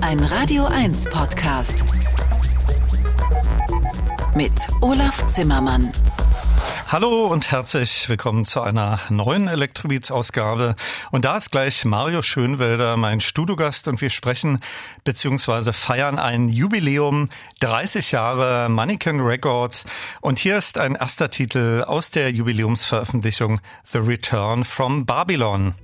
Ein 0.00 0.20
Radio 0.20 0.66
1 0.66 1.10
Podcast. 1.10 1.84
Mit 4.34 4.52
Olaf 4.80 5.26
Zimmermann. 5.26 5.90
Hallo 6.86 7.26
und 7.26 7.50
herzlich 7.50 8.08
willkommen 8.08 8.44
zu 8.44 8.60
einer 8.60 9.00
neuen 9.08 9.48
Elektrobeats-Ausgabe. 9.48 10.76
Und 11.10 11.24
da 11.24 11.36
ist 11.36 11.50
gleich 11.50 11.84
Mario 11.84 12.22
Schönwelder, 12.22 12.96
mein 12.96 13.20
Studiogast, 13.20 13.88
und 13.88 14.00
wir 14.00 14.10
sprechen 14.10 14.60
bzw. 15.04 15.72
feiern 15.72 16.18
ein 16.18 16.48
Jubiläum, 16.48 17.28
30 17.60 18.12
Jahre 18.12 18.68
Mannequin 18.68 19.20
Records. 19.20 19.84
Und 20.20 20.38
hier 20.38 20.58
ist 20.58 20.78
ein 20.78 20.94
erster 20.94 21.30
Titel 21.30 21.82
aus 21.86 22.10
der 22.10 22.30
Jubiläumsveröffentlichung 22.30 23.60
The 23.84 23.98
Return 23.98 24.64
from 24.64 25.06
Babylon. 25.06 25.74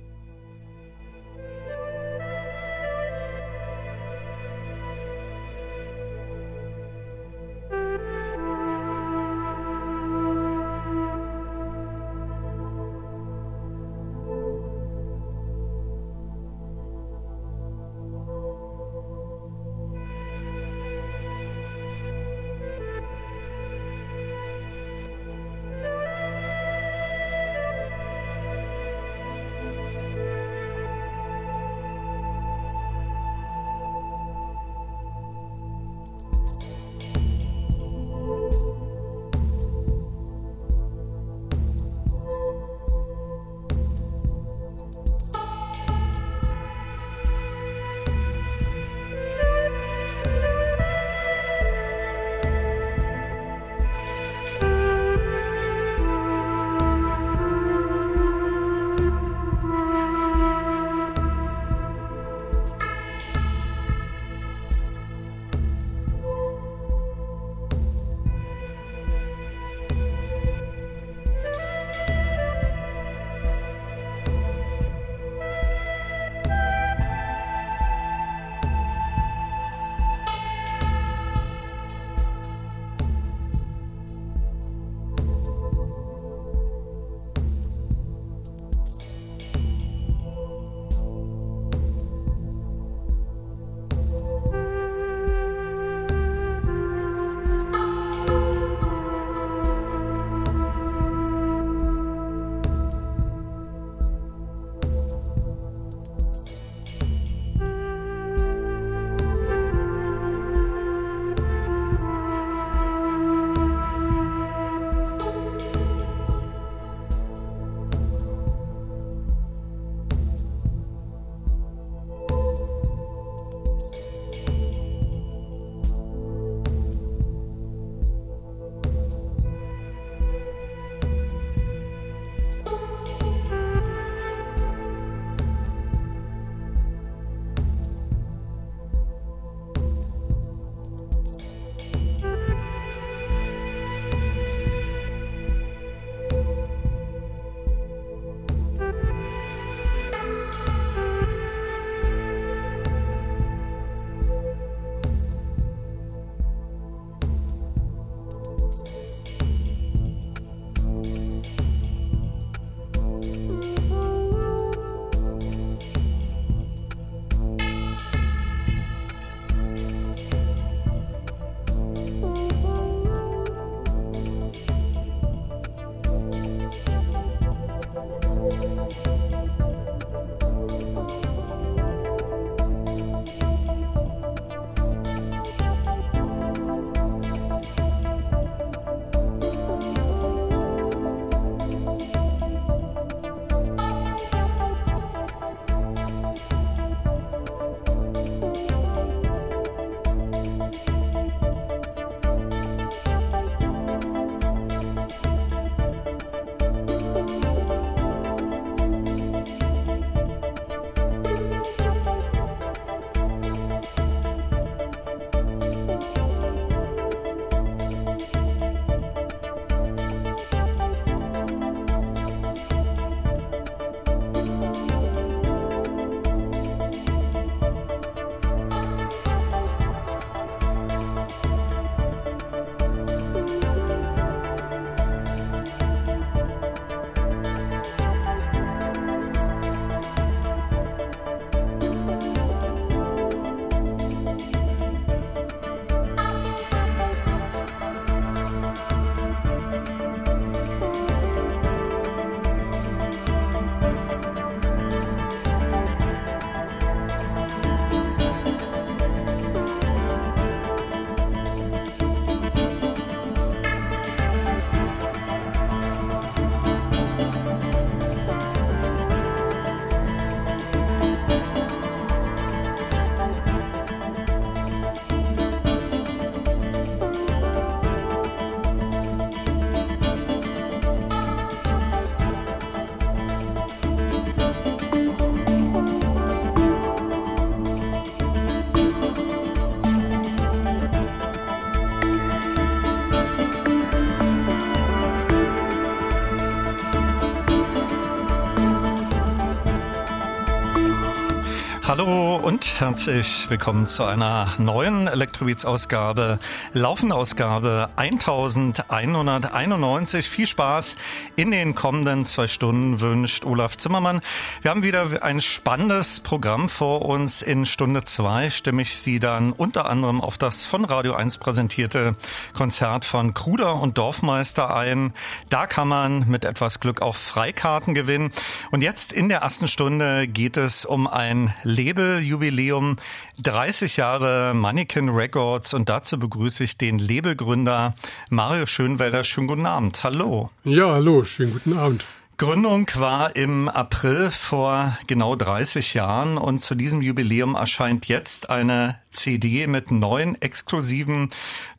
Herzlich 302.85 303.49
willkommen 303.49 303.87
zu 303.87 304.03
einer 304.03 304.55
neuen 304.57 305.07
Elektrobeats-Ausgabe, 305.07 306.37
Laufenausgabe 306.73 307.87
1191. 307.95 310.27
Viel 310.27 310.47
Spaß 310.47 310.95
in 311.35 311.51
den 311.51 311.75
kommenden 311.75 312.25
zwei 312.25 312.47
Stunden 312.47 313.01
wünscht 313.01 313.45
Olaf 313.45 313.77
Zimmermann. 313.77 314.21
Wir 314.61 314.71
haben 314.71 314.83
wieder 314.83 315.07
ein 315.21 315.41
spannendes 315.41 316.19
Programm 316.19 316.69
vor 316.69 317.03
uns. 317.03 317.41
In 317.41 317.65
Stunde 317.65 318.03
zwei 318.03 318.49
stimme 318.49 318.81
ich 318.81 318.97
Sie 318.97 319.19
dann 319.19 319.51
unter 319.51 319.89
anderem 319.89 320.21
auf 320.21 320.37
das 320.37 320.65
von 320.65 320.85
Radio 320.85 321.13
1 321.13 321.37
präsentierte 321.37 322.15
Konzert 322.53 323.05
von 323.05 323.33
Kruder 323.33 323.75
und 323.75 323.97
Dorfmeister 323.97 324.75
ein. 324.75 325.13
Da 325.49 325.67
kann 325.67 325.87
man 325.87 326.27
mit 326.27 326.45
etwas 326.45 326.79
Glück 326.79 327.01
auch 327.01 327.15
Freikarten 327.15 327.93
gewinnen. 327.93 328.31
Und 328.71 328.81
jetzt 328.81 329.13
in 329.13 329.29
der 329.29 329.39
ersten 329.39 329.67
Stunde 329.67 330.27
geht 330.27 330.57
es 330.57 330.85
um 330.85 331.07
ein 331.07 331.53
Labeljubiläum, 331.63 332.97
30 333.41 333.97
Jahre 333.97 334.53
Mannequin 334.53 335.09
Records 335.09 335.73
und 335.73 335.89
dazu 335.89 336.17
begrüße 336.17 336.63
ich 336.63 336.77
den 336.77 336.99
Labelgründer 336.99 337.82
Mario 338.29 338.65
Schönwelder. 338.65 339.23
Schönen 339.23 339.47
guten 339.47 339.65
Abend. 339.65 340.03
Hallo. 340.03 340.49
Ja, 340.63 340.93
hallo, 340.93 341.23
schönen 341.23 341.53
guten 341.53 341.77
Abend. 341.77 342.05
Gründung 342.37 342.89
war 342.95 343.35
im 343.35 343.69
April 343.69 344.31
vor 344.31 344.97
genau 345.05 345.35
30 345.35 345.93
Jahren 345.93 346.37
und 346.37 346.59
zu 346.59 346.73
diesem 346.73 347.01
Jubiläum 347.01 347.53
erscheint 347.55 348.07
jetzt 348.07 348.49
eine 348.49 348.97
CD 349.13 349.67
mit 349.67 349.91
neun 349.91 350.35
exklusiven, 350.41 351.29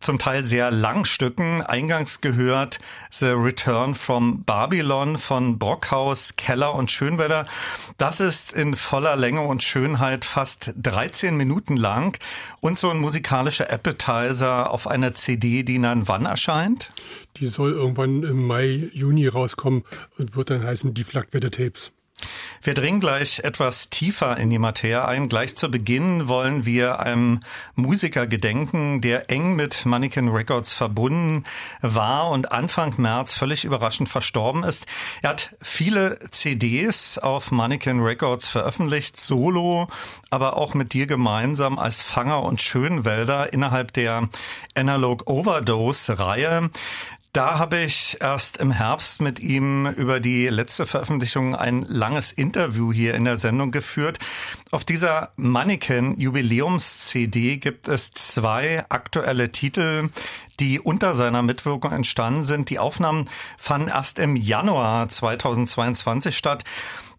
zum 0.01 0.19
Teil 0.19 0.43
sehr 0.43 0.71
langen 0.71 1.05
Stücken. 1.05 1.61
Eingangs 1.61 2.21
gehört 2.21 2.81
The 3.11 3.27
Return 3.27 3.95
from 3.95 4.45
Babylon 4.45 5.19
von 5.19 5.59
Brockhaus, 5.59 6.37
Keller 6.37 6.75
und 6.75 6.91
Schönwetter. 6.91 7.47
Das 7.99 8.21
ist 8.21 8.53
in 8.53 8.75
voller 8.75 9.17
Länge 9.17 9.43
und 9.43 9.63
Schönheit 9.63 10.25
fast 10.25 10.73
13 10.81 11.37
Minuten 11.37 11.77
lang 11.77 12.19
und 12.61 12.79
so 12.79 12.91
ein 12.91 12.99
musikalischer 12.99 13.71
Appetizer 13.71 14.71
auf 14.71 14.87
einer 14.87 15.15
CD, 15.15 15.63
die 15.63 15.81
dann 15.81 16.09
wann 16.09 16.27
erscheint? 16.27 16.91
Die 17.37 17.47
soll 17.47 17.73
irgendwann 17.73 18.23
im 18.23 18.47
Mai, 18.47 18.89
Juni 18.93 19.27
rauskommen 19.27 19.85
und 20.19 20.37
wird 20.37 20.51
dann 20.51 20.65
heißen 20.65 20.95
Die 20.95 21.05
Flakwetter 21.05 21.51
Tapes. 21.51 21.93
Wir 22.63 22.75
dringen 22.75 23.01
gleich 23.01 23.41
etwas 23.41 23.91
tiefer 23.91 24.37
in 24.37 24.51
die 24.51 24.59
Materie 24.59 25.05
ein. 25.05 25.29
Gleich 25.29 25.57
zu 25.57 25.71
Beginn 25.71 26.29
wollen 26.29 26.65
wir 26.65 27.01
einem 27.01 27.41
Musiker 27.75 28.27
gedenken, 28.27 29.01
der 29.01 29.31
eng 29.31 29.55
mit 29.55 29.85
Mannequin 29.85 30.29
Records 30.29 30.73
verbunden 30.73 31.45
war 31.83 32.31
und 32.31 32.53
Anfang 32.53 32.95
März 32.97 33.35
völlig 33.35 33.65
überraschend 33.65 34.09
verstorben 34.09 34.65
ist. 34.65 34.87
Er 35.23 35.31
hat 35.31 35.55
viele 35.61 36.19
CDs 36.31 37.19
auf 37.19 37.51
Mannequin 37.51 38.01
Records 38.01 38.49
veröffentlicht, 38.49 39.19
solo, 39.19 39.89
aber 40.31 40.57
auch 40.57 40.75
mit 40.75 40.93
dir 40.95 41.07
gemeinsam 41.07 41.79
als 41.79 42.03
Fanger 42.03 42.43
und 42.43 42.63
Schönwälder 42.63 43.53
innerhalb 43.53 43.93
der 43.93 44.29
Analog 44.75 45.29
Overdose 45.29 46.19
Reihe. 46.19 46.71
Da 47.35 47.59
habe 47.59 47.81
ich 47.81 48.19
erst 48.21 48.59
im 48.59 48.71
Herbst 48.71 49.21
mit 49.21 49.41
ihm 49.41 49.89
über 49.89 50.21
die 50.21 50.47
letzte 50.47 50.87
Veröffentlichung 50.87 51.57
ein 51.57 51.83
langes 51.83 52.31
Interview 52.31 52.93
hier 52.93 53.15
in 53.15 53.25
der 53.25 53.39
Sendung 53.39 53.73
geführt. 53.73 54.21
Auf 54.71 54.85
dieser 54.85 55.33
Mannequin 55.35 56.17
Jubiläums 56.17 57.09
CD 57.09 57.57
gibt 57.57 57.89
es 57.89 58.13
zwei 58.13 58.85
aktuelle 58.89 59.51
Titel, 59.51 60.11
die 60.61 60.79
unter 60.79 61.17
seiner 61.17 61.43
Mitwirkung 61.43 61.91
entstanden 61.91 62.45
sind. 62.45 62.71
Die 62.71 62.79
Aufnahmen 62.79 63.29
fanden 63.59 63.89
erst 63.89 64.21
im 64.21 64.37
Januar 64.37 65.09
2022 65.09 66.39
statt. 66.39 66.63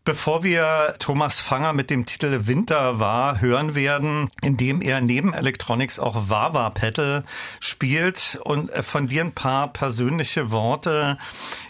Bevor 0.06 0.44
wir 0.44 0.94
Thomas 1.00 1.40
Fanger 1.40 1.74
mit 1.74 1.90
dem 1.90 2.06
Titel 2.06 2.42
Winter 2.46 3.00
war 3.00 3.42
hören 3.42 3.74
werden, 3.74 4.30
in 4.44 4.56
dem 4.56 4.84
er 4.84 5.02
neben 5.02 5.34
Electronics 5.34 5.98
auch 5.98 6.30
Wawa 6.30 6.69
Pedal 6.69 7.24
spielt 7.60 8.40
und 8.44 8.69
äh, 8.69 8.84
von 8.84 9.07
dir 9.07 9.24
ein 9.24 9.31
paar 9.31 9.74
persönliche 9.74 10.52
Worte. 10.52 11.18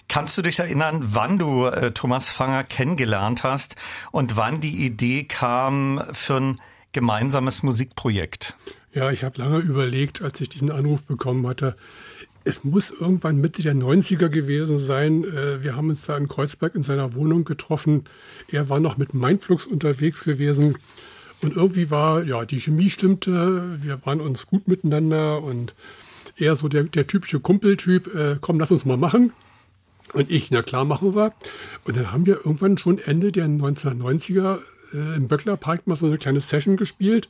Kannst 0.09 0.37
du 0.37 0.41
dich 0.41 0.59
erinnern, 0.59 0.99
wann 1.13 1.39
du 1.39 1.67
äh, 1.67 1.91
Thomas 1.91 2.27
Fanger 2.27 2.65
kennengelernt 2.65 3.43
hast 3.43 3.77
und 4.11 4.35
wann 4.35 4.59
die 4.59 4.85
Idee 4.85 5.23
kam 5.23 6.03
für 6.11 6.35
ein 6.35 6.61
gemeinsames 6.91 7.63
Musikprojekt? 7.63 8.57
Ja, 8.93 9.11
ich 9.11 9.23
habe 9.23 9.41
lange 9.41 9.59
überlegt, 9.59 10.21
als 10.21 10.41
ich 10.41 10.49
diesen 10.49 10.71
Anruf 10.71 11.03
bekommen 11.03 11.47
hatte, 11.47 11.77
es 12.45 12.63
muss 12.63 12.91
irgendwann 12.91 13.41
Mitte 13.41 13.63
der 13.63 13.73
90er 13.73 14.29
gewesen 14.29 14.77
sein. 14.77 15.23
Äh, 15.23 15.63
wir 15.63 15.75
haben 15.75 15.89
uns 15.89 16.05
da 16.05 16.15
in 16.15 16.27
Kreuzberg 16.27 16.75
in 16.75 16.83
seiner 16.83 17.15
Wohnung 17.15 17.43
getroffen. 17.43 18.05
Er 18.49 18.69
war 18.69 18.79
noch 18.79 18.97
mit 18.97 19.13
Mindflux 19.13 19.65
unterwegs 19.65 20.23
gewesen. 20.23 20.77
Und 21.41 21.55
irgendwie 21.55 21.89
war, 21.91 22.23
ja, 22.23 22.45
die 22.45 22.61
Chemie 22.61 22.89
stimmte. 22.89 23.77
Wir 23.81 24.05
waren 24.05 24.21
uns 24.21 24.45
gut 24.47 24.67
miteinander 24.67 25.43
und 25.43 25.73
er 26.37 26.55
so 26.55 26.67
der, 26.67 26.83
der 26.83 27.07
typische 27.07 27.39
Kumpeltyp. 27.39 28.13
Äh, 28.13 28.37
komm, 28.39 28.59
lass 28.59 28.71
uns 28.71 28.85
mal 28.85 28.97
machen. 28.97 29.33
Und 30.13 30.29
ich, 30.29 30.51
na 30.51 30.61
klar, 30.61 30.85
machen 30.85 31.15
wir. 31.15 31.33
Und 31.83 31.97
dann 31.97 32.11
haben 32.11 32.27
wir 32.27 32.37
irgendwann 32.37 32.77
schon 32.77 32.99
Ende 32.99 33.31
der 33.31 33.47
1990er 33.47 34.59
äh, 34.93 35.15
im 35.15 35.27
Böckler 35.27 35.57
Park 35.57 35.87
mal 35.87 35.95
so 35.95 36.05
eine 36.05 36.19
kleine 36.19 36.41
Session 36.41 36.77
gespielt. 36.77 37.27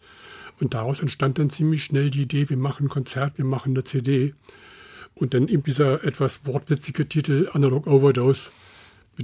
Und 0.59 0.73
daraus 0.73 0.99
entstand 0.99 1.39
dann 1.39 1.49
ziemlich 1.49 1.85
schnell 1.85 2.11
die 2.11 2.23
Idee, 2.23 2.49
wir 2.49 2.57
machen 2.57 2.85
ein 2.85 2.89
Konzert, 2.89 3.37
wir 3.37 3.45
machen 3.45 3.71
eine 3.71 3.83
CD. 3.83 4.33
Und 5.15 5.33
dann 5.33 5.47
eben 5.47 5.63
dieser 5.63 6.03
etwas 6.03 6.45
wortwitzige 6.45 7.07
Titel 7.07 7.49
Analog 7.53 7.87
Overdose, 7.87 8.49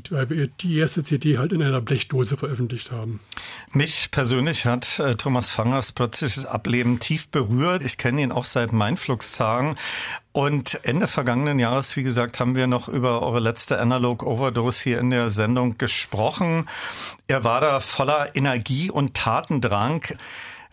weil 0.09 0.29
wir 0.29 0.47
die 0.47 0.77
erste 0.77 1.03
CD 1.03 1.37
halt 1.37 1.51
in 1.51 1.61
einer 1.61 1.81
Blechdose 1.81 2.37
veröffentlicht 2.37 2.91
haben. 2.91 3.19
Mich 3.73 4.09
persönlich 4.09 4.65
hat 4.65 4.99
äh, 4.99 5.15
Thomas 5.15 5.49
Fangers 5.49 5.91
plötzliches 5.91 6.45
Ableben 6.45 6.99
tief 6.99 7.27
berührt. 7.27 7.83
Ich 7.83 7.97
kenne 7.97 8.21
ihn 8.21 8.31
auch 8.31 8.45
seit 8.45 8.71
Mindflux-Tagen. 8.71 9.75
Und 10.31 10.79
Ende 10.83 11.07
vergangenen 11.07 11.59
Jahres, 11.59 11.97
wie 11.97 12.03
gesagt, 12.03 12.39
haben 12.39 12.55
wir 12.55 12.67
noch 12.67 12.87
über 12.87 13.21
eure 13.21 13.41
letzte 13.41 13.79
Analog 13.79 14.23
Overdose 14.23 14.83
hier 14.83 14.99
in 14.99 15.09
der 15.09 15.29
Sendung 15.29 15.77
gesprochen. 15.77 16.69
Er 17.27 17.43
war 17.43 17.59
da 17.59 17.81
voller 17.81 18.33
Energie 18.33 18.89
und 18.89 19.13
Tatendrang. 19.13 20.05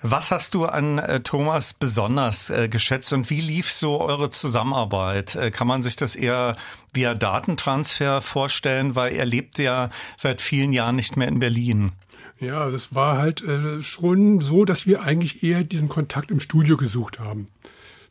Was 0.02 0.30
hast 0.30 0.54
du 0.54 0.64
an 0.66 0.98
äh, 0.98 1.20
Thomas 1.20 1.74
besonders 1.74 2.50
äh, 2.50 2.68
geschätzt 2.68 3.12
und 3.12 3.30
wie 3.30 3.40
lief 3.40 3.72
so 3.72 4.00
eure 4.00 4.30
Zusammenarbeit? 4.30 5.34
Äh, 5.34 5.50
kann 5.50 5.66
man 5.66 5.82
sich 5.82 5.96
das 5.96 6.14
eher 6.14 6.56
via 6.92 7.16
Datentransfer 7.16 8.20
vorstellen, 8.20 8.94
weil 8.94 9.12
er 9.12 9.26
lebt 9.26 9.58
ja 9.58 9.90
seit 10.16 10.40
vielen 10.40 10.72
Jahren 10.72 10.94
nicht 10.94 11.16
mehr 11.16 11.26
in 11.26 11.40
Berlin? 11.40 11.90
Ja, 12.38 12.70
das 12.70 12.94
war 12.94 13.18
halt 13.18 13.42
äh, 13.42 13.82
schon 13.82 14.38
so, 14.38 14.64
dass 14.64 14.86
wir 14.86 15.02
eigentlich 15.02 15.42
eher 15.42 15.64
diesen 15.64 15.88
Kontakt 15.88 16.30
im 16.30 16.38
Studio 16.38 16.76
gesucht 16.76 17.18
haben. 17.18 17.48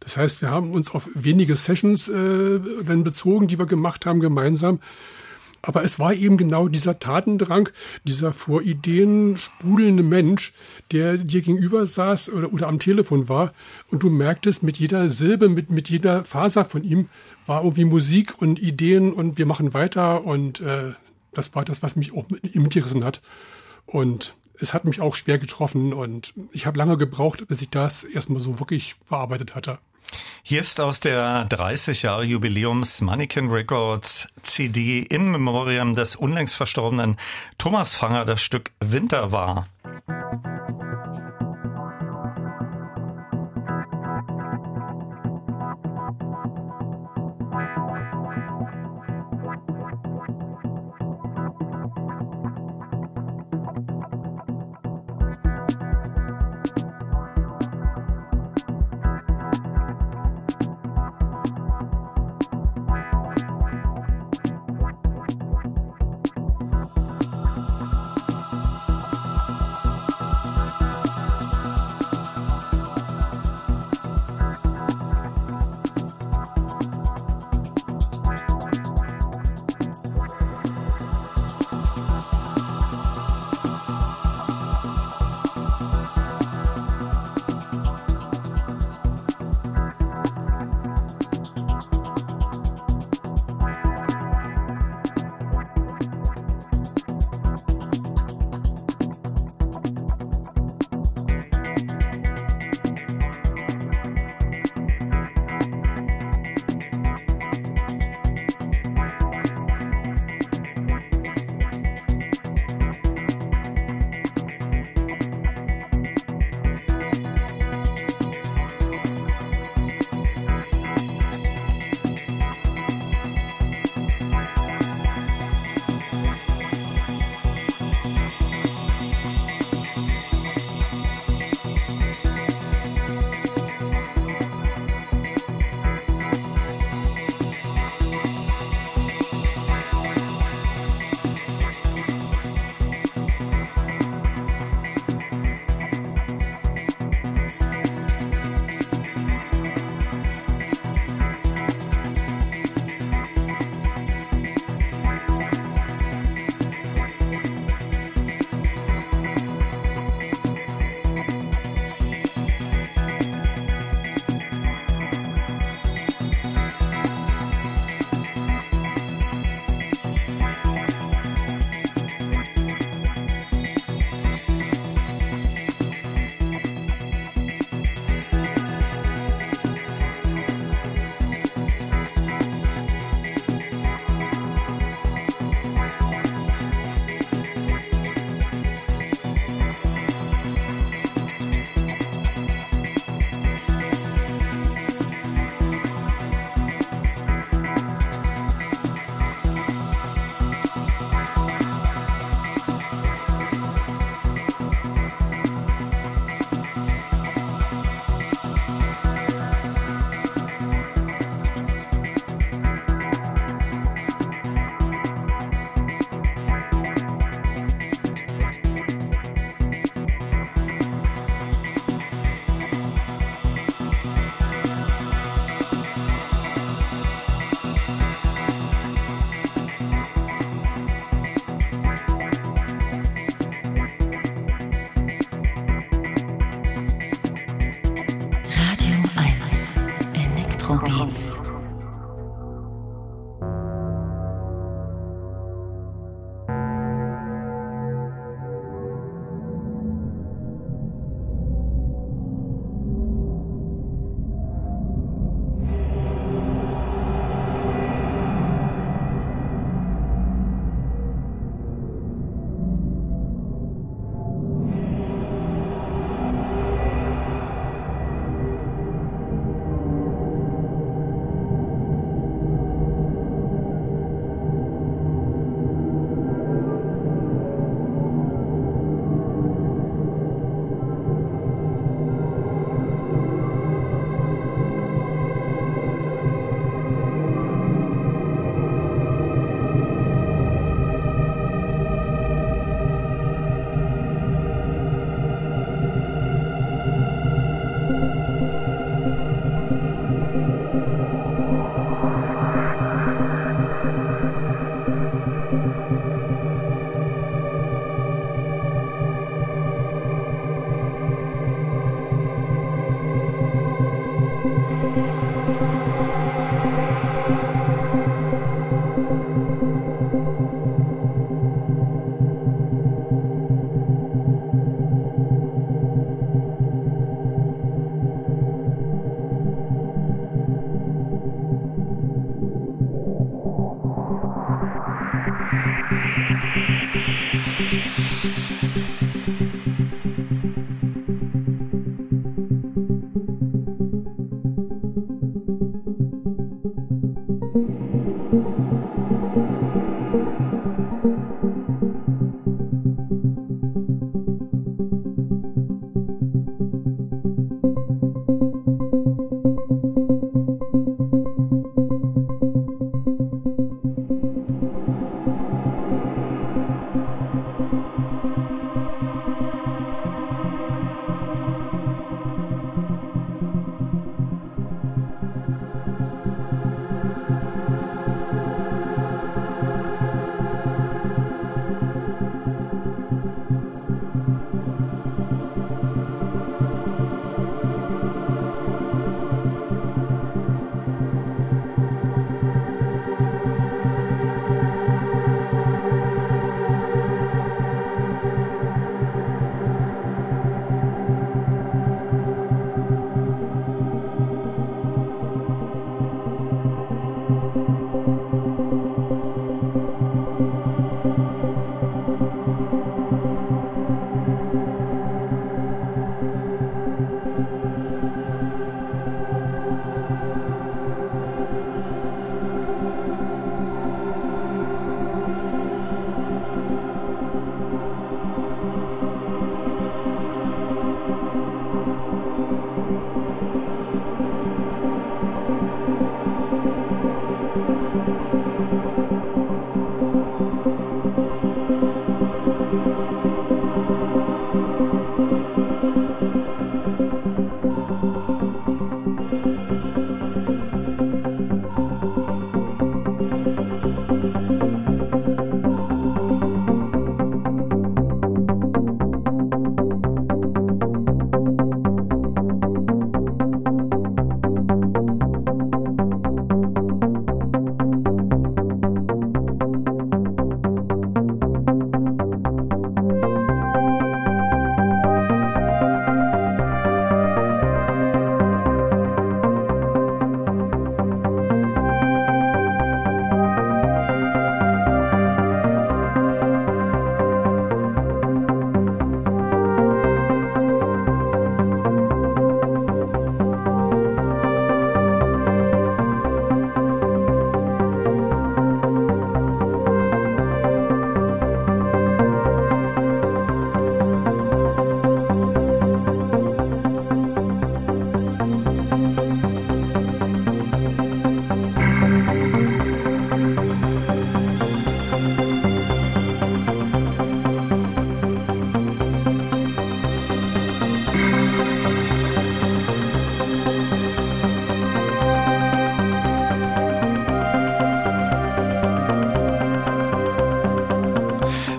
Das 0.01 0.17
heißt, 0.17 0.41
wir 0.41 0.51
haben 0.51 0.71
uns 0.71 0.91
auf 0.91 1.07
wenige 1.13 1.55
Sessions 1.55 2.09
äh, 2.09 2.59
dann 2.85 3.05
bezogen, 3.05 3.47
die 3.47 3.57
wir 3.57 3.65
gemacht 3.65 4.05
haben 4.05 4.19
gemeinsam. 4.19 4.81
Aber 5.61 5.83
es 5.83 5.99
war 5.99 6.13
eben 6.13 6.37
genau 6.37 6.67
dieser 6.67 6.99
Tatendrang, 6.99 7.69
dieser 8.03 8.33
vor 8.33 8.61
Ideen 8.61 9.37
sprudelnde 9.37 10.03
Mensch, 10.03 10.53
der 10.91 11.17
dir 11.17 11.41
gegenüber 11.41 11.85
saß 11.85 12.29
oder, 12.31 12.53
oder 12.53 12.67
am 12.67 12.79
Telefon 12.79 13.27
war 13.29 13.53
und 13.89 14.03
du 14.03 14.09
merktest, 14.09 14.63
mit 14.63 14.77
jeder 14.77 15.09
Silbe, 15.09 15.49
mit, 15.49 15.69
mit 15.69 15.89
jeder 15.89 16.23
Faser 16.23 16.65
von 16.65 16.83
ihm 16.83 17.09
war 17.45 17.63
irgendwie 17.63 17.85
Musik 17.85 18.41
und 18.41 18.61
Ideen 18.61 19.13
und 19.13 19.37
wir 19.37 19.45
machen 19.45 19.73
weiter 19.73 20.25
und 20.25 20.61
äh, 20.61 20.93
das 21.33 21.53
war 21.55 21.65
das, 21.65 21.83
was 21.83 21.95
mich 21.95 22.13
auch 22.13 22.25
mitgerissen 22.29 23.03
hat. 23.03 23.21
Und 23.85 24.35
es 24.59 24.73
hat 24.73 24.85
mich 24.85 25.01
auch 25.01 25.15
schwer 25.15 25.37
getroffen 25.37 25.93
und 25.93 26.33
ich 26.51 26.65
habe 26.65 26.77
lange 26.77 26.97
gebraucht, 26.97 27.47
bis 27.47 27.61
ich 27.61 27.69
das 27.69 28.03
erstmal 28.03 28.41
so 28.41 28.59
wirklich 28.59 28.95
verarbeitet 29.05 29.55
hatte. 29.55 29.79
Hier 30.43 30.61
ist 30.61 30.79
aus 30.79 30.99
der 30.99 31.45
30 31.45 32.03
Jahre 32.03 32.23
Jubiläums 32.23 33.01
Mannequin 33.01 33.49
Records 33.49 34.27
CD 34.43 34.99
in 34.99 35.29
Memoriam 35.29 35.95
des 35.95 36.15
unlängst 36.15 36.55
verstorbenen 36.55 37.17
Thomas 37.57 37.93
Fanger 37.93 38.25
das 38.25 38.41
Stück 38.41 38.71
Winter 38.79 39.31
war. 39.31 39.67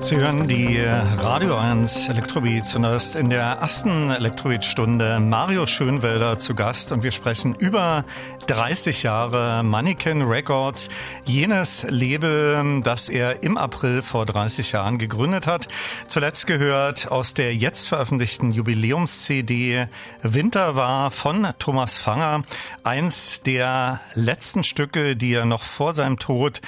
Sie 0.09 0.17
hören 0.17 0.49
die 0.49 0.79
Radio 0.79 1.59
1 1.59 2.09
Elektrobeats 2.09 2.75
und 2.75 2.85
da 2.85 2.97
ist 2.97 3.15
in 3.15 3.29
der 3.29 3.43
ersten 3.43 4.11
Elektrobeat-Stunde 4.11 5.21
Mario 5.21 5.67
Schönwelder 5.67 6.39
zu 6.39 6.55
Gast 6.55 6.93
und 6.93 7.03
wir 7.03 7.13
sprechen 7.13 7.55
über 7.55 8.07
30 8.47 9.03
Jahre 9.03 9.63
Mannequin 9.63 10.23
Records, 10.23 10.89
jenes 11.27 11.85
Label, 11.91 12.81
das 12.83 13.11
er 13.11 13.43
im 13.43 13.59
April 13.59 14.01
vor 14.01 14.25
30 14.25 14.73
Jahren 14.73 14.97
gegründet 14.97 15.47
hat. 15.47 15.69
Zuletzt 16.07 16.47
gehört 16.47 17.13
aus 17.13 17.35
der 17.35 17.55
jetzt 17.55 17.87
veröffentlichten 17.87 18.53
Jubiläums-CD 18.53 19.89
Winter 20.23 20.75
war 20.75 21.11
von 21.11 21.49
Thomas 21.59 21.99
Fanger, 21.99 22.45
eins 22.83 23.43
der 23.43 24.01
letzten 24.15 24.65
Stücke, 24.65 25.17
die 25.17 25.35
er 25.35 25.45
noch 25.45 25.65
vor 25.65 25.93
seinem 25.93 26.19
Tod 26.19 26.63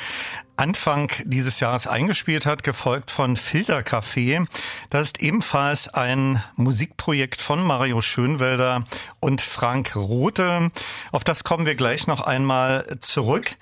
Anfang 0.60 1.10
dieses 1.24 1.58
Jahres 1.60 1.86
eingespielt 1.86 2.44
hat, 2.44 2.62
gefolgt 2.62 3.10
von 3.10 3.38
Filtercafé. 3.38 4.46
Das 4.90 5.06
ist 5.06 5.22
ebenfalls 5.22 5.88
ein 5.88 6.42
Musikprojekt 6.56 7.40
von 7.40 7.64
Mario 7.64 8.02
Schönwelder 8.02 8.84
und 9.20 9.40
Frank 9.40 9.96
Rothe. 9.96 10.70
Auf 11.12 11.24
das 11.24 11.44
kommen 11.44 11.64
wir 11.64 11.76
gleich 11.76 12.06
noch 12.06 12.20
einmal 12.20 12.98
zurück. 13.00 13.56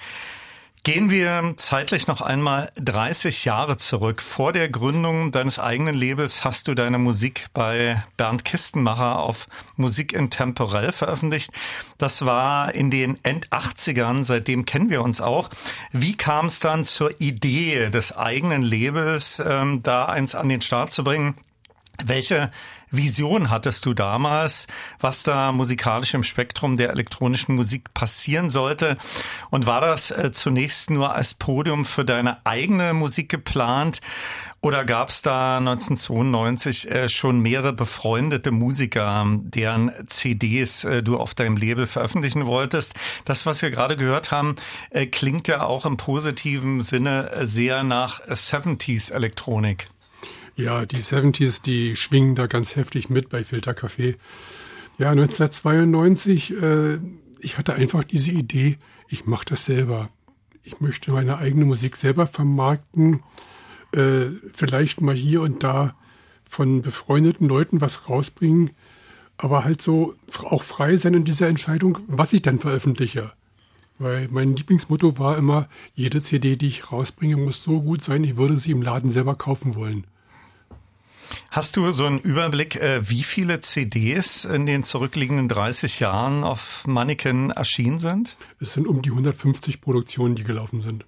Gehen 0.84 1.10
wir 1.10 1.54
zeitlich 1.56 2.06
noch 2.06 2.20
einmal 2.20 2.70
30 2.76 3.44
Jahre 3.44 3.76
zurück. 3.76 4.22
Vor 4.22 4.52
der 4.52 4.68
Gründung 4.68 5.32
deines 5.32 5.58
eigenen 5.58 5.94
Labels 5.94 6.44
hast 6.44 6.68
du 6.68 6.74
deine 6.74 6.98
Musik 6.98 7.46
bei 7.52 8.02
Bernd 8.16 8.44
Kistenmacher 8.44 9.18
auf 9.18 9.48
Musik 9.76 10.12
in 10.12 10.30
Temporell 10.30 10.92
veröffentlicht. 10.92 11.50
Das 11.98 12.24
war 12.24 12.74
in 12.74 12.90
den 12.90 13.22
End-80ern, 13.22 14.22
seitdem 14.22 14.64
kennen 14.64 14.88
wir 14.88 15.02
uns 15.02 15.20
auch. 15.20 15.50
Wie 15.92 16.16
kam 16.16 16.46
es 16.46 16.60
dann 16.60 16.84
zur 16.84 17.20
Idee 17.20 17.90
des 17.90 18.16
eigenen 18.16 18.62
Labels, 18.62 19.42
ähm, 19.44 19.82
da 19.82 20.06
eins 20.06 20.34
an 20.34 20.48
den 20.48 20.60
Start 20.60 20.92
zu 20.92 21.02
bringen? 21.04 21.36
Welche 22.04 22.52
Vision 22.90 23.50
hattest 23.50 23.84
du 23.86 23.94
damals, 23.94 24.66
was 24.98 25.22
da 25.22 25.52
musikalisch 25.52 26.14
im 26.14 26.24
Spektrum 26.24 26.76
der 26.76 26.90
elektronischen 26.90 27.54
Musik 27.54 27.92
passieren 27.94 28.50
sollte? 28.50 28.96
Und 29.50 29.66
war 29.66 29.80
das 29.80 30.10
äh, 30.10 30.32
zunächst 30.32 30.90
nur 30.90 31.14
als 31.14 31.34
Podium 31.34 31.84
für 31.84 32.04
deine 32.04 32.44
eigene 32.46 32.94
Musik 32.94 33.28
geplant? 33.28 34.00
Oder 34.60 34.84
gab 34.84 35.10
es 35.10 35.22
da 35.22 35.58
1992 35.58 36.90
äh, 36.90 37.08
schon 37.08 37.40
mehrere 37.40 37.72
befreundete 37.72 38.50
Musiker, 38.50 39.24
deren 39.42 39.92
CDs 40.08 40.82
äh, 40.82 41.02
du 41.02 41.16
auf 41.16 41.34
deinem 41.34 41.56
Label 41.56 41.86
veröffentlichen 41.86 42.46
wolltest? 42.46 42.94
Das, 43.24 43.46
was 43.46 43.62
wir 43.62 43.70
gerade 43.70 43.96
gehört 43.96 44.30
haben, 44.30 44.56
klingt 45.12 45.48
ja 45.48 45.62
auch 45.62 45.86
im 45.86 45.96
positiven 45.96 46.80
Sinne 46.80 47.30
sehr 47.46 47.84
nach 47.84 48.20
70s 48.20 49.12
Elektronik. 49.12 49.88
Ja, 50.58 50.86
die 50.86 50.96
70s, 50.96 51.62
die 51.62 51.94
schwingen 51.94 52.34
da 52.34 52.48
ganz 52.48 52.74
heftig 52.74 53.08
mit 53.08 53.28
bei 53.28 53.42
Filtercafé. 53.42 54.16
Ja, 54.98 55.12
1992, 55.12 56.60
äh, 56.60 56.98
ich 57.38 57.58
hatte 57.58 57.74
einfach 57.74 58.02
diese 58.02 58.32
Idee, 58.32 58.74
ich 59.06 59.24
mache 59.24 59.44
das 59.44 59.66
selber. 59.66 60.10
Ich 60.64 60.80
möchte 60.80 61.12
meine 61.12 61.38
eigene 61.38 61.64
Musik 61.64 61.94
selber 61.94 62.26
vermarkten, 62.26 63.22
äh, 63.92 64.30
vielleicht 64.52 65.00
mal 65.00 65.14
hier 65.14 65.42
und 65.42 65.62
da 65.62 65.94
von 66.44 66.82
befreundeten 66.82 67.46
Leuten 67.46 67.80
was 67.80 68.08
rausbringen, 68.08 68.72
aber 69.36 69.62
halt 69.62 69.80
so 69.80 70.16
auch 70.42 70.64
frei 70.64 70.96
sein 70.96 71.14
in 71.14 71.24
dieser 71.24 71.46
Entscheidung, 71.46 71.98
was 72.08 72.32
ich 72.32 72.42
dann 72.42 72.58
veröffentliche. 72.58 73.32
Weil 74.00 74.26
mein 74.32 74.56
Lieblingsmotto 74.56 75.20
war 75.20 75.38
immer, 75.38 75.68
jede 75.94 76.20
CD, 76.20 76.56
die 76.56 76.66
ich 76.66 76.90
rausbringe, 76.90 77.36
muss 77.36 77.62
so 77.62 77.80
gut 77.80 78.02
sein, 78.02 78.24
ich 78.24 78.36
würde 78.36 78.56
sie 78.56 78.72
im 78.72 78.82
Laden 78.82 79.08
selber 79.08 79.36
kaufen 79.36 79.76
wollen. 79.76 80.04
Hast 81.50 81.76
du 81.76 81.90
so 81.92 82.06
einen 82.06 82.18
Überblick, 82.18 82.76
äh, 82.76 83.08
wie 83.08 83.22
viele 83.22 83.60
CDs 83.60 84.44
in 84.44 84.66
den 84.66 84.84
zurückliegenden 84.84 85.48
30 85.48 86.00
Jahren 86.00 86.44
auf 86.44 86.86
Mannequin 86.86 87.50
erschienen 87.50 87.98
sind? 87.98 88.36
Es 88.60 88.72
sind 88.72 88.86
um 88.86 89.02
die 89.02 89.10
150 89.10 89.80
Produktionen, 89.80 90.34
die 90.34 90.44
gelaufen 90.44 90.80
sind. 90.80 91.04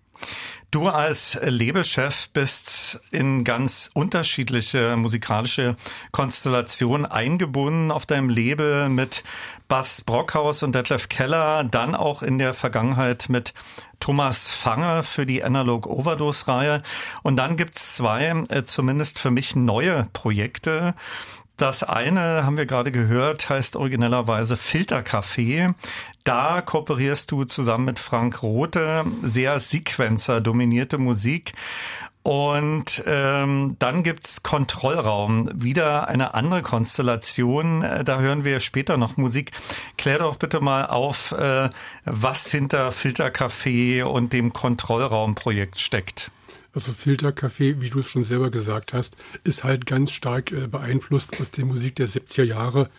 Du 0.71 0.89
als 0.89 1.37
Labelchef 1.43 2.29
bist 2.29 3.01
in 3.11 3.43
ganz 3.43 3.91
unterschiedliche 3.93 4.97
musikalische 4.97 5.77
Konstellationen 6.13 7.07
eingebunden 7.07 7.91
auf 7.91 8.07
deinem 8.07 8.29
Label 8.29 8.89
mit 8.89 9.25
Bass 9.67 10.01
Brockhaus 10.01 10.63
und 10.63 10.75
Detlef 10.75 11.09
Keller, 11.09 11.65
dann 11.65 11.97
auch 11.97 12.23
in 12.23 12.39
der 12.39 12.55
Vergangenheit 12.55 13.29
mit 13.29 13.53
Thomas 14.01 14.51
Fanger 14.51 15.03
für 15.05 15.27
die 15.27 15.45
Analog 15.45 15.87
Overdose 15.87 16.49
Reihe. 16.49 16.83
Und 17.23 17.37
dann 17.37 17.57
gibt's 17.57 17.95
zwei, 17.95 18.45
äh, 18.49 18.65
zumindest 18.65 19.19
für 19.19 19.31
mich 19.31 19.55
neue 19.55 20.09
Projekte. 20.13 20.95
Das 21.57 21.83
eine, 21.83 22.47
haben 22.47 22.57
wir 22.57 22.65
gerade 22.65 22.91
gehört, 22.91 23.51
heißt 23.51 23.77
originellerweise 23.77 24.55
Filtercafé. 24.55 25.75
Da 26.25 26.63
kooperierst 26.63 27.31
du 27.31 27.45
zusammen 27.45 27.85
mit 27.85 27.99
Frank 27.99 28.43
Rothe, 28.43 29.05
sehr 29.23 29.61
Sequencer 29.61 30.41
dominierte 30.41 30.97
Musik. 30.97 31.53
Und 32.23 33.03
ähm, 33.07 33.77
dann 33.79 34.03
gibt's 34.03 34.43
Kontrollraum, 34.43 35.51
wieder 35.55 36.09
eine 36.09 36.35
andere 36.35 36.61
Konstellation. 36.61 37.83
Äh, 37.83 38.05
da 38.05 38.21
hören 38.21 38.45
wir 38.45 38.61
später 38.61 38.99
noch 38.99 39.17
Musik. 39.17 39.53
Klär 39.97 40.19
doch 40.19 40.37
bitte 40.37 40.61
mal 40.61 40.87
auf, 40.87 41.33
äh, 41.33 41.71
was 42.05 42.51
hinter 42.51 42.91
Filtercafé 42.91 44.05
und 44.05 44.35
dem 44.35 44.53
Kontrollraumprojekt 44.53 45.81
steckt. 45.81 46.31
Also 46.75 46.93
Filtercafé, 46.93 47.81
wie 47.81 47.91
du 47.91 48.01
es 48.01 48.11
schon 48.11 48.23
selber 48.23 48.51
gesagt 48.51 48.93
hast, 48.93 49.17
ist 49.43 49.65
halt 49.65 49.87
ganz 49.87 50.13
stark 50.13 50.53
äh, 50.53 50.67
beeinflusst 50.67 51.41
aus 51.41 51.51
der 51.51 51.65
Musik 51.65 51.97
der 51.97 52.07
70er 52.07 52.45
Jahre. 52.45 52.91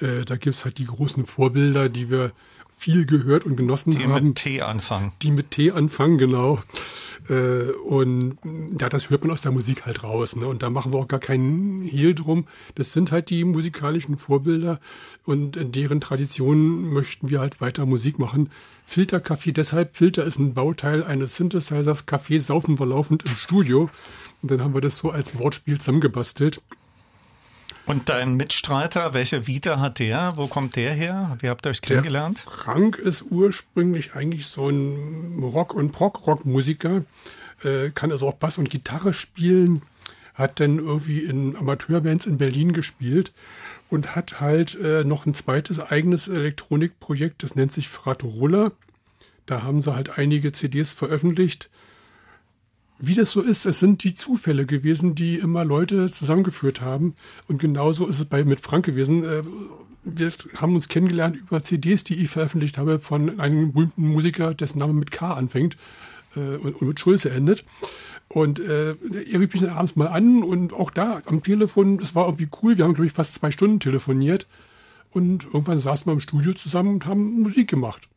Äh, 0.00 0.24
da 0.24 0.36
gibt's 0.36 0.64
halt 0.64 0.78
die 0.78 0.86
großen 0.86 1.24
Vorbilder, 1.26 1.88
die 1.88 2.10
wir 2.10 2.32
viel 2.76 3.06
gehört 3.06 3.44
und 3.44 3.56
genossen 3.56 3.92
die 3.92 4.04
haben. 4.04 4.14
Die 4.16 4.22
mit 4.22 4.36
T 4.36 4.62
anfangen. 4.62 5.12
Die 5.22 5.30
mit 5.30 5.50
T 5.50 5.70
anfangen, 5.70 6.18
genau. 6.18 6.60
Äh, 7.28 7.70
und 7.84 8.38
ja, 8.78 8.88
das 8.88 9.10
hört 9.10 9.22
man 9.22 9.30
aus 9.30 9.42
der 9.42 9.52
Musik 9.52 9.86
halt 9.86 10.02
raus. 10.02 10.36
Ne? 10.36 10.46
Und 10.46 10.62
da 10.62 10.70
machen 10.70 10.92
wir 10.92 10.98
auch 10.98 11.08
gar 11.08 11.20
keinen 11.20 11.82
Hehl 11.82 12.14
drum. 12.14 12.46
Das 12.74 12.92
sind 12.92 13.12
halt 13.12 13.30
die 13.30 13.44
musikalischen 13.44 14.16
Vorbilder 14.16 14.80
und 15.24 15.56
in 15.56 15.72
deren 15.72 16.00
Tradition 16.00 16.92
möchten 16.92 17.30
wir 17.30 17.40
halt 17.40 17.60
weiter 17.60 17.86
Musik 17.86 18.18
machen. 18.18 18.50
Filterkaffee, 18.84 19.52
deshalb 19.52 19.96
Filter 19.96 20.24
ist 20.24 20.38
ein 20.38 20.54
Bauteil 20.54 21.02
eines 21.02 21.36
Synthesizers. 21.36 22.06
Kaffee 22.06 22.38
saufen 22.38 22.78
wir 22.78 22.86
laufend 22.86 23.24
im 23.26 23.36
Studio. 23.36 23.88
Und 24.42 24.50
dann 24.50 24.60
haben 24.60 24.74
wir 24.74 24.82
das 24.82 24.98
so 24.98 25.10
als 25.10 25.38
Wortspiel 25.38 25.78
zusammengebastelt. 25.78 26.60
Und 27.86 28.08
dein 28.08 28.34
Mitstreiter, 28.34 29.12
welche 29.12 29.46
Vita 29.46 29.78
hat 29.78 29.98
der? 29.98 30.32
Wo 30.36 30.46
kommt 30.46 30.76
der 30.76 30.92
her? 30.92 31.36
Wie 31.40 31.48
habt 31.48 31.66
ihr 31.66 31.70
euch 31.70 31.82
kennengelernt? 31.82 32.44
Der 32.46 32.52
Frank 32.52 32.96
ist 32.96 33.26
ursprünglich 33.30 34.14
eigentlich 34.14 34.46
so 34.46 34.70
ein 34.70 35.38
Rock- 35.42 35.74
und 35.74 35.92
Prog-Rock-Musiker, 35.92 37.04
äh, 37.62 37.90
kann 37.90 38.10
also 38.10 38.28
auch 38.28 38.34
Bass 38.34 38.56
und 38.56 38.70
Gitarre 38.70 39.12
spielen, 39.12 39.82
hat 40.32 40.60
dann 40.60 40.78
irgendwie 40.78 41.20
in 41.20 41.56
Amateurbands 41.56 42.24
in 42.24 42.38
Berlin 42.38 42.72
gespielt 42.72 43.32
und 43.90 44.16
hat 44.16 44.40
halt 44.40 44.78
äh, 44.80 45.04
noch 45.04 45.26
ein 45.26 45.34
zweites 45.34 45.78
eigenes 45.78 46.26
Elektronikprojekt, 46.28 47.42
das 47.42 47.54
nennt 47.54 47.72
sich 47.72 47.88
Fratorola. 47.88 48.72
Da 49.44 49.62
haben 49.62 49.82
sie 49.82 49.94
halt 49.94 50.18
einige 50.18 50.52
CDs 50.52 50.94
veröffentlicht 50.94 51.68
wie 52.98 53.14
das 53.14 53.32
so 53.32 53.40
ist, 53.40 53.66
es 53.66 53.80
sind 53.80 54.04
die 54.04 54.14
Zufälle 54.14 54.66
gewesen, 54.66 55.14
die 55.14 55.36
immer 55.36 55.64
Leute 55.64 56.08
zusammengeführt 56.10 56.80
haben. 56.80 57.14
Und 57.48 57.58
genauso 57.58 58.06
ist 58.06 58.20
es 58.20 58.24
bei 58.24 58.44
mit 58.44 58.60
Frank 58.60 58.86
gewesen. 58.86 59.24
Äh, 59.24 59.42
wir 60.04 60.30
haben 60.56 60.74
uns 60.74 60.88
kennengelernt 60.88 61.36
über 61.36 61.62
CDs, 61.62 62.04
die 62.04 62.22
ich 62.22 62.30
veröffentlicht 62.30 62.78
habe 62.78 62.98
von 62.98 63.40
einem 63.40 63.72
berühmten 63.72 64.08
Musiker, 64.08 64.54
dessen 64.54 64.78
Name 64.78 64.92
mit 64.92 65.10
K 65.10 65.32
anfängt 65.32 65.76
äh, 66.36 66.56
und, 66.56 66.82
mit 66.82 67.00
Schulze 67.00 67.30
endet. 67.30 67.64
Und 68.28 68.60
äh, 68.60 68.90
er 68.90 69.40
rief 69.40 69.52
mich 69.52 69.62
dann 69.62 69.70
abends 69.70 69.96
mal 69.96 70.08
an 70.08 70.42
und 70.42 70.72
auch 70.72 70.90
da 70.90 71.22
am 71.26 71.42
Telefon, 71.42 71.98
es 72.00 72.14
war 72.14 72.26
irgendwie 72.26 72.48
cool. 72.62 72.76
Wir 72.76 72.84
haben, 72.84 72.94
glaube 72.94 73.06
ich, 73.06 73.12
fast 73.12 73.34
zwei 73.34 73.50
Stunden 73.50 73.80
telefoniert. 73.80 74.46
Und 75.10 75.44
irgendwann 75.44 75.78
saßen 75.78 76.06
wir 76.06 76.12
im 76.12 76.20
Studio 76.20 76.52
zusammen 76.54 76.94
und 76.94 77.06
haben 77.06 77.42
Musik 77.42 77.70
gemacht. 77.70 78.08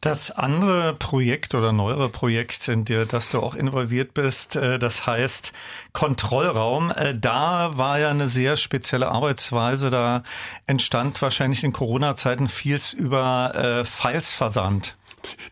Das 0.00 0.30
andere 0.30 0.94
Projekt 0.94 1.54
oder 1.54 1.72
neuere 1.72 2.08
Projekt, 2.08 2.68
in 2.68 2.86
der, 2.86 3.04
das 3.04 3.30
du 3.30 3.40
auch 3.40 3.54
involviert 3.54 4.14
bist, 4.14 4.56
äh, 4.56 4.78
das 4.78 5.06
heißt 5.06 5.52
Kontrollraum. 5.92 6.90
Äh, 6.90 7.14
da 7.18 7.76
war 7.76 7.98
ja 7.98 8.08
eine 8.08 8.28
sehr 8.28 8.56
spezielle 8.56 9.08
Arbeitsweise. 9.08 9.90
Da 9.90 10.22
entstand 10.66 11.20
wahrscheinlich 11.20 11.64
in 11.64 11.74
Corona-Zeiten 11.74 12.48
vieles 12.48 12.94
über 12.94 13.54
äh, 13.54 13.84
Filesversand. 13.84 14.96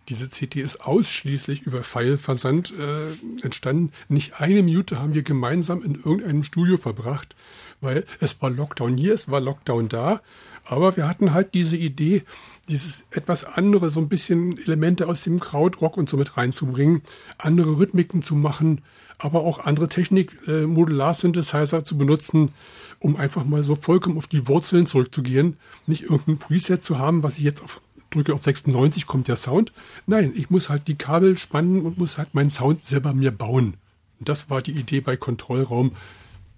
Diese 0.08 0.30
CD 0.30 0.61
ist 0.61 0.80
ausschließlich 0.80 1.62
über 1.62 1.82
Fileversand 1.82 2.72
äh, 2.72 3.08
entstanden. 3.44 3.92
Nicht 4.08 4.40
eine 4.40 4.62
Minute 4.62 4.98
haben 4.98 5.14
wir 5.14 5.24
gemeinsam 5.24 5.82
in 5.82 5.94
irgendeinem 5.94 6.42
Studio 6.42 6.78
verbracht, 6.78 7.37
weil 7.82 8.06
es 8.20 8.40
war 8.40 8.48
Lockdown 8.48 8.96
hier, 8.96 9.12
es 9.12 9.30
war 9.30 9.40
Lockdown 9.40 9.90
da. 9.90 10.22
Aber 10.64 10.96
wir 10.96 11.06
hatten 11.06 11.32
halt 11.32 11.54
diese 11.54 11.76
Idee, 11.76 12.24
dieses 12.68 13.07
etwas 13.11 13.44
andere, 13.44 13.90
so 13.90 14.00
ein 14.00 14.09
bisschen 14.09 14.59
Elemente 14.59 15.09
aus 15.09 15.22
dem 15.22 15.40
Krautrock 15.40 15.96
und 15.96 16.09
so 16.09 16.16
mit 16.16 16.37
reinzubringen, 16.37 17.02
andere 17.38 17.78
Rhythmiken 17.78 18.22
zu 18.22 18.35
machen, 18.35 18.83
aber 19.18 19.40
auch 19.40 19.59
andere 19.59 19.88
Technik, 19.88 20.37
äh, 20.46 20.66
Modular-Synthesizer 20.66 21.85
zu 21.85 21.98
benutzen, 21.98 22.52
um 23.00 23.16
einfach 23.16 23.44
mal 23.44 23.62
so 23.62 23.74
vollkommen 23.74 24.18
auf 24.18 24.26
die 24.26 24.46
Wurzeln 24.46 24.87
zurückzugehen. 24.87 25.57
Nicht 25.87 26.04
irgendein 26.04 26.38
Preset 26.38 26.83
zu 26.83 26.98
haben, 26.98 27.22
was 27.22 27.38
ich 27.38 27.44
jetzt 27.44 27.62
auf, 27.62 27.81
drücke 28.11 28.35
auf 28.35 28.42
96, 28.42 29.07
kommt 29.07 29.28
der 29.28 29.37
Sound. 29.37 29.72
Nein, 30.07 30.33
ich 30.37 30.50
muss 30.50 30.68
halt 30.68 30.87
die 30.88 30.96
Kabel 30.96 31.37
spannen 31.37 31.83
und 31.83 31.98
muss 31.98 32.18
halt 32.18 32.35
meinen 32.35 32.50
Sound 32.50 32.83
selber 32.83 33.12
mir 33.12 33.33
bauen. 33.33 33.74
Und 34.20 34.28
das 34.28 34.50
war 34.50 34.62
die 34.62 34.72
Idee 34.72 35.00
bei 35.00 35.16
Kontrollraum. 35.16 35.92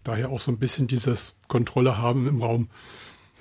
Daher 0.04 0.30
auch 0.30 0.40
so 0.40 0.50
ein 0.50 0.58
bisschen 0.58 0.86
dieses 0.86 1.34
Kontrolle 1.48 1.98
haben 1.98 2.26
im 2.26 2.42
Raum. 2.42 2.68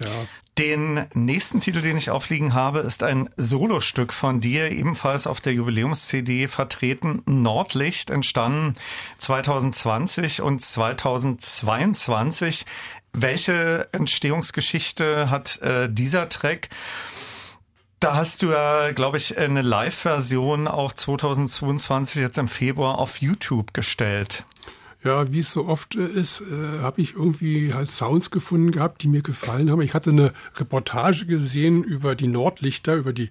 Ja. 0.04 0.28
Den 0.60 1.08
nächsten 1.14 1.62
Titel, 1.62 1.80
den 1.80 1.96
ich 1.96 2.10
aufliegen 2.10 2.54
habe, 2.54 2.80
ist 2.80 3.02
ein 3.02 3.30
Solostück 3.38 4.12
von 4.12 4.42
dir, 4.42 4.72
ebenfalls 4.72 5.26
auf 5.26 5.40
der 5.40 5.54
Jubiläums-CD 5.54 6.50
vertreten. 6.50 7.22
Nordlicht, 7.26 8.10
entstanden 8.10 8.76
2020 9.20 10.42
und 10.42 10.62
2022. 10.62 12.66
Welche 13.14 13.88
Entstehungsgeschichte 13.94 15.30
hat 15.30 15.62
äh, 15.62 15.88
dieser 15.90 16.28
Track? 16.28 16.68
Da 18.02 18.16
hast 18.16 18.42
du 18.42 18.52
ja, 18.52 18.92
glaube 18.92 19.16
ich, 19.16 19.38
eine 19.38 19.62
Live-Version 19.62 20.68
auch 20.68 20.92
2022 20.92 22.22
jetzt 22.22 22.38
im 22.38 22.50
Februar 22.50 22.98
auf 22.98 23.22
YouTube 23.22 23.74
gestellt. 23.74 24.44
Ja, 25.02 25.32
wie 25.32 25.40
es 25.40 25.52
so 25.52 25.66
oft 25.66 25.96
äh, 25.96 26.06
ist, 26.06 26.42
äh, 26.42 26.80
habe 26.80 27.02
ich 27.02 27.16
irgendwie 27.16 27.74
halt 27.74 27.90
Sounds 27.90 28.32
gefunden 28.32 28.72
gehabt, 28.72 29.02
die 29.02 29.08
mir 29.08 29.22
gefallen 29.22 29.72
haben. 29.72 29.82
Ich 29.82 29.94
hatte 29.94 30.10
eine 30.10 30.34
Reportage 30.58 31.26
gesehen 31.26 31.84
über 31.84 32.16
die 32.16 32.28
Nordlichter, 32.28 32.96
über 32.96 33.14
die 33.14 33.30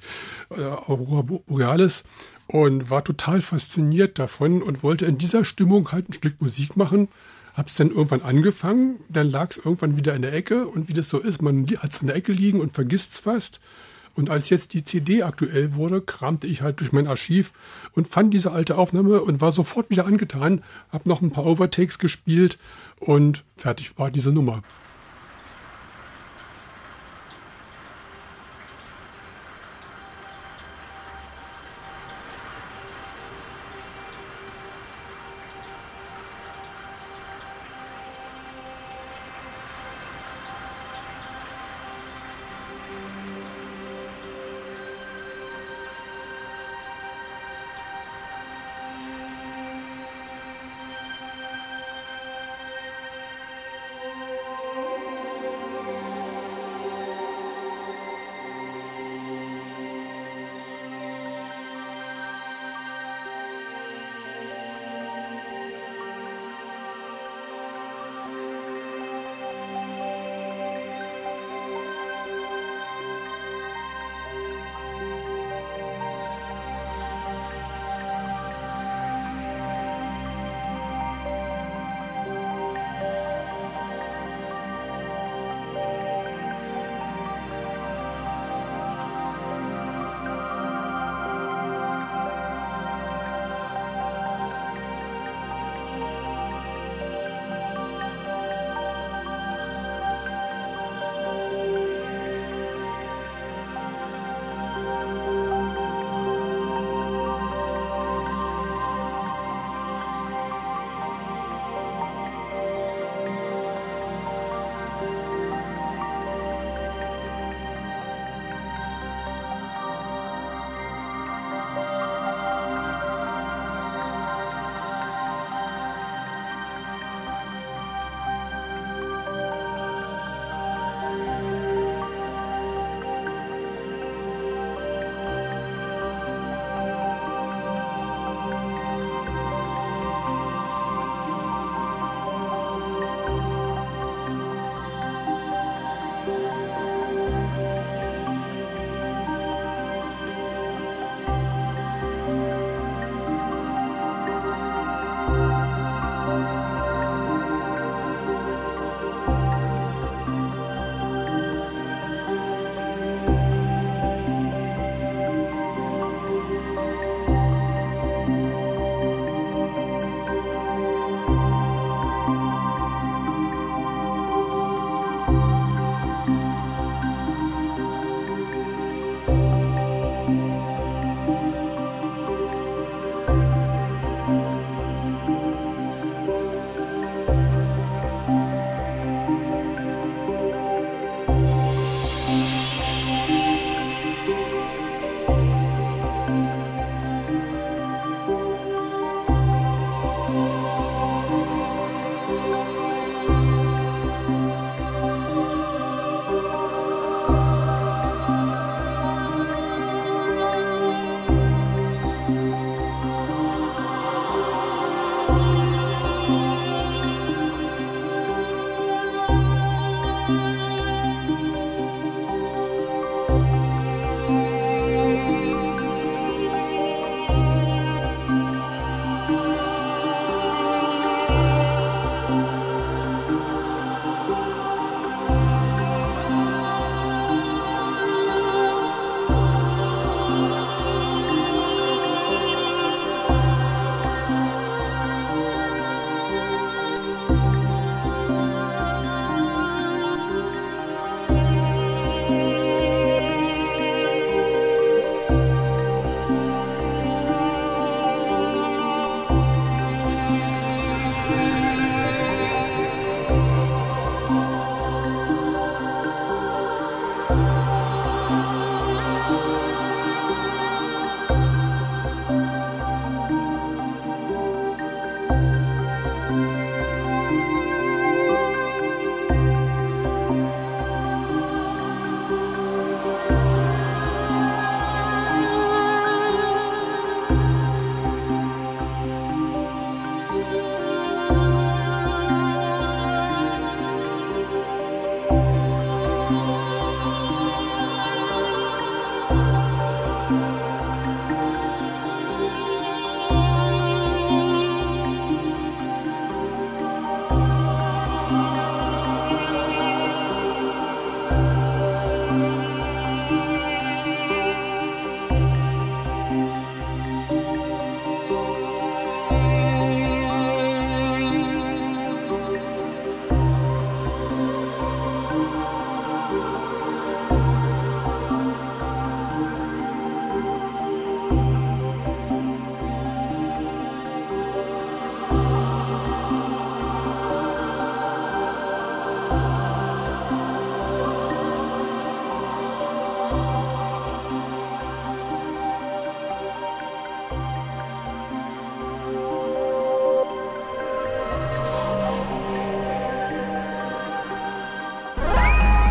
äh, 0.51 0.63
Aurora 0.63 1.23
Borealis 1.23 2.05
und 2.47 2.89
war 2.89 3.05
total 3.05 3.43
fasziniert 3.43 4.19
davon 4.19 4.63
und 4.63 4.83
wollte 4.83 5.05
in 5.05 5.19
dieser 5.19 5.45
Stimmung 5.45 5.93
halt 5.93 6.09
ein 6.09 6.15
Stück 6.15 6.41
Musik 6.41 6.77
machen. 6.77 7.09
Hab's 7.53 7.77
dann 7.77 7.91
irgendwann 7.91 8.23
angefangen, 8.23 9.01
dann 9.11 9.29
lag 9.29 9.51
es 9.51 9.59
irgendwann 9.59 9.97
wieder 9.97 10.15
in 10.15 10.23
der 10.23 10.33
Ecke 10.33 10.67
und 10.67 10.89
wie 10.89 10.95
das 10.95 11.11
so 11.11 11.19
ist, 11.19 11.43
man 11.43 11.67
hat 11.67 11.93
es 11.93 12.01
in 12.01 12.07
der 12.07 12.17
Ecke 12.17 12.33
liegen 12.33 12.61
und 12.61 12.73
vergisst 12.73 13.13
es 13.13 13.19
fast. 13.19 13.61
Und 14.19 14.31
als 14.31 14.51
jetzt 14.51 14.75
die 14.75 14.83
CD 14.83 15.23
aktuell 15.23 15.77
wurde, 15.77 16.01
kramte 16.01 16.49
ich 16.49 16.61
halt 16.61 16.81
durch 16.81 16.91
mein 16.91 17.07
Archiv 17.07 17.53
und 17.93 18.09
fand 18.09 18.35
diese 18.35 18.51
alte 18.51 18.77
Aufnahme 18.77 19.23
und 19.23 19.41
war 19.41 19.53
sofort 19.53 19.91
wieder 19.91 20.07
angetan, 20.07 20.65
hab 20.91 21.07
noch 21.07 21.23
ein 21.23 21.31
paar 21.31 21.47
Overtakes 21.47 22.01
gespielt 22.01 22.59
und 22.99 23.45
fertig 23.57 23.97
war 23.97 24.11
diese 24.11 24.33
Nummer. 24.33 24.65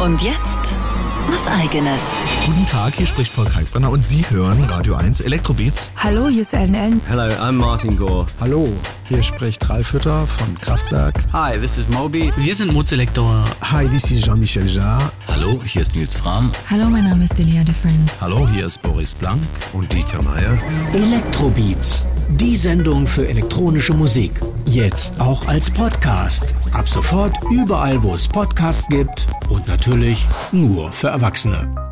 Und 0.08 0.22
jetzt 0.22 0.80
was 1.28 1.48
eigenes. 1.48 2.02
Guten 2.46 2.66
Tag, 2.66 2.96
hier 2.96 3.06
spricht 3.06 3.36
Paul 3.36 3.44
Kalkbrenner 3.44 3.90
und 3.90 4.06
Sie 4.06 4.24
hören 4.30 4.64
Radio 4.64 4.96
1 4.96 5.20
Elektrobeats. 5.20 5.92
Hallo, 5.98 6.30
hier 6.30 6.44
ist 6.44 6.54
Ellen 6.54 6.76
Ellen. 6.76 7.02
Hello, 7.10 7.24
I'm 7.24 7.52
Martin 7.52 7.98
Gore. 7.98 8.26
Hallo, 8.40 8.74
hier 9.10 9.22
spricht 9.22 9.70
Ralf 9.70 9.92
Hütter 9.92 10.26
von 10.26 10.58
Kraftwerk. 10.62 11.26
Hi, 11.34 11.60
this 11.60 11.78
is 11.78 11.90
Moby. 11.90 12.32
Wir 12.38 12.56
sind 12.56 12.72
Mozelektor. 12.72 13.44
Hi, 13.70 13.90
this 13.90 14.10
is 14.10 14.22
Jean-Michel 14.22 14.66
Jarre. 14.66 15.12
Hallo, 15.28 15.62
hier 15.62 15.82
ist 15.82 15.94
Nils 15.94 16.16
Fram. 16.16 16.54
Hallo, 16.70 16.86
mein 16.90 17.04
Name 17.04 17.26
ist 17.26 17.38
Delia 17.38 17.66
Difference. 17.66 18.14
Hallo, 18.22 18.48
hier 18.48 18.68
ist 18.68 18.82
Boris 18.82 19.14
Blank 19.14 19.42
und 19.74 19.92
Dieter 19.92 20.22
Meier. 20.22 20.58
Elektrobeats, 20.94 22.06
die 22.30 22.56
Sendung 22.56 23.06
für 23.06 23.28
elektronische 23.28 23.94
Musik. 23.94 24.40
Jetzt 24.68 25.20
auch 25.20 25.46
als 25.50 25.70
Podcast. 25.70 26.56
Ab 26.72 26.88
sofort 26.88 27.36
überall, 27.52 28.02
wo 28.02 28.14
es 28.14 28.26
Podcasts 28.26 28.88
gibt 28.88 29.28
und 29.50 29.68
natürlich 29.68 30.26
nur 30.52 30.92
für 30.92 31.08
Erwachsene. 31.08 31.87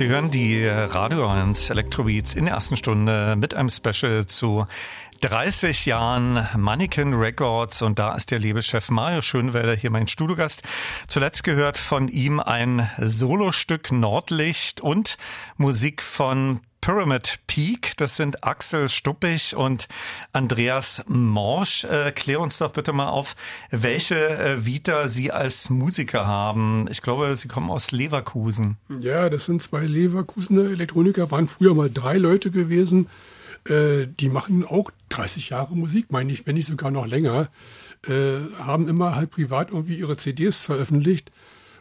Sie 0.00 0.08
hören 0.08 0.30
die 0.30 0.66
Radio 0.66 1.28
1 1.28 1.68
Electrobeats 1.68 2.32
in 2.32 2.46
der 2.46 2.54
ersten 2.54 2.74
Stunde 2.74 3.36
mit 3.36 3.52
einem 3.52 3.68
Special 3.68 4.24
zu 4.24 4.66
30 5.20 5.84
Jahren 5.84 6.48
Mannequin 6.56 7.12
Records 7.12 7.82
und 7.82 7.98
da 7.98 8.14
ist 8.14 8.30
der 8.30 8.38
liebe 8.38 8.62
Chef 8.62 8.88
Mario 8.88 9.20
Schönwelder 9.20 9.74
hier 9.74 9.90
mein 9.90 10.08
Studiogast. 10.08 10.62
Zuletzt 11.06 11.44
gehört 11.44 11.76
von 11.76 12.08
ihm 12.08 12.40
ein 12.40 12.90
Solostück 12.96 13.92
Nordlicht 13.92 14.80
und 14.80 15.18
Musik 15.58 16.02
von 16.02 16.60
Pyramid 16.80 17.38
Peak. 17.46 17.96
Das 17.96 18.16
sind 18.16 18.42
Axel 18.44 18.88
Stuppig 18.88 19.54
und 19.54 19.88
Andreas 20.32 21.04
Morsch. 21.06 21.84
Äh, 21.84 22.12
klär 22.12 22.40
uns 22.40 22.58
doch 22.58 22.72
bitte 22.72 22.92
mal 22.92 23.08
auf, 23.08 23.36
welche 23.70 24.16
äh, 24.16 24.64
Vita 24.64 25.08
Sie 25.08 25.30
als 25.30 25.70
Musiker 25.70 26.26
haben. 26.26 26.86
Ich 26.90 27.02
glaube, 27.02 27.36
Sie 27.36 27.48
kommen 27.48 27.70
aus 27.70 27.92
Leverkusen. 27.92 28.76
Ja, 29.00 29.28
das 29.28 29.44
sind 29.44 29.60
zwei 29.60 29.84
Leverkusener 29.84 30.70
Elektroniker, 30.70 31.30
waren 31.30 31.48
früher 31.48 31.74
mal 31.74 31.90
drei 31.90 32.16
Leute 32.16 32.50
gewesen. 32.50 33.08
Äh, 33.68 34.06
die 34.06 34.28
machen 34.28 34.64
auch 34.64 34.90
30 35.10 35.50
Jahre 35.50 35.76
Musik, 35.76 36.06
meine 36.10 36.32
ich, 36.32 36.46
wenn 36.46 36.56
nicht 36.56 36.66
sogar 36.68 36.90
noch 36.90 37.06
länger, 37.06 37.50
äh, 38.06 38.38
haben 38.58 38.88
immer 38.88 39.16
halt 39.16 39.30
privat 39.30 39.70
irgendwie 39.70 39.98
ihre 39.98 40.16
CDs 40.16 40.64
veröffentlicht 40.64 41.30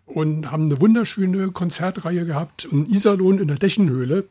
und 0.05 0.51
haben 0.51 0.65
eine 0.65 0.81
wunderschöne 0.81 1.51
Konzertreihe 1.51 2.25
gehabt 2.25 2.65
in 2.65 2.85
Iserlohn 2.85 3.39
in 3.39 3.47
der 3.47 3.57
Dächenhöhle. 3.57 4.27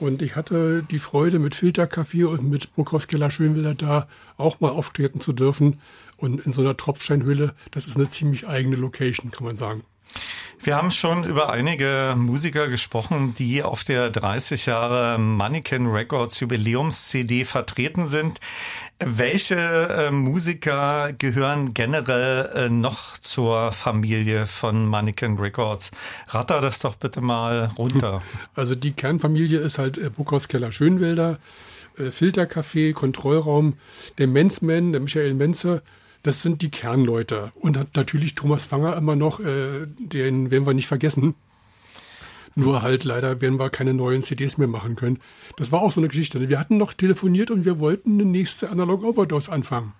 Und 0.00 0.22
ich 0.22 0.36
hatte 0.36 0.82
die 0.90 0.98
Freude, 0.98 1.38
mit 1.38 1.54
Filterkaffee 1.54 2.24
und 2.24 2.48
mit 2.48 2.74
Burghaus 2.74 3.08
Keller 3.08 3.30
Schönwilder 3.30 3.74
da 3.74 4.08
auch 4.36 4.60
mal 4.60 4.70
auftreten 4.70 5.20
zu 5.20 5.32
dürfen. 5.32 5.80
Und 6.16 6.44
in 6.44 6.52
so 6.52 6.62
einer 6.62 6.76
Tropfsteinhöhle, 6.76 7.54
das 7.70 7.86
ist 7.86 7.96
eine 7.96 8.08
ziemlich 8.08 8.46
eigene 8.46 8.76
Location, 8.76 9.30
kann 9.30 9.44
man 9.44 9.56
sagen. 9.56 9.84
Wir 10.60 10.76
haben 10.76 10.90
schon 10.90 11.24
über 11.24 11.50
einige 11.50 12.14
Musiker 12.16 12.68
gesprochen, 12.68 13.34
die 13.38 13.62
auf 13.62 13.84
der 13.84 14.10
30 14.10 14.66
Jahre 14.66 15.18
Mannequin 15.18 15.86
Records 15.86 16.40
Jubiläums-CD 16.40 17.44
vertreten 17.44 18.06
sind. 18.06 18.40
Welche 18.98 19.56
äh, 19.56 20.10
Musiker 20.10 21.12
gehören 21.12 21.74
generell 21.74 22.48
äh, 22.54 22.68
noch 22.70 23.18
zur 23.18 23.72
Familie 23.72 24.46
von 24.46 24.86
Mannequin 24.86 25.36
Records? 25.36 25.90
Ratter 26.28 26.62
das 26.62 26.78
doch 26.78 26.94
bitte 26.94 27.20
mal 27.20 27.70
runter. 27.76 28.22
Also 28.54 28.74
die 28.74 28.92
Kernfamilie 28.92 29.58
ist 29.58 29.76
halt 29.76 29.98
äh, 29.98 30.08
Buckhaus 30.08 30.48
Keller 30.48 30.72
Schönwälder, 30.72 31.38
äh, 31.98 32.04
Filtercafé, 32.04 32.94
Kontrollraum, 32.94 33.74
der 34.16 34.28
Menzman, 34.28 34.92
der 34.92 35.02
Michael 35.02 35.34
Menze, 35.34 35.82
das 36.22 36.40
sind 36.40 36.62
die 36.62 36.70
Kernleute. 36.70 37.52
Und 37.54 37.94
natürlich 37.94 38.34
Thomas 38.34 38.64
Fanger 38.64 38.96
immer 38.96 39.14
noch, 39.14 39.40
äh, 39.40 39.86
den 39.98 40.50
werden 40.50 40.66
wir 40.66 40.72
nicht 40.72 40.88
vergessen. 40.88 41.34
Nur 42.58 42.80
halt 42.80 43.04
leider 43.04 43.42
werden 43.42 43.58
wir 43.60 43.68
keine 43.68 43.92
neuen 43.92 44.22
CDs 44.22 44.56
mehr 44.56 44.66
machen 44.66 44.96
können. 44.96 45.20
Das 45.58 45.72
war 45.72 45.82
auch 45.82 45.92
so 45.92 46.00
eine 46.00 46.08
Geschichte. 46.08 46.48
Wir 46.48 46.58
hatten 46.58 46.78
noch 46.78 46.94
telefoniert 46.94 47.50
und 47.50 47.66
wir 47.66 47.78
wollten 47.78 48.14
eine 48.14 48.24
nächste 48.24 48.70
Analog 48.70 49.04
Overdose 49.04 49.52
anfangen. 49.52 49.92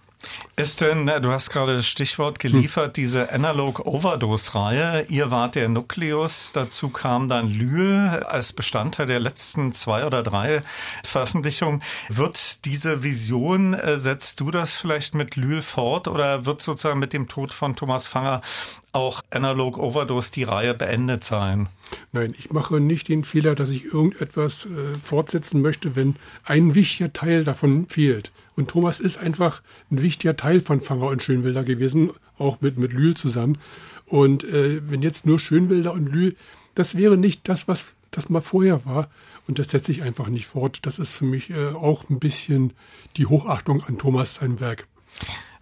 Ist 0.57 0.81
denn, 0.81 1.07
du 1.07 1.31
hast 1.31 1.51
gerade 1.51 1.77
das 1.77 1.87
Stichwort 1.87 2.39
geliefert, 2.39 2.87
hm. 2.87 2.93
diese 2.95 3.33
Analog 3.33 3.87
Overdose-Reihe. 3.87 5.05
Ihr 5.11 5.31
wart 5.31 5.55
der 5.55 5.69
Nukleus, 5.69 6.53
dazu 6.55 6.89
kam 6.89 7.29
dann 7.29 7.51
Lühl 7.51 8.25
als 8.27 8.55
Bestandteil 8.55 9.07
der 9.07 9.21
letzten 9.21 9.73
zwei 9.73 10.07
oder 10.07 10.23
drei 10.23 10.63
Veröffentlichungen. 11.05 11.83
Wird 12.09 12.65
diese 12.65 13.03
Vision, 13.03 13.75
äh, 13.75 13.99
setzt 13.99 14.41
du 14.41 14.51
das 14.51 14.75
vielleicht 14.75 15.15
mit 15.15 15.37
Lühl 15.37 15.61
fort 15.61 16.09
oder 16.09 16.47
wird 16.47 16.63
sozusagen 16.63 16.99
mit 16.99 17.13
dem 17.13 17.29
Tod 17.29 17.53
von 17.53 17.77
Thomas 17.77 18.07
Fanger 18.07 18.41
auch 18.97 19.23
Analog 19.31 19.79
Overdose 19.79 20.33
die 20.33 20.43
Reihe 20.43 20.75
beendet 20.75 21.23
sein? 21.23 21.69
Nein, 22.13 22.35
ich 22.39 22.51
mache 22.51 22.81
nicht 22.81 23.09
den 23.09 23.25
Fehler, 23.25 23.55
dass 23.55 23.69
ich 23.69 23.85
irgendetwas 23.85 24.67
äh, 24.67 24.99
fortsetzen 25.03 25.63
möchte, 25.63 25.95
wenn 25.95 26.17
ein 26.45 26.75
wichtiger 26.75 27.13
Teil 27.13 27.45
davon 27.45 27.89
fehlt. 27.89 28.33
Und 28.57 28.69
Thomas 28.69 28.99
ist 28.99 29.19
einfach 29.19 29.63
ein 29.91 30.03
wichtiger 30.03 30.37
Teil 30.37 30.61
von 30.61 30.81
Fanger 30.81 31.09
und 31.09 31.23
Schönwilder 31.23 31.63
gewesen, 31.63 32.11
auch 32.39 32.61
mit, 32.61 32.79
mit 32.79 32.93
Lühl 32.93 33.15
zusammen. 33.15 33.59
Und 34.07 34.45
äh, 34.45 34.81
wenn 34.89 35.03
jetzt 35.03 35.27
nur 35.27 35.39
Schönwilder 35.39 35.93
und 35.93 36.07
Lühl, 36.07 36.35
das 36.75 36.97
wäre 36.97 37.17
nicht 37.17 37.49
das, 37.49 37.69
was 37.69 37.87
das 38.11 38.29
mal 38.29 38.41
vorher 38.41 38.85
war. 38.85 39.09
Und 39.47 39.59
das 39.59 39.69
setze 39.69 39.93
ich 39.93 40.03
einfach 40.03 40.29
nicht 40.29 40.47
fort. 40.47 40.81
Das 40.83 40.99
ist 40.99 41.13
für 41.13 41.25
mich 41.25 41.51
äh, 41.51 41.69
auch 41.69 42.09
ein 42.09 42.19
bisschen 42.19 42.73
die 43.17 43.27
Hochachtung 43.27 43.83
an 43.85 43.99
Thomas 43.99 44.37
sein 44.37 44.59
Werk. 44.59 44.87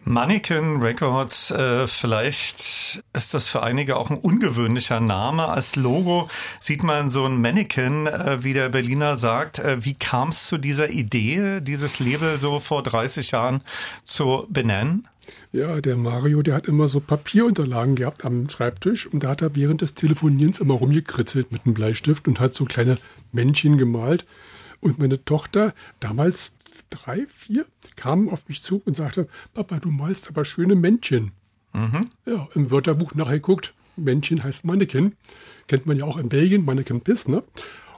Mannequin 0.07 0.83
Records, 0.83 1.51
äh, 1.51 1.87
vielleicht 1.87 3.03
ist 3.15 3.33
das 3.33 3.49
für 3.49 3.63
einige 3.63 3.97
auch 3.97 4.11
ein 4.11 4.19
ungewöhnlicher 4.19 5.01
Name. 5.01 5.49
Als 5.49 5.77
Logo 5.77 6.29
sieht 6.61 6.83
man 6.83 7.09
so 7.09 7.25
ein 7.25 7.41
Mannequin, 7.41 8.07
äh, 8.07 8.45
wie 8.45 8.53
der 8.53 8.69
Berliner 8.69 9.17
sagt. 9.17 9.61
Äh, 9.61 9.83
wie 9.83 9.95
kam 9.95 10.29
es 10.29 10.47
zu 10.47 10.59
dieser 10.59 10.91
Idee, 10.91 11.61
dieses 11.63 12.01
Label 12.01 12.39
so 12.39 12.61
vor 12.61 12.83
30 12.83 13.31
Jahren 13.31 13.63
zu 14.03 14.47
benennen? 14.51 15.09
Ja, 15.53 15.81
der 15.81 15.97
Mario, 15.97 16.43
der 16.43 16.57
hat 16.57 16.69
immer 16.69 16.87
so 16.87 17.01
Papierunterlagen 17.01 17.95
gehabt 17.95 18.27
am 18.27 18.47
Schreibtisch 18.51 19.07
und 19.07 19.25
da 19.25 19.31
hat 19.31 19.41
er 19.41 19.57
während 19.57 19.81
des 19.81 19.95
Telefonierens 19.95 20.61
immer 20.61 20.75
rumgekritzelt 20.75 21.51
mit 21.51 21.65
einem 21.65 21.75
Bleistift 21.75 22.29
und 22.29 22.41
hat 22.41 22.53
so 22.53 22.67
kleine 22.67 22.97
Männchen 23.33 23.79
gemalt. 23.79 24.27
Und 24.81 24.99
meine 24.99 25.25
Tochter, 25.25 25.73
damals 25.99 26.53
drei, 26.91 27.27
vier, 27.27 27.65
kamen 27.97 28.29
auf 28.29 28.49
mich 28.49 28.63
zu 28.63 28.83
und 28.85 28.97
sagte, 28.97 29.29
Papa, 29.53 29.79
du 29.79 29.91
malst 29.91 30.29
aber 30.29 30.45
schöne 30.45 30.75
Männchen. 30.75 31.33
Mhm. 31.73 32.09
Ja, 32.27 32.49
im 32.55 32.71
Wörterbuch 32.71 33.15
nachgeguckt, 33.15 33.75
Männchen 33.97 34.43
heißt 34.43 34.65
Mannequin. 34.65 35.17
Kennt 35.69 35.87
man 35.87 35.99
ja 35.99 36.05
auch 36.05 36.17
in 36.17 36.29
Belgien, 36.29 36.65
Mannequin 36.65 37.01
Piss, 37.01 37.29
ne? 37.29 37.43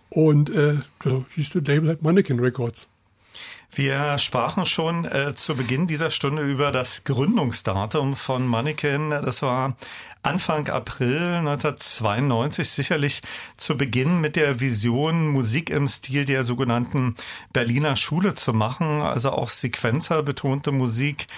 Und 0.08 0.50
äh, 0.50 0.76
da 1.02 1.24
siehst 1.34 1.54
du 1.54 1.60
Label 1.60 1.88
halt 1.88 2.02
Mannequin 2.02 2.38
Records. 2.38 2.88
Wir 3.72 4.16
sprachen 4.18 4.64
schon 4.64 5.04
äh, 5.04 5.34
zu 5.34 5.54
Beginn 5.56 5.86
dieser 5.86 6.10
Stunde 6.10 6.42
über 6.42 6.72
das 6.72 7.04
Gründungsdatum 7.04 8.16
von 8.16 8.46
Mannequin. 8.46 9.10
Das 9.10 9.42
war 9.42 9.76
Anfang 10.26 10.68
April 10.68 11.34
1992 11.34 12.68
sicherlich 12.68 13.22
zu 13.56 13.76
Beginn 13.76 14.20
mit 14.20 14.34
der 14.34 14.58
Vision, 14.58 15.28
Musik 15.28 15.70
im 15.70 15.86
Stil 15.86 16.24
der 16.24 16.42
sogenannten 16.42 17.14
Berliner 17.52 17.94
Schule 17.94 18.34
zu 18.34 18.52
machen, 18.52 19.02
also 19.02 19.30
auch 19.30 19.48
Sequenzer 19.48 20.24
betonte 20.24 20.72
Musik 20.72 21.28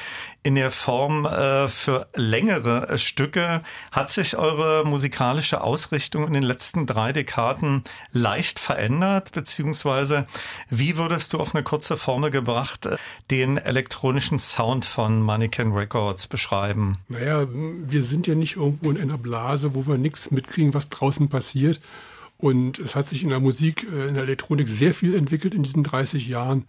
in 0.43 0.55
der 0.55 0.71
Form 0.71 1.27
äh, 1.27 1.69
für 1.69 2.07
längere 2.15 2.89
äh, 2.89 2.99
Stücke. 2.99 3.63
Hat 3.91 4.11
sich 4.11 4.37
eure 4.37 4.85
musikalische 4.87 5.61
Ausrichtung 5.63 6.27
in 6.27 6.33
den 6.33 6.43
letzten 6.43 6.87
drei 6.87 7.13
Dekaden 7.13 7.85
leicht 8.13 8.59
verändert? 8.59 9.33
Beziehungsweise 9.33 10.27
wie 10.71 10.97
würdest 10.97 11.33
du 11.33 11.39
auf 11.39 11.55
eine 11.55 11.65
kurze 11.65 11.97
Formel 11.97 12.31
gebracht 12.31 12.87
äh, 12.87 12.97
den 13.31 13.59
elektronischen 13.59 14.39
Sound 14.39 14.85
von 14.85 15.21
Mannequin 15.21 15.73
Records 15.73 16.27
beschreiben? 16.27 16.99
Naja, 17.09 17.47
wir 17.51 18.05
sind 18.05 18.27
ja 18.27 18.35
nicht 18.35 18.57
irgendwo 18.57 18.91
in 18.91 18.99
einer 18.99 19.19
Blase, 19.19 19.75
wo 19.75 19.87
wir 19.87 19.99
nichts 19.99 20.31
mitkriegen, 20.31 20.73
was 20.73 20.89
draußen 20.89 21.29
passiert. 21.29 21.81
Und 22.39 22.79
es 22.79 22.95
hat 22.95 23.07
sich 23.07 23.25
in 23.25 23.31
der 23.31 23.41
Musik, 23.41 23.85
äh, 23.93 24.07
in 24.07 24.15
der 24.15 24.23
Elektronik 24.23 24.69
sehr 24.69 24.95
viel 24.95 25.15
entwickelt 25.17 25.53
in 25.53 25.65
diesen 25.65 25.83
30 25.83 26.29
Jahren. 26.29 26.65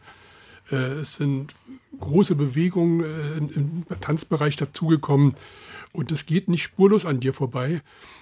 Äh, 0.72 1.00
es 1.02 1.16
sind 1.16 1.54
große 2.00 2.36
Bewegungen 2.36 3.04
äh, 3.04 3.38
im 3.56 3.86
Tanzbereich 4.00 4.56
dazugekommen 4.56 5.36
und 5.94 6.12
das 6.12 6.26
geht 6.26 6.48
nicht 6.48 6.64
spurlos 6.64 7.06
an 7.06 7.20
dir 7.20 7.34
vorbei. 7.34 7.82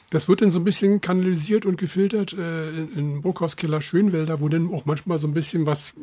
Das 0.09 0.29
wird 0.29 0.41
dann 0.41 0.51
so 0.51 0.59
ein 0.59 0.63
bisschen 0.63 1.01
kanalisiert 1.01 1.65
und 1.65 1.77
gefiltert 1.77 2.33
äh, 2.33 2.69
in 2.69 3.21
Burghauskeller 3.21 3.81
Schönwälder, 3.81 4.39
wo 4.39 4.47
dann 4.47 4.73
auch 4.73 4.85
manchmal 4.85 5.17
so 5.17 5.27
ein 5.27 5.33
bisschen 5.33 5.65
was 5.65 5.93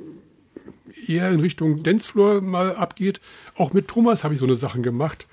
eher 1.06 1.30
in 1.30 1.40
Richtung 1.40 1.82
Dancefloor 1.82 2.40
mal 2.40 2.76
abgeht. 2.76 3.20
Auch 3.56 3.72
mit 3.72 3.88
Thomas 3.88 4.24
habe 4.24 4.34
ich 4.34 4.40
so 4.40 4.46
eine 4.46 4.56
Sachen 4.56 4.82
gemacht. 4.82 5.26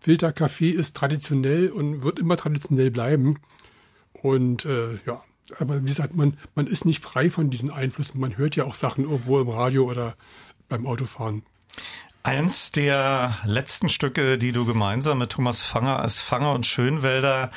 Filterkaffee 0.00 0.70
ist 0.70 0.96
traditionell 0.96 1.68
und 1.68 2.02
wird 2.02 2.18
immer 2.18 2.36
traditionell 2.36 2.90
bleiben. 2.90 3.38
Und 4.12 4.64
äh, 4.64 4.98
ja, 5.06 5.22
aber 5.58 5.80
wie 5.82 5.86
gesagt, 5.86 6.14
man, 6.14 6.36
man 6.54 6.66
ist 6.66 6.84
nicht 6.84 7.02
frei 7.02 7.30
von 7.30 7.50
diesen 7.50 7.70
Einflüssen. 7.70 8.20
Man 8.20 8.36
hört 8.36 8.56
ja 8.56 8.64
auch 8.64 8.74
Sachen 8.74 9.04
irgendwo 9.04 9.40
im 9.40 9.48
Radio 9.48 9.84
oder 9.84 10.14
beim 10.68 10.86
Autofahren. 10.86 11.42
Eins 12.22 12.70
der 12.70 13.34
letzten 13.44 13.88
Stücke, 13.88 14.36
die 14.36 14.52
du 14.52 14.66
gemeinsam 14.66 15.18
mit 15.18 15.30
Thomas 15.30 15.62
Fanger 15.62 16.00
als 16.00 16.20
Fanger 16.20 16.52
und 16.52 16.66
Schönwälder 16.66 17.50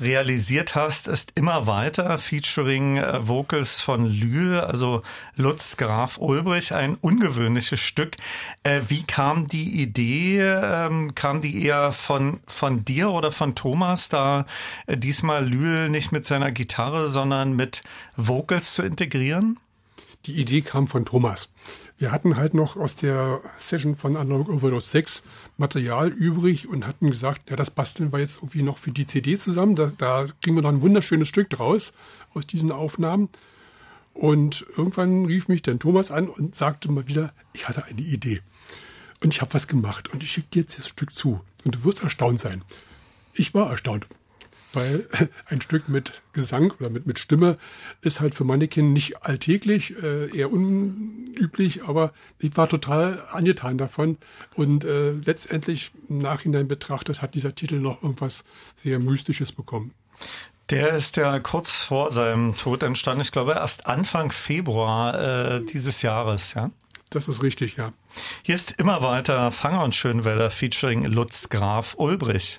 realisiert 0.00 0.74
hast, 0.74 1.08
ist 1.08 1.32
immer 1.34 1.66
weiter, 1.66 2.18
featuring 2.18 2.96
äh, 2.96 3.26
Vocals 3.26 3.80
von 3.80 4.06
Lühe, 4.06 4.66
also 4.66 5.02
Lutz 5.36 5.76
Graf 5.76 6.18
Ulbrich, 6.18 6.74
ein 6.74 6.96
ungewöhnliches 7.00 7.80
Stück. 7.80 8.16
Äh, 8.62 8.82
wie 8.88 9.02
kam 9.02 9.46
die 9.48 9.82
Idee? 9.82 10.40
Ähm, 10.40 11.14
kam 11.14 11.40
die 11.40 11.64
eher 11.64 11.92
von, 11.92 12.40
von 12.46 12.84
dir 12.84 13.10
oder 13.10 13.32
von 13.32 13.54
Thomas, 13.54 14.08
da 14.08 14.46
äh, 14.86 14.96
diesmal 14.96 15.46
Lühe 15.46 15.88
nicht 15.88 16.12
mit 16.12 16.26
seiner 16.26 16.52
Gitarre, 16.52 17.08
sondern 17.08 17.54
mit 17.54 17.82
Vocals 18.16 18.74
zu 18.74 18.82
integrieren? 18.82 19.58
Die 20.26 20.40
Idee 20.40 20.62
kam 20.62 20.88
von 20.88 21.04
Thomas. 21.04 21.52
Wir 21.96 22.10
hatten 22.10 22.36
halt 22.36 22.54
noch 22.54 22.76
aus 22.76 22.96
der 22.96 23.40
Session 23.56 23.96
von 23.96 24.16
Analog 24.16 24.48
Overdose 24.48 24.90
6 24.90 25.22
Material 25.56 26.08
übrig 26.08 26.66
und 26.68 26.86
hatten 26.86 27.08
gesagt, 27.08 27.50
ja, 27.50 27.56
das 27.56 27.70
basteln 27.70 28.12
wir 28.12 28.18
jetzt 28.18 28.38
irgendwie 28.38 28.62
noch 28.62 28.78
für 28.78 28.90
die 28.90 29.06
CD 29.06 29.38
zusammen. 29.38 29.76
Da, 29.76 29.92
da 29.96 30.24
kriegen 30.40 30.56
wir 30.56 30.62
noch 30.62 30.70
ein 30.70 30.82
wunderschönes 30.82 31.28
Stück 31.28 31.50
draus 31.50 31.92
aus 32.34 32.46
diesen 32.46 32.72
Aufnahmen. 32.72 33.28
Und 34.12 34.66
irgendwann 34.76 35.26
rief 35.26 35.48
mich 35.48 35.62
dann 35.62 35.78
Thomas 35.78 36.10
an 36.10 36.28
und 36.28 36.54
sagte 36.54 36.90
mal 36.90 37.06
wieder, 37.08 37.32
ich 37.52 37.68
hatte 37.68 37.84
eine 37.84 38.00
Idee. 38.00 38.40
Und 39.22 39.32
ich 39.32 39.40
habe 39.40 39.54
was 39.54 39.68
gemacht 39.68 40.12
und 40.12 40.22
ich 40.22 40.32
schicke 40.32 40.48
dir 40.50 40.60
jetzt 40.60 40.78
das 40.78 40.88
Stück 40.88 41.14
zu. 41.14 41.40
Und 41.64 41.76
du 41.76 41.84
wirst 41.84 42.02
erstaunt 42.02 42.40
sein. 42.40 42.62
Ich 43.34 43.54
war 43.54 43.70
erstaunt 43.70 44.06
weil 44.76 45.08
ein 45.46 45.60
Stück 45.60 45.88
mit 45.88 46.22
Gesang 46.32 46.70
oder 46.72 46.90
mit, 46.90 47.06
mit 47.06 47.18
Stimme 47.18 47.58
ist 48.02 48.20
halt 48.20 48.34
für 48.34 48.44
Mannequin 48.44 48.92
nicht 48.92 49.22
alltäglich, 49.22 49.94
äh, 50.02 50.36
eher 50.36 50.52
unüblich, 50.52 51.84
aber 51.84 52.12
ich 52.38 52.56
war 52.56 52.68
total 52.68 53.22
angetan 53.30 53.78
davon 53.78 54.18
und 54.54 54.84
äh, 54.84 55.12
letztendlich 55.12 55.92
im 56.08 56.18
Nachhinein 56.18 56.68
betrachtet 56.68 57.22
hat 57.22 57.34
dieser 57.34 57.54
Titel 57.54 57.76
noch 57.80 58.02
irgendwas 58.02 58.44
sehr 58.76 58.98
Mystisches 58.98 59.52
bekommen. 59.52 59.92
Der 60.70 60.94
ist 60.94 61.16
ja 61.16 61.38
kurz 61.40 61.70
vor 61.70 62.10
seinem 62.12 62.54
Tod 62.54 62.82
entstanden, 62.82 63.20
ich 63.20 63.32
glaube 63.32 63.52
erst 63.52 63.86
Anfang 63.86 64.32
Februar 64.32 65.58
äh, 65.58 65.60
dieses 65.62 66.02
Jahres, 66.02 66.54
ja? 66.54 66.70
das 67.14 67.28
ist 67.28 67.42
richtig, 67.42 67.76
ja. 67.76 67.92
Hier 68.42 68.54
ist 68.54 68.72
immer 68.72 69.02
weiter 69.02 69.50
Fanger 69.50 69.84
und 69.84 69.94
Schönwälder 69.94 70.50
featuring 70.50 71.04
Lutz 71.04 71.48
Graf 71.48 71.94
Ulbrich. 71.96 72.58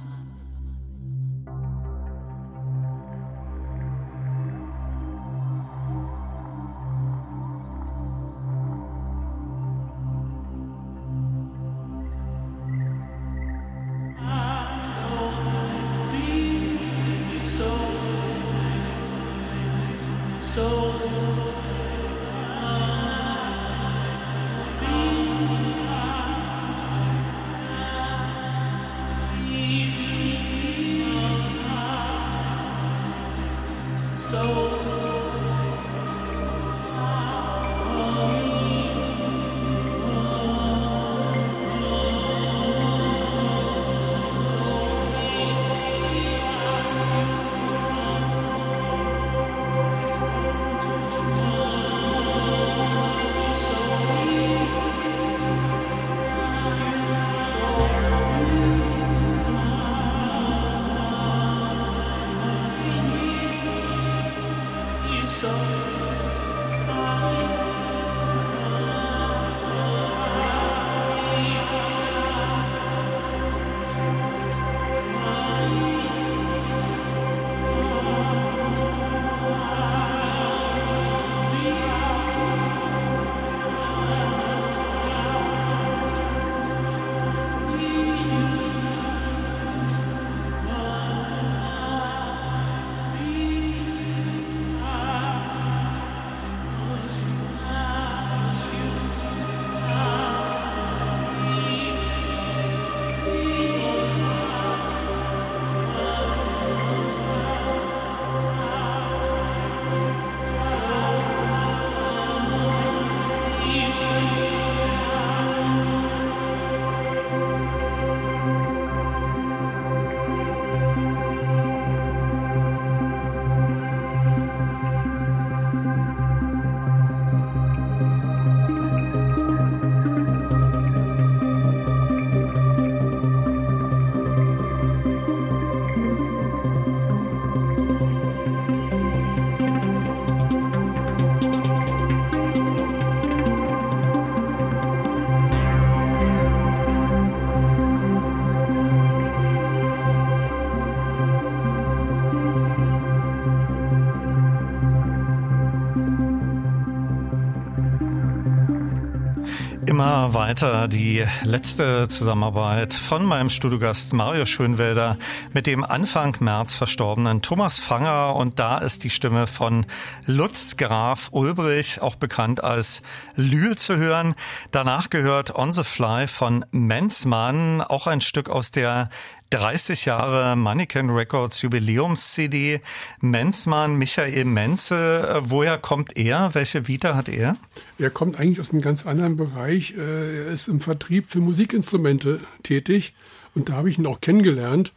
Weiter 160.61 160.87
die 160.87 161.25
letzte 161.43 162.07
Zusammenarbeit 162.07 162.93
von 162.93 163.25
meinem 163.25 163.49
Studiogast 163.49 164.13
Mario 164.13 164.45
Schönwelder 164.45 165.17
mit 165.53 165.65
dem 165.65 165.83
Anfang 165.83 166.37
März 166.39 166.73
verstorbenen 166.73 167.41
Thomas 167.41 167.79
Fanger 167.79 168.35
und 168.35 168.59
da 168.59 168.77
ist 168.77 169.03
die 169.03 169.09
Stimme 169.09 169.47
von 169.47 169.87
Lutz 170.27 170.77
Graf 170.77 171.29
Ulbrich, 171.31 172.03
auch 172.03 172.15
bekannt 172.15 172.63
als 172.63 173.01
Lühl 173.35 173.75
zu 173.75 173.97
hören. 173.97 174.35
Danach 174.69 175.09
gehört 175.09 175.55
On 175.55 175.73
the 175.73 175.83
Fly 175.83 176.27
von 176.27 176.63
Menzmann, 176.69 177.81
auch 177.81 178.05
ein 178.05 178.21
Stück 178.21 178.47
aus 178.47 178.69
der 178.69 179.09
30 179.51 180.05
Jahre 180.05 180.55
Mannequin 180.55 181.09
Records 181.09 181.61
Jubiläums-CD. 181.61 182.79
Menzmann, 183.19 183.97
Michael 183.97 184.45
Menze, 184.45 185.41
woher 185.43 185.77
kommt 185.77 186.17
er? 186.17 186.55
Welche 186.55 186.87
Vita 186.87 187.15
hat 187.15 187.27
er? 187.27 187.57
Er 187.99 188.09
kommt 188.11 188.39
eigentlich 188.39 188.61
aus 188.61 188.71
einem 188.71 188.81
ganz 188.81 189.05
anderen 189.05 189.35
Bereich. 189.35 189.93
Äh, 189.97 190.45
er 190.45 190.47
ist 190.47 190.69
im 190.69 190.79
Vertrieb 190.79 191.25
für 191.29 191.39
Musikinstrumente 191.39 192.39
tätig 192.63 193.13
und 193.53 193.67
da 193.67 193.73
habe 193.73 193.89
ich 193.89 193.97
ihn 193.99 194.07
auch 194.07 194.21
kennengelernt. 194.21 194.93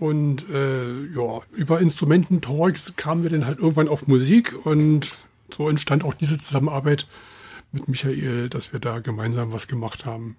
Und 0.00 0.44
äh, 0.50 1.04
ja, 1.14 1.40
über 1.52 1.80
Instrumententalks 1.80 2.94
kamen 2.96 3.22
wir 3.22 3.30
dann 3.30 3.46
halt 3.46 3.60
irgendwann 3.60 3.88
auf 3.88 4.08
Musik 4.08 4.66
und 4.66 5.12
so 5.50 5.68
entstand 5.68 6.02
auch 6.02 6.14
diese 6.14 6.36
Zusammenarbeit 6.36 7.06
mit 7.70 7.86
Michael, 7.86 8.48
dass 8.48 8.72
wir 8.72 8.80
da 8.80 8.98
gemeinsam 8.98 9.52
was 9.52 9.68
gemacht 9.68 10.04
haben. 10.04 10.36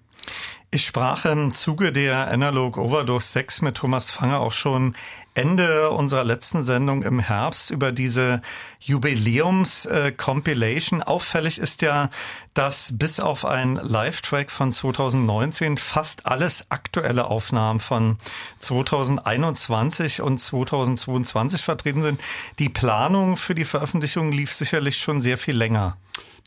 Ich 0.70 0.84
sprach 0.84 1.24
im 1.24 1.54
Zuge 1.54 1.92
der 1.92 2.28
Analog 2.28 2.76
Overdose 2.76 3.28
6 3.28 3.62
mit 3.62 3.76
Thomas 3.76 4.10
Fanger 4.10 4.40
auch 4.40 4.52
schon 4.52 4.94
Ende 5.36 5.90
unserer 5.90 6.24
letzten 6.24 6.64
Sendung 6.64 7.02
im 7.02 7.20
Herbst 7.20 7.70
über 7.70 7.92
diese 7.92 8.40
Jubiläums-Compilation. 8.80 11.02
Auffällig 11.02 11.58
ist 11.58 11.82
ja, 11.82 12.08
dass 12.54 12.96
bis 12.96 13.20
auf 13.20 13.44
ein 13.44 13.76
Live-Track 13.76 14.50
von 14.50 14.72
2019 14.72 15.76
fast 15.76 16.24
alles 16.24 16.70
aktuelle 16.70 17.26
Aufnahmen 17.26 17.80
von 17.80 18.16
2021 18.60 20.22
und 20.22 20.38
2022 20.38 21.62
vertreten 21.62 22.02
sind. 22.02 22.18
Die 22.58 22.70
Planung 22.70 23.36
für 23.36 23.54
die 23.54 23.66
Veröffentlichung 23.66 24.32
lief 24.32 24.54
sicherlich 24.54 24.96
schon 24.96 25.20
sehr 25.20 25.36
viel 25.36 25.56
länger. 25.56 25.98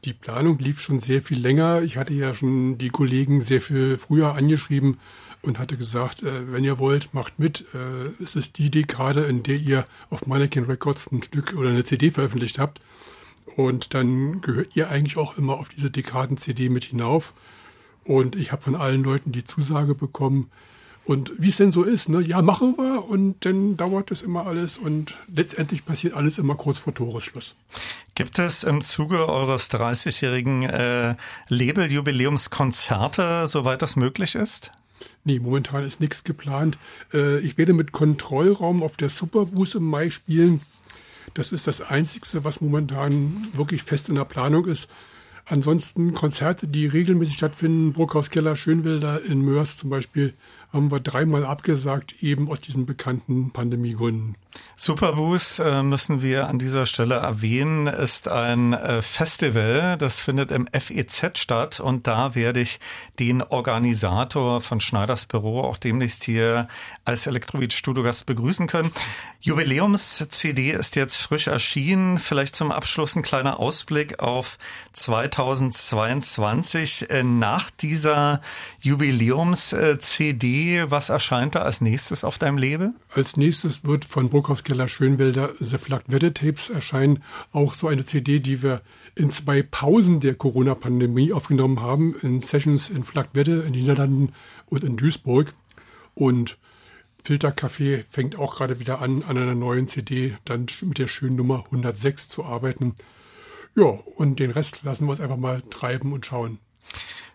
Die 0.06 0.14
Planung 0.14 0.58
lief 0.60 0.80
schon 0.80 0.98
sehr 0.98 1.22
viel 1.22 1.40
länger. 1.40 1.82
Ich 1.82 1.98
hatte 1.98 2.14
ja 2.14 2.34
schon 2.34 2.78
die 2.78 2.90
Kollegen 2.90 3.42
sehr 3.42 3.62
viel 3.62 3.98
früher 3.98 4.34
angeschrieben 4.36 4.98
und 5.42 5.60
hatte 5.60 5.78
gesagt, 5.78 6.24
äh, 6.24 6.52
wenn 6.52 6.64
ihr 6.64 6.80
wollt, 6.80 7.14
macht 7.14 7.40
mit. 7.40 7.66
Äh, 7.74 8.24
es 8.24 8.36
ist 8.36 8.58
die 8.58 8.72
Dekade, 8.72 9.26
in 9.26 9.44
der 9.44 9.58
ihr 9.58 9.86
auf 10.10 10.26
Mannequin 10.26 10.66
Records 10.66 11.12
ein 11.12 11.24
Stück 11.24 11.54
oder 11.56 11.70
eine 11.70 11.84
CD 11.84 12.12
veröffentlicht 12.12 12.60
habt. 12.60 12.80
Und 13.56 13.94
dann 13.94 14.42
gehört 14.42 14.76
ihr 14.76 14.90
eigentlich 14.90 15.18
auch 15.18 15.38
immer 15.38 15.58
auf 15.58 15.70
diese 15.70 15.92
Dekaden-CD 15.92 16.70
mit 16.70 16.86
hinauf. 16.86 17.34
Und 18.06 18.36
ich 18.36 18.52
habe 18.52 18.62
von 18.62 18.76
allen 18.76 19.04
Leuten 19.04 19.32
die 19.34 19.44
Zusage 19.44 19.96
bekommen, 19.96 20.50
und 21.10 21.32
wie 21.40 21.48
es 21.48 21.58
denn 21.58 21.72
so 21.72 21.82
ist, 21.82 22.08
ne? 22.08 22.22
ja, 22.22 22.40
machen 22.44 22.78
wir 22.78 23.04
und 23.04 23.44
dann 23.44 23.78
dauert 23.78 24.12
es 24.12 24.22
immer 24.22 24.46
alles 24.46 24.78
und 24.78 25.16
letztendlich 25.34 25.84
passiert 25.84 26.14
alles 26.14 26.38
immer 26.38 26.54
kurz 26.54 26.78
vor 26.78 26.94
Toresschluss. 26.94 27.56
Gibt 28.14 28.38
es 28.38 28.64
im 28.64 28.84
Zuge 28.84 29.28
eures 29.28 29.72
30-jährigen 29.72 30.70
äh, 30.70 31.16
Label-Jubiläumskonzerte, 31.48 33.48
soweit 33.48 33.82
das 33.82 33.96
möglich 33.96 34.36
ist? 34.36 34.72
Nee, 35.24 35.40
momentan 35.40 35.84
ist 35.84 36.00
nichts 36.00 36.24
geplant. 36.24 36.78
Äh, 37.12 37.40
ich 37.40 37.58
werde 37.58 37.74
mit 37.74 37.92
Kontrollraum 37.92 38.84
auf 38.84 38.96
der 38.96 39.10
Superboost 39.10 39.74
im 39.74 39.86
Mai 39.86 40.12
spielen. 40.12 40.62
Das 41.34 41.52
ist 41.52 41.66
das 41.66 41.82
Einzige, 41.82 42.44
was 42.44 42.62
momentan 42.62 43.48
wirklich 43.54 43.82
fest 43.82 44.10
in 44.10 44.16
der 44.16 44.26
Planung 44.26 44.68
ist. 44.68 44.88
Ansonsten 45.50 46.14
Konzerte, 46.14 46.68
die 46.68 46.86
regelmäßig 46.86 47.34
stattfinden, 47.34 47.94
Bruckhaus 47.94 48.30
Keller, 48.30 48.56
Schönwilder 48.56 49.24
in 49.24 49.42
Mörs 49.42 49.78
zum 49.78 49.90
Beispiel, 49.90 50.36
haben 50.72 50.92
wir 50.92 51.00
dreimal 51.00 51.46
abgesagt, 51.46 52.22
eben 52.22 52.50
aus 52.50 52.62
diesen 52.62 52.86
bekannten 52.86 53.52
Pandemiegründen. 53.52 54.36
Superboost 54.76 55.60
äh, 55.60 55.84
müssen 55.84 56.22
wir 56.22 56.48
an 56.48 56.60
dieser 56.60 56.86
Stelle 56.86 57.16
erwähnen, 57.16 57.88
ist 57.88 58.28
ein 58.28 58.74
äh, 58.74 59.02
Festival, 59.02 59.98
das 59.98 60.20
findet 60.20 60.52
im 60.52 60.68
FEZ 60.68 61.38
statt 61.38 61.80
und 61.80 62.08
da 62.08 62.36
werde 62.36 62.62
ich 62.62 62.80
den 63.20 63.42
Organisator 63.42 64.62
von 64.62 64.80
Schneiders 64.80 65.26
Büro 65.26 65.62
auch 65.62 65.78
demnächst 65.78 66.24
hier 66.24 66.68
als 67.04 67.28
Elektrobeat 67.28 67.74
Studiogast 67.74 68.26
begrüßen 68.26 68.68
können. 68.68 68.92
Jubiläums-CD 69.42 70.72
ist 70.72 70.96
jetzt 70.96 71.16
frisch 71.16 71.48
erschienen. 71.48 72.20
Vielleicht 72.20 72.56
zum 72.56 72.72
Abschluss 72.72 73.16
ein 73.16 73.24
kleiner 73.24 73.60
Ausblick 73.60 74.20
auf 74.20 74.58
2022. 74.94 77.10
Äh, 77.10 77.24
nach 77.24 77.72
dieser 77.72 78.42
Jubiläums-CD, 78.82 80.59
was 80.88 81.10
erscheint 81.10 81.56
da 81.56 81.62
als 81.62 81.82
nächstes 81.82 82.24
auf 82.24 82.38
deinem 82.38 82.58
Label? 82.58 82.94
Als 83.14 83.38
nächstes 83.38 83.84
wird 83.86 84.06
von 84.06 84.30
Burghaus 84.30 84.64
Keller 84.64 84.88
Schönwälder 84.88 85.54
The 85.60 85.78
Flagged 85.78 86.12
Wedded 86.12 86.38
Tapes 86.38 86.70
erscheinen. 86.70 87.24
Auch 87.52 87.74
so 87.74 87.88
eine 87.88 88.06
CD, 88.06 88.40
die 88.40 88.64
wir 88.64 88.82
in 89.16 89.32
zwei 89.32 89.64
Pausen 89.64 90.20
der 90.20 90.36
Corona-Pandemie 90.36 91.34
aufgenommen 91.34 91.82
haben. 91.82 92.16
In 92.22 92.40
Sessions 92.40 92.90
in 92.90 93.04
Flagwedde 93.04 93.62
in 93.62 93.74
den 93.74 93.82
Niederlanden 93.82 94.34
und 94.68 94.84
in 94.84 94.98
Duisburg. 94.98 95.54
Und 96.16 96.58
Filtercafé 97.24 98.06
fängt 98.10 98.38
auch 98.38 98.56
gerade 98.56 98.80
wieder 98.80 99.02
an, 99.02 99.24
an 99.24 99.38
einer 99.38 99.56
neuen 99.56 99.88
CD 99.88 100.38
dann 100.46 100.68
mit 100.82 100.98
der 100.98 101.08
schönen 101.08 101.36
Nummer 101.36 101.66
106 101.66 102.30
zu 102.30 102.46
arbeiten. 102.46 102.96
Ja, 103.76 103.86
und 103.86 104.40
den 104.40 104.52
Rest 104.52 104.84
lassen 104.84 105.06
wir 105.06 105.12
uns 105.12 105.22
einfach 105.22 105.38
mal 105.38 105.62
treiben 105.62 106.14
und 106.14 106.26
schauen. 106.26 106.60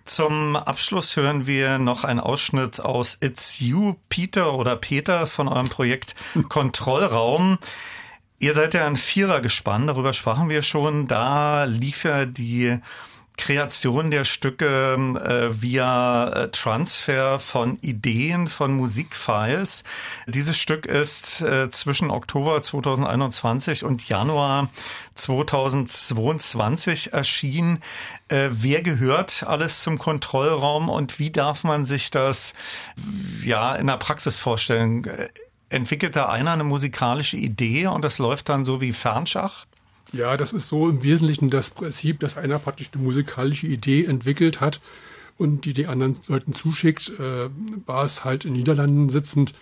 Zum 0.05 0.55
Abschluss 0.57 1.17
hören 1.17 1.47
wir 1.47 1.79
noch 1.79 2.05
einen 2.05 2.21
Ausschnitt 2.21 2.79
aus 2.79 3.17
It's 3.23 3.61
You, 3.61 3.95
Peter 4.11 4.53
oder 4.55 4.77
Peter 4.77 5.27
von 5.27 5.49
eurem 5.49 5.71
Projekt 5.71 6.15
Kontrollraum. 6.49 7.59
Ihr 8.39 8.53
seid 8.53 8.75
ja 8.75 8.87
ein 8.87 8.97
Vierer 8.97 9.41
gespannt, 9.41 9.89
darüber 9.89 10.13
sprachen 10.13 10.51
wir 10.51 10.63
schon. 10.63 11.07
Da 11.07 11.65
lief 11.65 12.05
ja 12.05 12.27
die 12.27 12.79
Kreation 13.37 14.11
der 14.11 14.25
Stücke 14.25 14.95
äh, 14.97 15.61
via 15.61 16.29
äh, 16.29 16.51
Transfer 16.51 17.41
von 17.41 17.79
Ideen, 17.81 18.49
von 18.49 18.73
Musikfiles. 18.75 19.83
Dieses 20.27 20.57
Stück 20.57 20.87
ist 20.87 21.41
äh, 21.41 21.69
zwischen 21.71 22.11
Oktober 22.11 22.63
2021 22.63 23.85
und 23.85 24.09
Januar 24.09 24.71
2022 25.15 27.13
erschienen. 27.13 27.83
Äh, 28.29 28.51
wer 28.53 28.83
gehört 28.83 29.45
alles 29.47 29.83
zum 29.83 29.99
Kontrollraum 29.99 30.89
und 30.89 31.19
wie 31.19 31.31
darf 31.31 31.65
man 31.65 31.85
sich 31.85 32.11
das 32.11 32.55
ja 33.43 33.75
in 33.75 33.89
der 33.89 33.97
Praxis 33.97 34.37
vorstellen? 34.37 35.05
Äh, 35.05 35.29
entwickelt 35.71 36.15
da 36.15 36.29
einer 36.29 36.53
eine 36.53 36.65
musikalische 36.65 37.37
Idee 37.37 37.89
und 37.89 38.05
das 38.05 38.19
läuft 38.19 38.49
dann 38.49 38.65
so 38.65 38.81
wie 38.81 38.93
Fernschach? 38.93 39.67
Ja, 40.15 40.37
das 40.37 40.53
ist 40.53 40.69
so 40.69 40.89
im 40.89 41.03
Wesentlichen 41.03 41.51
das 41.51 41.71
Prinzip, 41.71 42.21
dass 42.21 42.37
einer 42.37 42.61
praktisch 42.61 42.91
eine 42.95 43.03
musikalische 43.03 43.67
Idee 43.67 44.05
entwickelt 44.05 44.61
hat 44.61 44.81
und 45.39 45.65
die 45.65 45.75
die 45.75 45.89
anderen 45.89 46.17
Leuten 46.29 46.53
zuschickt. 46.53 47.13
Äh, 47.19 47.51
war 47.85 48.05
es 48.05 48.25
halt 48.25 48.45
in 48.45 48.53
Niederlanden 48.53 49.09
sitzend 49.09 49.55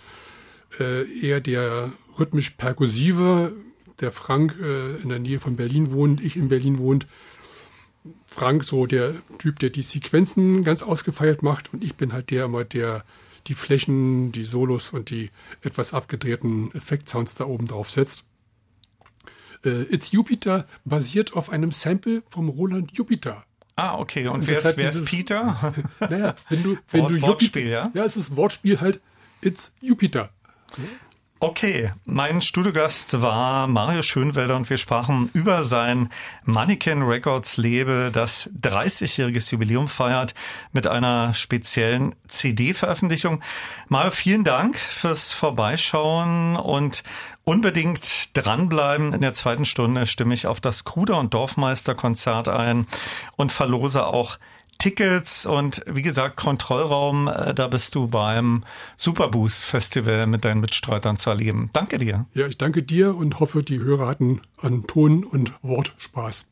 äh, 0.79 1.09
eher 1.19 1.41
der 1.41 1.91
rhythmisch 2.19 2.51
perkussive, 2.51 3.53
der 3.99 4.11
Frank 4.11 4.55
äh, 4.61 4.97
in 4.97 5.09
der 5.09 5.17
Nähe 5.17 5.39
von 5.39 5.55
Berlin 5.55 5.91
wohnt, 5.91 6.21
ich 6.23 6.35
in 6.35 6.49
Berlin 6.49 6.77
wohnt. 6.77 7.07
Frank 8.27 8.63
so 8.63 8.85
der 8.85 9.15
Typ, 9.39 9.57
der 9.57 9.71
die 9.71 9.81
Sequenzen 9.81 10.63
ganz 10.63 10.83
ausgefeilt 10.83 11.41
macht 11.41 11.73
und 11.73 11.83
ich 11.83 11.95
bin 11.95 12.13
halt 12.13 12.29
der 12.29 12.45
immer, 12.45 12.63
der 12.63 13.03
die 13.47 13.55
Flächen, 13.55 14.31
die 14.31 14.45
Solos 14.45 14.91
und 14.91 15.09
die 15.09 15.31
etwas 15.61 15.93
abgedrehten 15.93 16.73
Effektsounds 16.75 17.35
da 17.35 17.45
oben 17.45 17.65
drauf 17.65 17.89
setzt. 17.89 18.25
Äh, 19.63 19.83
It's 19.83 20.11
Jupiter 20.11 20.65
basiert 20.85 21.33
auf 21.33 21.49
einem 21.49 21.71
Sample 21.71 22.23
vom 22.29 22.49
Roland 22.49 22.91
Jupiter. 22.91 23.45
Ah, 23.75 23.97
okay. 23.97 24.27
Und, 24.27 24.41
und 24.41 24.47
wer, 24.47 24.57
ist, 24.57 24.77
wer 24.77 24.87
ist 24.87 25.05
Peter? 25.05 25.73
naja, 25.99 26.35
wenn 26.49 26.63
du, 26.63 26.77
wenn 26.91 27.01
Wort, 27.01 27.11
du 27.11 27.21
Wortspiel, 27.21 27.61
Jupiter, 27.63 27.69
ja? 27.69 27.91
Ja, 27.93 28.05
es 28.05 28.17
ist 28.17 28.35
Wortspiel 28.35 28.79
halt. 28.81 29.01
It's 29.41 29.73
Jupiter. 29.81 30.29
Okay, 31.45 31.91
mein 32.05 32.39
Studiogast 32.39 33.21
war 33.21 33.67
Mario 33.67 34.01
Schönwelder 34.01 34.55
und 34.55 34.69
wir 34.69 34.77
sprachen 34.77 35.29
über 35.33 35.65
sein 35.65 36.09
Mannequin 36.45 37.01
Records 37.01 37.57
Label, 37.57 38.13
das 38.13 38.49
30-jähriges 38.61 39.51
Jubiläum 39.51 39.89
feiert 39.89 40.35
mit 40.71 40.87
einer 40.87 41.33
speziellen 41.33 42.15
CD-Veröffentlichung. 42.29 43.43
Mario, 43.89 44.11
vielen 44.11 44.45
Dank 44.45 44.77
fürs 44.77 45.33
Vorbeischauen 45.33 46.55
und 46.55 47.03
unbedingt 47.43 48.29
dranbleiben. 48.33 49.13
In 49.13 49.21
der 49.21 49.33
zweiten 49.33 49.65
Stunde 49.65 50.07
stimme 50.07 50.33
ich 50.33 50.47
auf 50.47 50.61
das 50.61 50.83
Kruder- 50.83 51.19
und 51.19 51.33
Dorfmeister-Konzert 51.33 52.47
ein 52.47 52.87
und 53.35 53.51
verlose 53.51 54.05
auch 54.05 54.37
Tickets 54.79 55.45
und 55.45 55.81
wie 55.85 56.01
gesagt, 56.01 56.35
Kontrollraum, 56.35 57.27
äh, 57.27 57.53
da 57.53 57.67
bist 57.67 57.95
du 57.95 58.07
beim 58.07 58.63
Superboost 58.97 59.63
Festival 59.63 60.27
mit 60.27 60.43
deinen 60.43 60.61
Mitstreitern 60.61 61.17
zu 61.17 61.29
erleben. 61.29 61.69
Danke 61.73 61.99
dir. 61.99 62.25
Ja, 62.33 62.47
ich 62.47 62.57
danke 62.57 62.83
dir 62.83 63.15
und 63.15 63.39
hoffe, 63.39 63.63
die 63.63 63.79
Hörer 63.79 64.07
hatten 64.07 64.41
an 64.57 64.85
Ton 64.85 65.23
und 65.23 65.53
Wort 65.61 65.93
Spaß. 65.97 66.47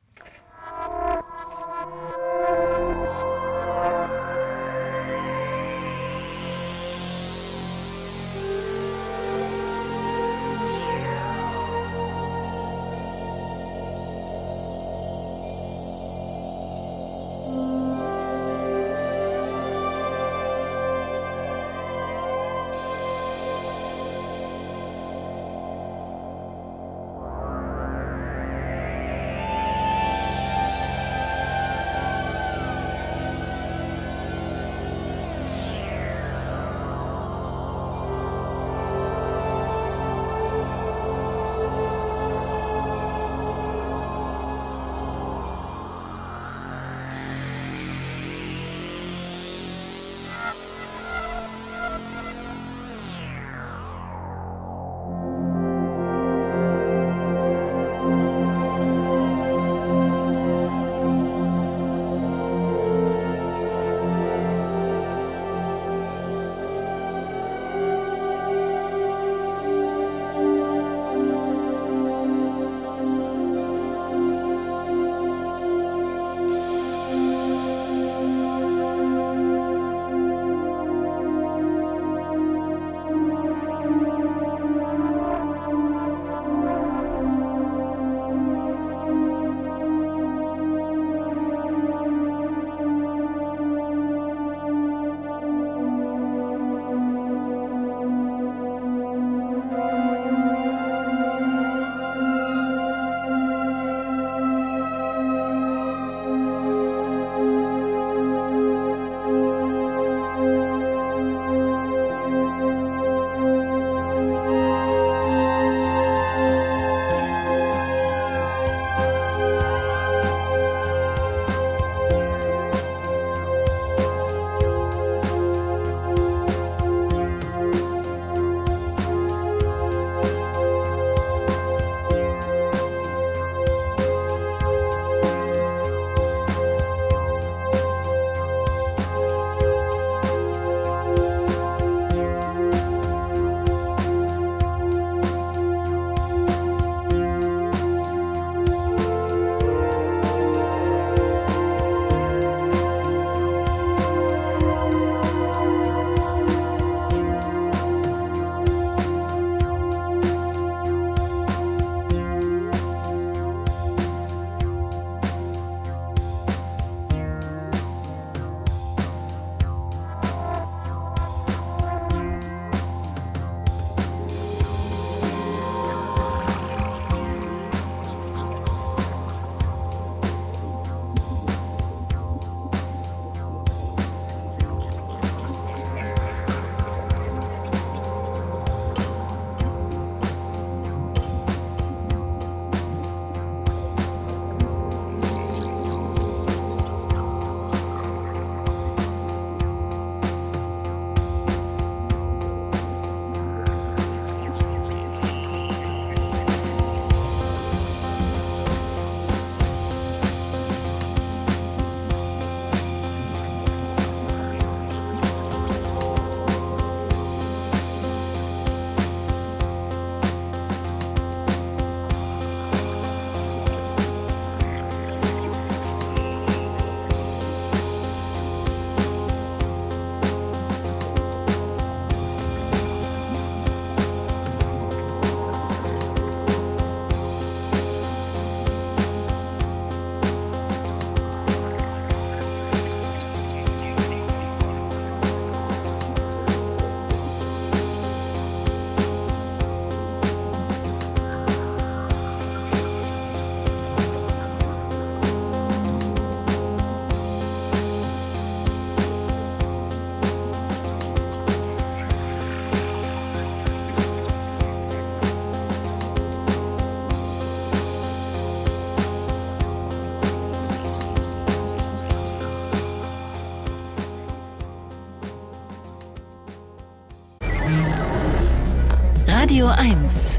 Radio 279.41 279.65
1 279.65 280.37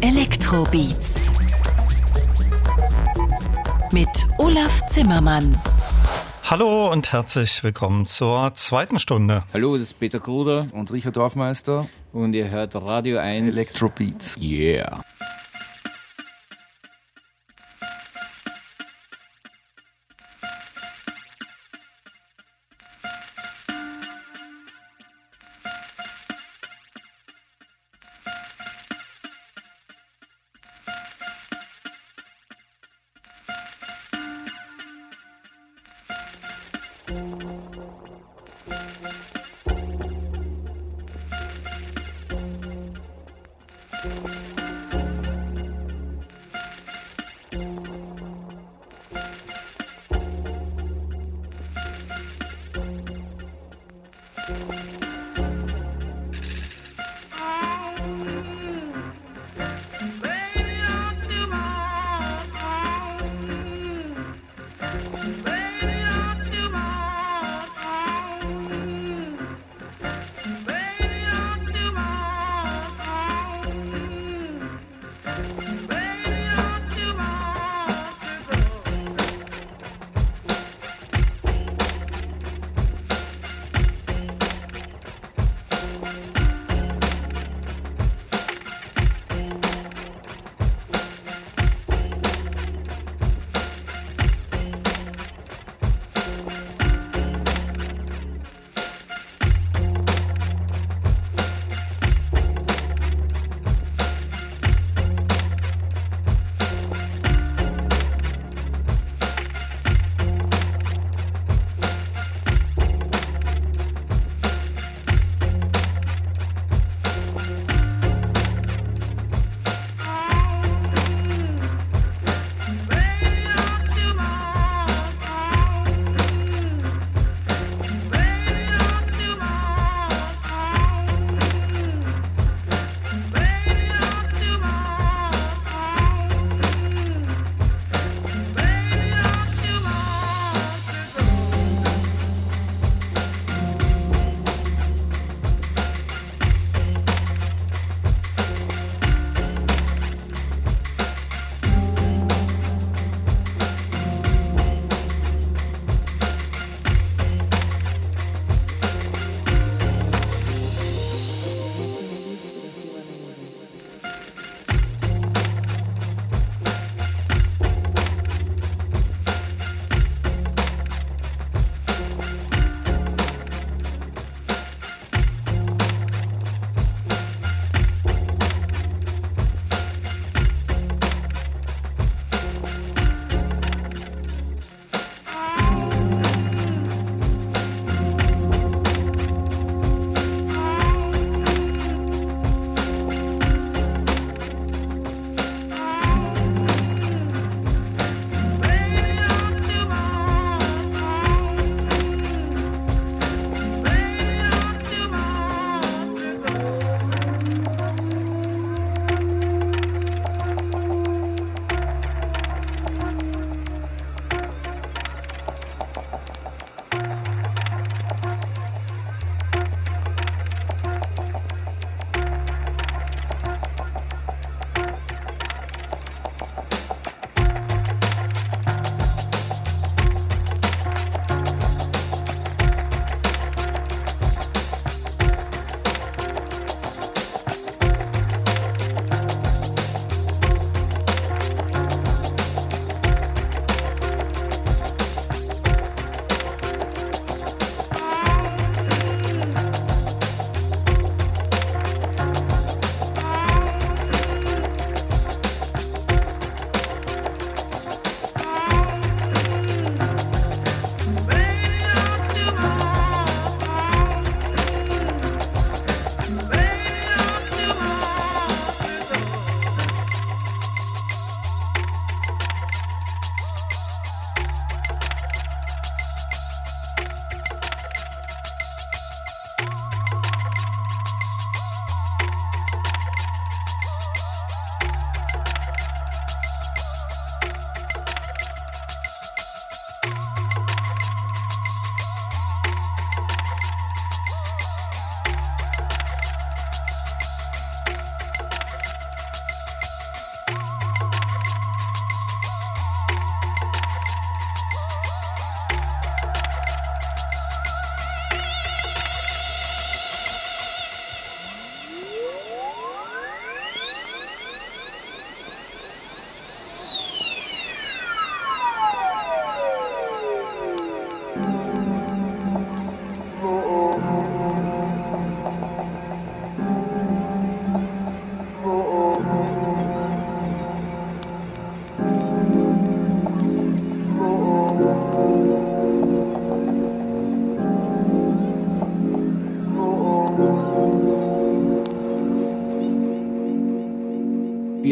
Elektrobeats 0.00 1.30
mit 3.92 4.08
Olaf 4.38 4.86
Zimmermann. 4.86 5.60
Hallo 6.42 6.90
und 6.90 7.12
herzlich 7.12 7.62
willkommen 7.62 8.06
zur 8.06 8.54
zweiten 8.54 8.98
Stunde. 8.98 9.44
Hallo, 9.52 9.74
das 9.76 9.88
ist 9.88 10.00
Peter 10.00 10.18
Kruder 10.18 10.66
und 10.72 10.90
Richard 10.92 11.18
Dorfmeister. 11.18 11.90
Und 12.14 12.32
ihr 12.32 12.48
hört 12.48 12.74
Radio 12.74 13.18
1 13.18 13.54
Electrobeats. 13.54 14.38
Yeah. 14.40 15.02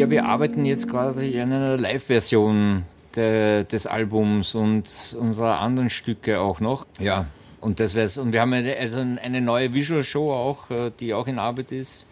Ja, 0.05 0.11
wir 0.11 0.25
arbeiten 0.25 0.65
jetzt 0.65 0.87
gerade 0.87 1.21
an 1.41 1.51
einer 1.51 1.77
Live-Version 1.77 2.83
des 3.15 3.87
Albums 3.87 4.53
und 4.53 5.15
unserer 5.19 5.59
anderen 5.61 5.89
Stücke 5.89 6.39
auch 6.39 6.59
noch. 6.59 6.85
Ja, 6.99 7.25
und 7.59 7.79
das 7.79 7.95
wär's. 7.95 8.19
Und 8.19 8.31
wir 8.31 8.41
haben 8.41 8.53
eine, 8.53 8.77
also 8.77 8.99
eine 8.99 9.41
neue 9.41 9.73
Visual 9.73 10.03
Show 10.03 10.31
auch, 10.31 10.69
äh, 10.69 10.91
die 10.99 11.15
auch 11.15 11.25
in 11.25 11.39
Arbeit 11.39 11.71
ist. 11.71 12.05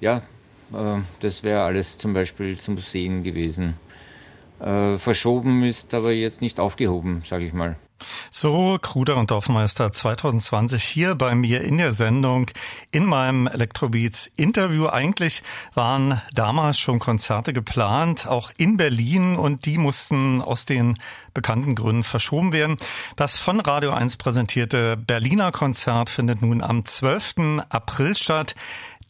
Ja, 0.00 0.22
äh, 0.72 1.00
das 1.20 1.42
wäre 1.42 1.62
alles 1.64 1.98
zum 1.98 2.14
Beispiel 2.14 2.58
zum 2.58 2.78
Sehen 2.78 3.24
gewesen. 3.24 3.74
Äh, 4.58 4.96
verschoben 4.96 5.64
ist 5.64 5.92
aber 5.92 6.12
jetzt 6.12 6.40
nicht 6.40 6.60
aufgehoben, 6.60 7.24
sage 7.28 7.44
ich 7.44 7.52
mal. 7.52 7.76
So, 8.30 8.78
Kruder 8.80 9.16
und 9.16 9.30
Dorfmeister 9.30 9.92
2020 9.92 10.82
hier 10.82 11.14
bei 11.14 11.34
mir 11.34 11.60
in 11.60 11.78
der 11.78 11.92
Sendung 11.92 12.46
in 12.92 13.06
meinem 13.06 13.46
Electrobeats 13.46 14.30
Interview. 14.36 14.86
Eigentlich 14.86 15.42
waren 15.74 16.20
damals 16.34 16.78
schon 16.78 16.98
Konzerte 16.98 17.52
geplant, 17.52 18.26
auch 18.28 18.52
in 18.56 18.76
Berlin 18.76 19.36
und 19.36 19.66
die 19.66 19.78
mussten 19.78 20.40
aus 20.40 20.66
den 20.66 20.98
bekannten 21.34 21.74
Gründen 21.74 22.04
verschoben 22.04 22.52
werden. 22.52 22.76
Das 23.16 23.38
von 23.38 23.60
Radio 23.60 23.92
1 23.92 24.16
präsentierte 24.16 24.96
Berliner 24.96 25.50
Konzert 25.50 26.10
findet 26.10 26.42
nun 26.42 26.62
am 26.62 26.84
12. 26.84 27.62
April 27.70 28.14
statt. 28.14 28.54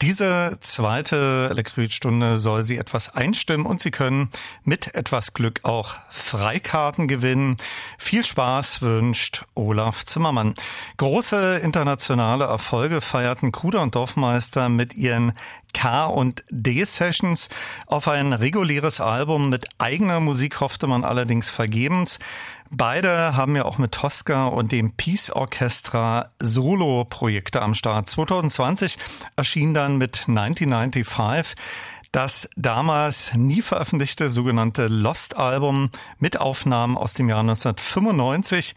Diese 0.01 0.59
zweite 0.61 1.49
Elektrolytstunde 1.51 2.39
soll 2.39 2.65
Sie 2.65 2.77
etwas 2.79 3.15
einstimmen 3.15 3.67
und 3.67 3.81
Sie 3.81 3.91
können 3.91 4.31
mit 4.65 4.95
etwas 4.95 5.35
Glück 5.35 5.61
auch 5.65 5.95
Freikarten 6.09 7.09
gewinnen. 7.09 7.57
Viel 7.99 8.25
Spaß 8.25 8.83
wünscht 8.83 9.45
Olaf 9.55 10.05
Zimmermann. 10.05 10.55
Große 10.97 11.59
internationale 11.59 12.45
Erfolge 12.45 13.01
feierten 13.01 13.53
Kruder 13.53 13.83
und 13.83 13.95
Dorfmeister 13.95 14.69
mit 14.69 14.95
ihren 14.95 15.33
K- 15.75 16.05
und 16.05 16.45
D-Sessions. 16.51 17.49
Auf 17.87 18.09
ein 18.09 18.33
reguläres 18.33 19.01
Album 19.01 19.49
mit 19.49 19.67
eigener 19.79 20.21
Musik 20.21 20.61
hoffte 20.61 20.87
man 20.87 21.05
allerdings 21.05 21.49
vergebens. 21.49 22.19
Beide 22.75 23.37
haben 23.37 23.55
ja 23.55 23.67
auch 23.67 23.77
mit 23.77 23.93
Tosca 23.93 24.47
und 24.47 24.73
dem 24.73 24.93
Peace 24.93 25.29
Orchestra 25.29 26.31
Solo-Projekte 26.41 27.61
am 27.61 27.75
Start. 27.75 28.09
2020 28.09 28.97
erschien 29.37 29.75
dann 29.75 29.99
mit 29.99 30.25
1995 30.27 31.55
das 32.13 32.49
damals 32.57 33.35
nie 33.35 33.63
veröffentlichte 33.63 34.31
sogenannte 34.31 34.87
Lost 34.87 35.37
Album 35.37 35.91
mit 36.19 36.41
Aufnahmen 36.41 36.97
aus 36.97 37.15
dem 37.15 37.29
Jahr 37.29 37.41
1995. 37.41 38.75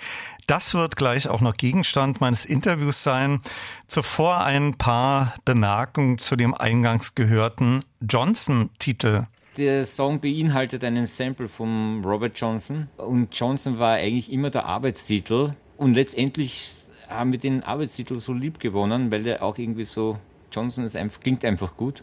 Das 0.48 0.74
wird 0.74 0.98
gleich 0.98 1.30
auch 1.30 1.42
noch 1.42 1.56
Gegenstand 1.56 2.20
meines 2.20 2.46
Interviews 2.46 3.02
sein. 3.02 3.42
Zuvor 3.88 4.44
ein 4.44 4.78
paar 4.78 5.36
Bemerkungen 5.46 6.18
zu 6.18 6.36
dem 6.36 6.54
eingangs 6.54 7.16
gehörten 7.16 7.84
Johnson-Titel. 8.02 9.26
Der 9.58 9.86
Song 9.86 10.20
beinhaltet 10.20 10.84
einen 10.84 11.06
Sample 11.06 11.48
von 11.48 12.04
Robert 12.04 12.38
Johnson 12.38 12.90
und 12.98 13.34
Johnson 13.34 13.80
war 13.80 13.94
eigentlich 13.96 14.32
immer 14.32 14.50
der 14.50 14.66
Arbeitstitel 14.66 15.54
und 15.78 15.94
letztendlich 15.94 16.72
haben 17.08 17.32
wir 17.32 17.40
den 17.40 17.64
Arbeitstitel 17.64 18.18
so 18.18 18.34
lieb 18.34 18.60
gewonnen, 18.60 19.12
weil 19.12 19.24
der 19.24 19.44
auch 19.44 19.58
irgendwie 19.58 19.86
so, 19.86 20.18
Johnson 20.52 20.84
ist 20.84 20.98
einfach, 20.98 21.22
klingt 21.22 21.46
einfach 21.46 21.78
gut. 21.78 22.02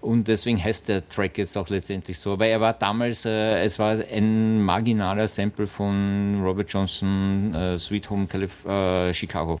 Und 0.00 0.28
deswegen 0.28 0.62
heißt 0.62 0.88
der 0.88 1.06
Track 1.08 1.36
jetzt 1.38 1.56
auch 1.58 1.68
letztendlich 1.68 2.18
so. 2.18 2.38
Weil 2.38 2.50
er 2.50 2.60
war 2.60 2.72
damals, 2.72 3.26
äh, 3.26 3.62
es 3.62 3.78
war 3.78 3.98
ein 4.10 4.62
marginaler 4.62 5.28
Sample 5.28 5.66
von 5.66 6.40
Robert 6.42 6.72
Johnson, 6.72 7.54
äh, 7.54 7.78
Sweet 7.78 8.08
Home 8.08 8.26
Calif 8.26 8.64
äh, 8.64 9.12
Chicago. 9.12 9.60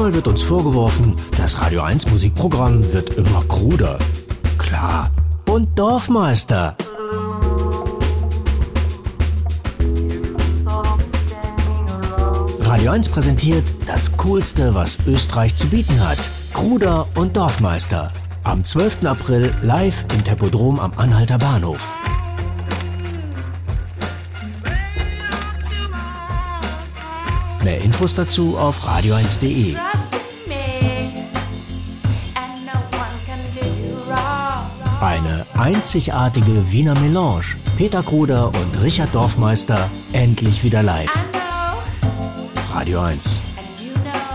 Manchmal 0.00 0.14
wird 0.14 0.28
uns 0.28 0.42
vorgeworfen, 0.42 1.14
das 1.36 1.60
Radio 1.60 1.82
1 1.82 2.10
Musikprogramm 2.10 2.90
wird 2.90 3.10
immer 3.18 3.44
kruder. 3.46 3.98
Klar. 4.56 5.10
Und 5.46 5.78
Dorfmeister. 5.78 6.74
Radio 12.60 12.92
1 12.92 13.10
präsentiert 13.10 13.64
das 13.84 14.16
Coolste, 14.16 14.74
was 14.74 15.00
Österreich 15.06 15.54
zu 15.54 15.66
bieten 15.66 16.00
hat. 16.00 16.30
Kruder 16.54 17.06
und 17.14 17.36
Dorfmeister. 17.36 18.10
Am 18.42 18.64
12. 18.64 19.04
April 19.04 19.54
live 19.60 20.06
im 20.14 20.24
Tempodrom 20.24 20.80
am 20.80 20.92
Anhalter 20.96 21.36
Bahnhof. 21.36 21.98
Mehr 27.62 27.82
Infos 27.82 28.14
dazu 28.14 28.56
auf 28.56 28.88
radio1.de. 28.88 29.76
einzigartige 35.60 36.72
Wiener 36.72 36.98
Melange. 37.00 37.56
Peter 37.76 38.02
Kruder 38.02 38.48
und 38.48 38.82
Richard 38.82 39.14
Dorfmeister 39.14 39.90
endlich 40.12 40.64
wieder 40.64 40.82
live. 40.82 41.12
Radio 42.72 43.00
1. 43.00 43.42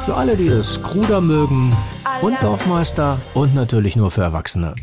Für 0.06 0.16
alle, 0.16 0.38
die 0.38 0.48
es 0.48 0.82
Kruder 0.84 1.22
mögen 1.22 1.76
und 2.22 2.38
Dorfmeister 2.44 3.18
und 3.34 3.56
natürlich 3.56 3.96
nur 3.96 4.12
für 4.12 4.22
Erwachsene. 4.22 4.76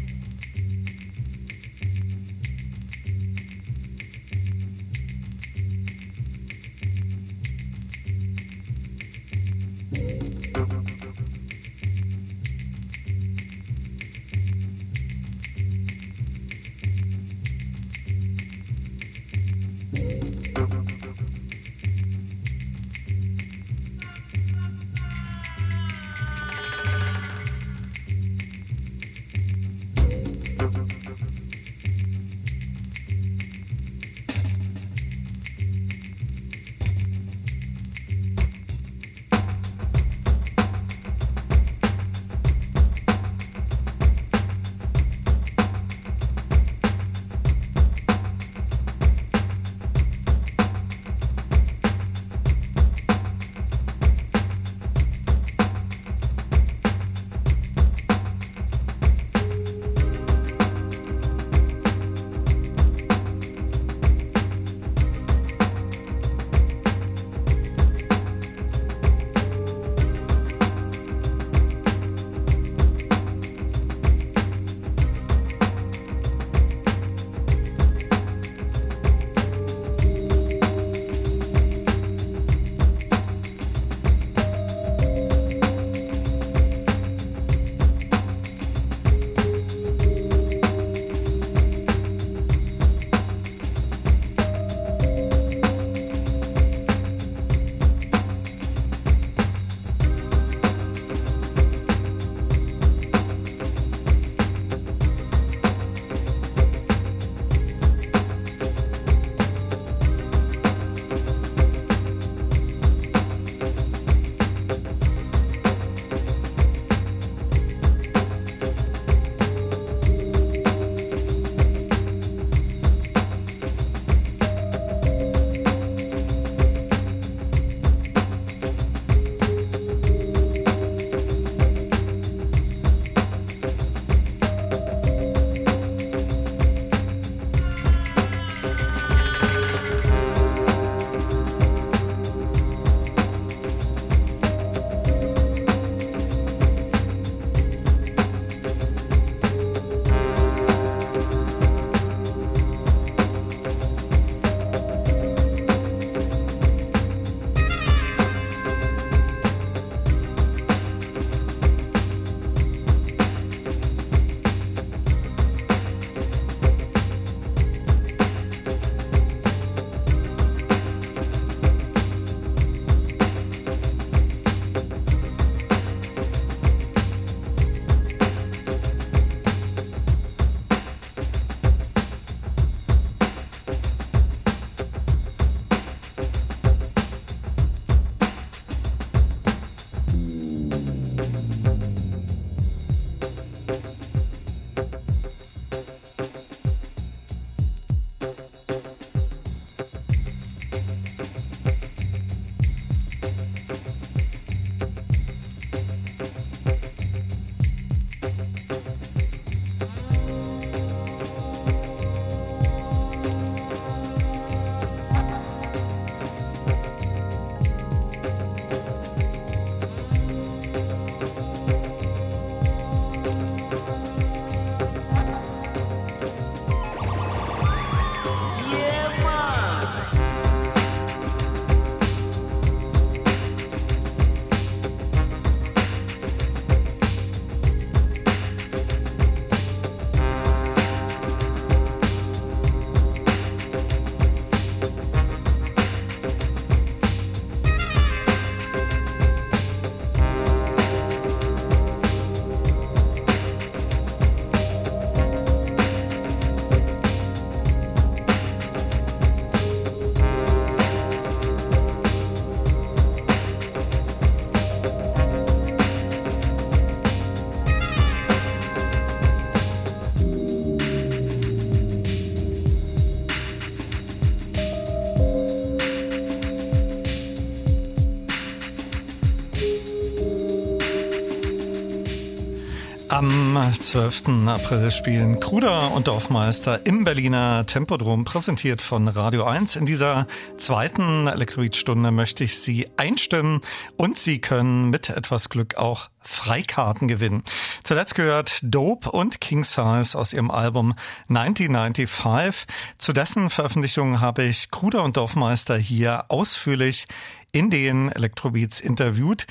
Am 283.63 283.80
12. 283.80 284.49
April 284.49 284.91
spielen 284.91 285.39
Kruder 285.39 285.93
und 285.93 286.09
Dorfmeister 286.09 286.84
im 286.84 287.05
Berliner 287.05 287.64
Tempodrom, 287.64 288.25
präsentiert 288.25 288.83
von 288.83 289.07
Radio 289.07 289.45
1. 289.45 289.76
In 289.76 289.87
dieser 289.87 290.26
zweiten 290.57 291.29
Elektroid-Stunde 291.29 292.11
möchte 292.11 292.43
ich 292.43 292.59
Sie 292.59 292.89
einstimmen 292.97 293.61
und 293.97 294.18
Sie 294.18 294.41
können 294.41 294.91
mit 294.91 295.11
etwas 295.11 295.49
Glück 295.49 295.76
auch 295.76 296.11
Freikarten 296.18 297.07
gewinnen. 297.07 297.45
Zuletzt 297.84 298.17
gehört 298.17 298.59
Dope 298.63 299.13
und 299.13 299.41
King 299.41 299.63
Size 299.63 300.18
aus 300.18 300.33
ihrem 300.33 300.51
Album 300.51 300.95
1995. 301.29 302.67
Zu 302.99 303.13
dessen 303.13 303.49
Veröffentlichung 303.49 304.21
habe 304.21 304.43
ich 304.43 304.72
Kruder 304.72 305.05
und 305.05 305.17
Dorfmeister 305.17 305.76
hier 305.76 306.25
ausführlich 306.29 307.07
in 307.53 307.71
den 307.71 308.11
Electrobeats 308.11 308.80
interviewt. 308.80 309.47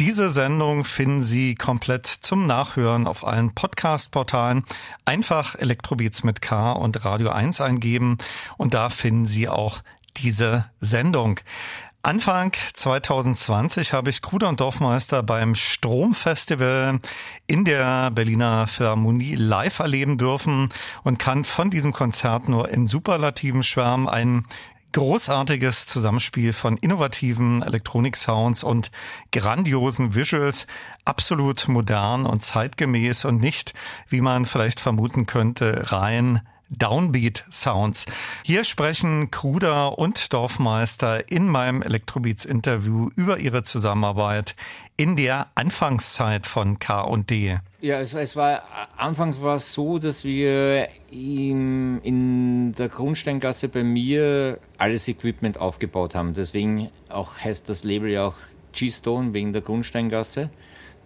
Diese 0.00 0.28
Sendung 0.28 0.84
finden 0.84 1.22
Sie 1.22 1.54
komplett 1.54 2.06
zum 2.06 2.46
Nachhören 2.46 3.06
auf 3.06 3.24
allen 3.24 3.54
Podcast-Portalen. 3.54 4.64
Einfach 5.04 5.54
Elektrobeats 5.54 6.24
mit 6.24 6.42
K 6.42 6.72
und 6.72 7.04
Radio 7.04 7.30
1 7.30 7.60
eingeben 7.60 8.18
und 8.56 8.74
da 8.74 8.90
finden 8.90 9.26
Sie 9.26 9.48
auch 9.48 9.82
diese 10.16 10.64
Sendung. 10.80 11.38
Anfang 12.02 12.52
2020 12.74 13.92
habe 13.92 14.10
ich 14.10 14.20
Kruder 14.20 14.48
und 14.48 14.58
Dorfmeister 14.58 15.22
beim 15.22 15.54
Stromfestival 15.54 16.98
in 17.46 17.64
der 17.64 18.10
Berliner 18.10 18.66
Philharmonie 18.66 19.36
live 19.36 19.78
erleben 19.78 20.18
dürfen 20.18 20.70
und 21.04 21.18
kann 21.18 21.44
von 21.44 21.70
diesem 21.70 21.92
Konzert 21.92 22.48
nur 22.48 22.68
in 22.68 22.88
Superlativen 22.88 23.62
schwärmen. 23.62 24.08
Ein 24.08 24.44
großartiges 24.94 25.86
Zusammenspiel 25.86 26.52
von 26.52 26.76
innovativen 26.76 27.62
Elektronik-Sounds 27.62 28.62
und 28.62 28.90
grandiosen 29.32 30.14
Visuals, 30.14 30.66
absolut 31.04 31.66
modern 31.68 32.26
und 32.26 32.42
zeitgemäß 32.42 33.24
und 33.24 33.40
nicht, 33.40 33.74
wie 34.08 34.20
man 34.20 34.46
vielleicht 34.46 34.78
vermuten 34.80 35.26
könnte, 35.26 35.92
rein 35.92 36.42
Downbeat 36.70 37.44
Sounds. 37.50 38.06
Hier 38.42 38.64
sprechen 38.64 39.30
Kruder 39.30 39.98
und 39.98 40.32
Dorfmeister 40.32 41.30
in 41.30 41.48
meinem 41.48 41.82
Electrobeats 41.82 42.44
Interview 42.44 43.08
über 43.16 43.38
ihre 43.38 43.62
Zusammenarbeit 43.62 44.56
in 44.96 45.16
der 45.16 45.48
Anfangszeit 45.54 46.46
von 46.46 46.78
K&D. 46.78 47.58
Ja, 47.80 48.00
es, 48.00 48.14
es, 48.14 48.36
war 48.36 48.62
anfangs 48.96 49.40
war 49.42 49.56
es 49.56 49.72
so, 49.72 49.98
dass 49.98 50.24
wir 50.24 50.88
im, 51.10 52.00
in 52.02 52.72
der 52.72 52.88
Grundsteingasse 52.88 53.68
bei 53.68 53.82
mir 53.82 54.58
alles 54.78 55.08
Equipment 55.08 55.58
aufgebaut 55.58 56.14
haben. 56.14 56.34
Deswegen 56.34 56.90
auch 57.08 57.36
heißt 57.38 57.68
das 57.68 57.84
Label 57.84 58.10
ja 58.10 58.28
auch 58.28 58.34
G-Stone 58.72 59.32
wegen 59.32 59.52
der 59.52 59.62
Grundsteingasse. 59.62 60.50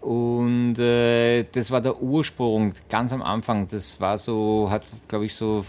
Und 0.08 0.78
äh, 0.78 1.44
das 1.52 1.70
war 1.70 1.82
der 1.82 2.00
Ursprung 2.00 2.72
ganz 2.88 3.12
am 3.12 3.20
Anfang. 3.20 3.68
Das 3.68 4.00
war 4.00 4.16
so, 4.16 4.70
hat 4.70 4.84
glaube 5.06 5.26
ich 5.26 5.34
so 5.34 5.66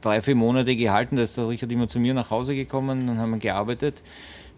drei, 0.00 0.22
vier 0.22 0.36
Monate 0.36 0.74
gehalten. 0.74 1.16
Da 1.16 1.22
ist 1.22 1.36
der 1.36 1.50
Richard 1.50 1.70
immer 1.70 1.86
zu 1.86 2.00
mir 2.00 2.14
nach 2.14 2.30
Hause 2.30 2.54
gekommen, 2.54 3.06
dann 3.06 3.18
haben 3.18 3.32
wir 3.32 3.38
gearbeitet. 3.40 4.02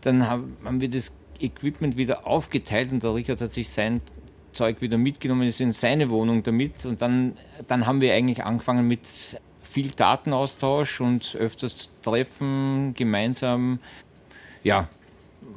Dann 0.02 0.28
haben, 0.28 0.80
wir 0.80 0.88
das 0.88 1.10
Equipment 1.40 1.96
wieder 1.96 2.24
aufgeteilt 2.24 2.92
und 2.92 3.02
der 3.02 3.16
Richard 3.16 3.40
hat 3.40 3.50
sich 3.50 3.68
sein 3.68 4.00
Zeug 4.52 4.80
wieder 4.80 4.96
mitgenommen, 4.96 5.48
ist 5.48 5.60
in 5.60 5.72
seine 5.72 6.08
Wohnung 6.08 6.44
damit. 6.44 6.86
Und 6.86 7.02
dann, 7.02 7.36
dann 7.66 7.84
haben 7.84 8.00
wir 8.00 8.14
eigentlich 8.14 8.44
angefangen 8.44 8.86
mit 8.86 9.40
viel 9.60 9.90
Datenaustausch 9.90 11.00
und 11.00 11.34
öfters 11.34 11.98
Treffen 12.00 12.94
gemeinsam. 12.94 13.80
Ja, 14.62 14.88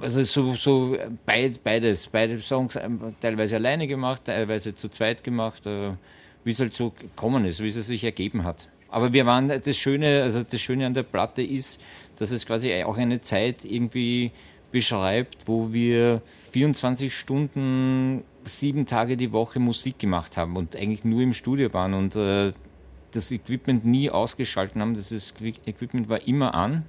also 0.02 0.24
so, 0.24 0.54
so 0.54 0.98
beid, 1.26 1.64
beides, 1.64 2.08
beide 2.08 2.42
Songs 2.42 2.76
ähm, 2.76 3.16
teilweise 3.22 3.56
alleine 3.56 3.88
gemacht, 3.88 4.24
teilweise 4.26 4.76
zu 4.76 4.90
zweit 4.90 5.24
gemacht, 5.24 5.66
äh, 5.66 5.92
wie 6.44 6.52
es 6.52 6.60
halt 6.60 6.74
so 6.74 6.92
gekommen 6.92 7.46
ist, 7.46 7.62
wie 7.62 7.68
es 7.68 7.76
sich 7.76 8.04
ergeben 8.04 8.44
hat. 8.44 8.68
Aber 8.90 9.14
wir 9.14 9.26
waren 9.26 9.48
das 9.50 9.78
Schöne, 9.78 10.24
also 10.24 10.44
das 10.44 10.60
Schöne 10.60 10.86
an 10.86 10.94
der 10.94 11.04
Platte 11.04 11.42
ist, 11.42 11.80
dass 12.18 12.32
es 12.32 12.46
quasi 12.46 12.84
auch 12.84 12.98
eine 12.98 13.22
Zeit 13.22 13.64
irgendwie 13.64 14.32
beschreibt, 14.72 15.48
wo 15.48 15.72
wir 15.72 16.22
24 16.52 17.16
Stunden, 17.16 18.24
sieben 18.44 18.86
Tage 18.86 19.18
die 19.18 19.32
Woche 19.32 19.60
Musik 19.60 20.00
gemacht 20.00 20.38
haben 20.38 20.56
und 20.56 20.76
eigentlich 20.76 21.04
nur 21.04 21.22
im 21.22 21.34
Studio 21.34 21.72
waren 21.74 21.94
und 21.94 22.16
äh, 22.16 22.54
das 23.12 23.32
Equipment 23.32 23.86
nie 23.86 24.10
ausgeschalten 24.10 24.82
haben. 24.82 24.96
Das 24.96 25.12
Equipment 25.12 26.10
war 26.10 26.28
immer 26.28 26.56
an 26.56 26.86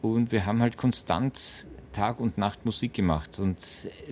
und 0.00 0.32
wir 0.32 0.46
haben 0.46 0.60
halt 0.60 0.76
konstant 0.76 1.64
Tag 1.92 2.20
und 2.20 2.38
Nacht 2.38 2.64
Musik 2.64 2.94
gemacht. 2.94 3.38
Und 3.38 3.58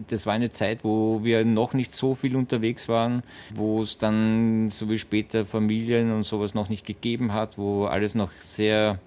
das 0.09 0.27
war 0.27 0.35
eine 0.35 0.51
Zeit, 0.51 0.85
wo 0.85 1.25
wir 1.25 1.45
noch 1.45 1.73
nicht 1.73 1.95
so 1.95 2.15
viel 2.15 2.37
unterwegs 2.37 2.89
waren, 2.89 3.23
wo 3.55 3.83
es 3.83 3.99
dann 3.99 4.71
so 4.71 4.89
wie 4.89 4.99
später 4.99 5.47
Familien 5.47 6.13
und 6.13 6.23
sowas 6.23 6.55
noch 6.55 6.69
nicht 6.69 6.87
gegeben 6.87 7.33
hat, 7.33 7.59
wo 7.59 7.87
alles 7.87 8.15
noch 8.15 8.31
sehr 8.41 8.99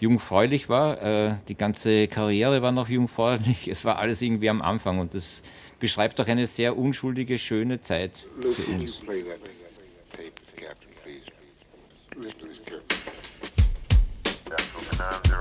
jungfräulich 0.00 0.68
war. 0.68 1.02
Äh, 1.02 1.34
die 1.48 1.56
ganze 1.56 2.08
Karriere 2.08 2.62
war 2.62 2.72
noch 2.72 2.88
jungfräulich. 2.88 3.68
Es 3.68 3.84
war 3.84 3.98
alles 3.98 4.22
irgendwie 4.22 4.50
am 4.50 4.62
Anfang 4.62 4.98
und 4.98 5.14
das 5.14 5.42
beschreibt 5.80 6.18
doch 6.18 6.26
eine 6.26 6.46
sehr 6.46 6.76
unschuldige, 6.76 7.38
schöne 7.38 7.80
Zeit 7.80 8.26
für 8.40 8.72
uns. 8.72 9.00
Listen 12.14 12.40
to 12.40 12.46
this 12.46 12.58
carefully. 12.58 13.00
That's 14.50 14.66
what 14.74 15.31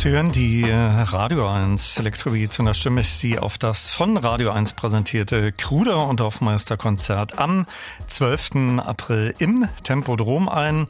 Sie 0.00 0.08
hören 0.08 0.32
die 0.32 0.62
äh, 0.62 0.74
Radio 0.74 1.46
1 1.46 1.98
Elektrobeats 1.98 2.58
und 2.58 2.64
da 2.64 2.72
stimme 2.72 3.02
ich 3.02 3.10
Sie 3.10 3.38
auf 3.38 3.58
das 3.58 3.90
von 3.90 4.16
Radio 4.16 4.50
1 4.50 4.72
präsentierte 4.72 5.52
Kruder 5.52 6.06
und 6.06 6.20
Dorfmeister-Konzert 6.20 7.38
am 7.38 7.66
12. 8.06 8.78
April 8.78 9.34
im 9.40 9.68
Tempodrom 9.84 10.48
ein. 10.48 10.86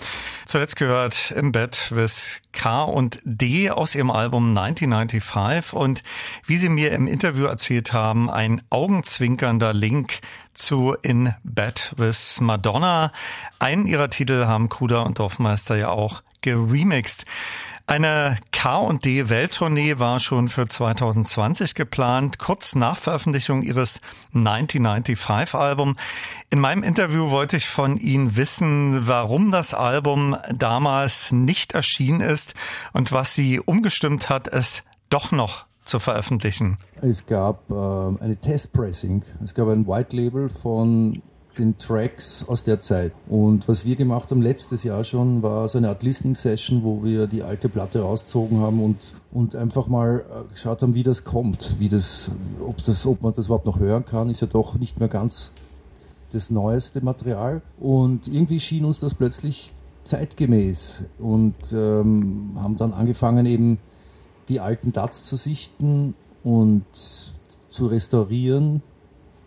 Zuletzt 0.47 0.77
gehört 0.77 1.33
im 1.33 1.51
Bett 1.51 1.91
with 1.91 2.41
K 2.53 2.85
und 2.85 3.19
D 3.25 3.71
aus 3.71 3.97
ihrem 3.97 4.13
Album 4.13 4.57
1995 4.57 5.73
und 5.73 6.05
wie 6.47 6.57
Sie 6.57 6.69
mir 6.69 6.93
im 6.93 7.09
Interview 7.09 7.47
erzählt 7.47 7.93
haben, 7.93 8.31
ein 8.31 8.63
augenzwinkernder 8.71 9.73
Link 9.73 10.21
zu 10.55 10.95
In 11.03 11.35
Bed 11.43 11.95
with 11.97 12.41
Madonna. 12.41 13.11
Einen 13.59 13.89
ihrer 13.89 14.09
Titel 14.09 14.47
haben 14.47 14.69
Kruder 14.69 15.05
und 15.05 15.19
Dorfmeister 15.19 15.75
ja 15.75 15.89
auch 15.89 16.23
geremixed. 16.43 17.25
Eine 17.91 18.37
K&D 18.53 19.31
Welttournee 19.31 19.99
war 19.99 20.21
schon 20.21 20.47
für 20.47 20.69
2020 20.69 21.75
geplant, 21.75 22.39
kurz 22.39 22.77
nach 22.77 22.97
Veröffentlichung 22.97 23.65
ihres 23.65 24.01
1995 24.33 25.57
Album. 25.57 25.97
In 26.51 26.61
meinem 26.61 26.85
Interview 26.85 27.33
wollte 27.33 27.57
ich 27.57 27.69
von 27.69 27.97
Ihnen 27.97 28.37
wissen, 28.37 29.09
warum 29.09 29.51
das 29.51 29.75
Album 29.75 30.37
damals 30.55 31.33
nicht 31.33 31.73
erschienen 31.73 32.21
ist 32.21 32.55
und 32.93 33.11
was 33.11 33.35
Sie 33.35 33.59
umgestimmt 33.59 34.29
hat, 34.29 34.47
es 34.47 34.85
doch 35.09 35.33
noch 35.33 35.67
zu 35.85 35.99
veröffentlichen. 35.99 36.79
Es 37.03 37.27
gab 37.27 37.69
äh, 37.73 37.75
eine 37.75 38.37
Testpressing. 38.41 39.25
Es 39.43 39.53
gab 39.53 39.67
ein 39.67 39.89
White 39.89 40.15
Label 40.15 40.49
von 40.49 41.23
den 41.59 41.77
Tracks 41.79 42.45
aus 42.47 42.65
der 42.65 42.81
Zeit. 42.81 43.13
Und 43.29 43.69
was 43.69 43.85
wir 43.85 43.97
gemacht 43.97 44.31
haben 44.31 44.43
letztes 44.43 44.85
Jahr 44.85 45.05
schon, 45.05 45.43
war 45.43 45.69
so 45.69 45.79
eine 45.79 45.89
Art 45.89 46.03
Listening 46.03 46.35
Session, 46.35 46.83
wo 46.83 47.03
wir 47.05 47.27
die 47.27 47.43
alte 47.43 47.69
Platte 47.69 48.01
rausgezogen 48.01 48.61
haben 48.61 48.83
und, 48.83 48.97
und 49.33 49.55
einfach 49.55 49.87
mal 49.87 50.21
äh, 50.21 50.53
geschaut 50.53 50.83
haben, 50.83 50.95
wie 50.95 51.03
das 51.03 51.25
kommt, 51.25 51.77
wie 51.79 51.89
das, 51.89 52.31
ob, 52.61 52.83
das, 52.83 53.07
ob 53.07 53.23
man 53.23 53.35
das 53.35 53.47
überhaupt 53.47 53.67
noch 53.67 53.79
hören 53.79 54.05
kann, 54.05 54.29
ist 54.29 54.41
ja 54.41 54.47
doch 54.47 54.77
nicht 54.77 55.01
mehr 55.01 55.09
ganz 55.09 55.53
das 56.33 56.51
neueste 56.51 57.05
Material. 57.05 57.63
Und 57.79 58.29
irgendwie 58.29 58.61
schien 58.61 58.85
uns 58.85 58.99
das 58.99 59.15
plötzlich 59.15 59.73
zeitgemäß 60.05 61.05
und 61.19 61.55
ähm, 61.73 62.53
haben 62.57 62.77
dann 62.77 62.93
angefangen, 62.93 63.47
eben 63.47 63.79
die 64.49 64.61
alten 64.61 64.93
DATs 64.93 65.25
zu 65.25 65.37
sichten 65.37 66.15
und 66.43 66.85
zu 67.69 67.87
restaurieren 67.87 68.83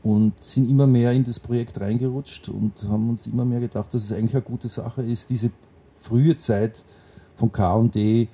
und 0.03 0.33
sind 0.41 0.69
immer 0.69 0.85
mehr 0.85 1.13
in 1.13 1.23
das 1.23 1.39
Projekt 1.39 1.79
reingerutscht 1.79 2.49
und 2.49 2.73
haben 2.89 3.09
uns 3.09 3.25
immer 3.25 3.45
mehr 3.45 3.61
gedacht, 3.61 3.93
dass 3.93 4.03
es 4.03 4.11
eigentlich 4.11 4.35
eine 4.35 4.43
gute 4.43 4.67
Sache 4.67 5.01
ist, 5.01 5.29
diese 5.29 5.49
frühe 5.95 6.35
Zeit 6.35 6.83
von 7.33 7.51
K&D 7.51 8.27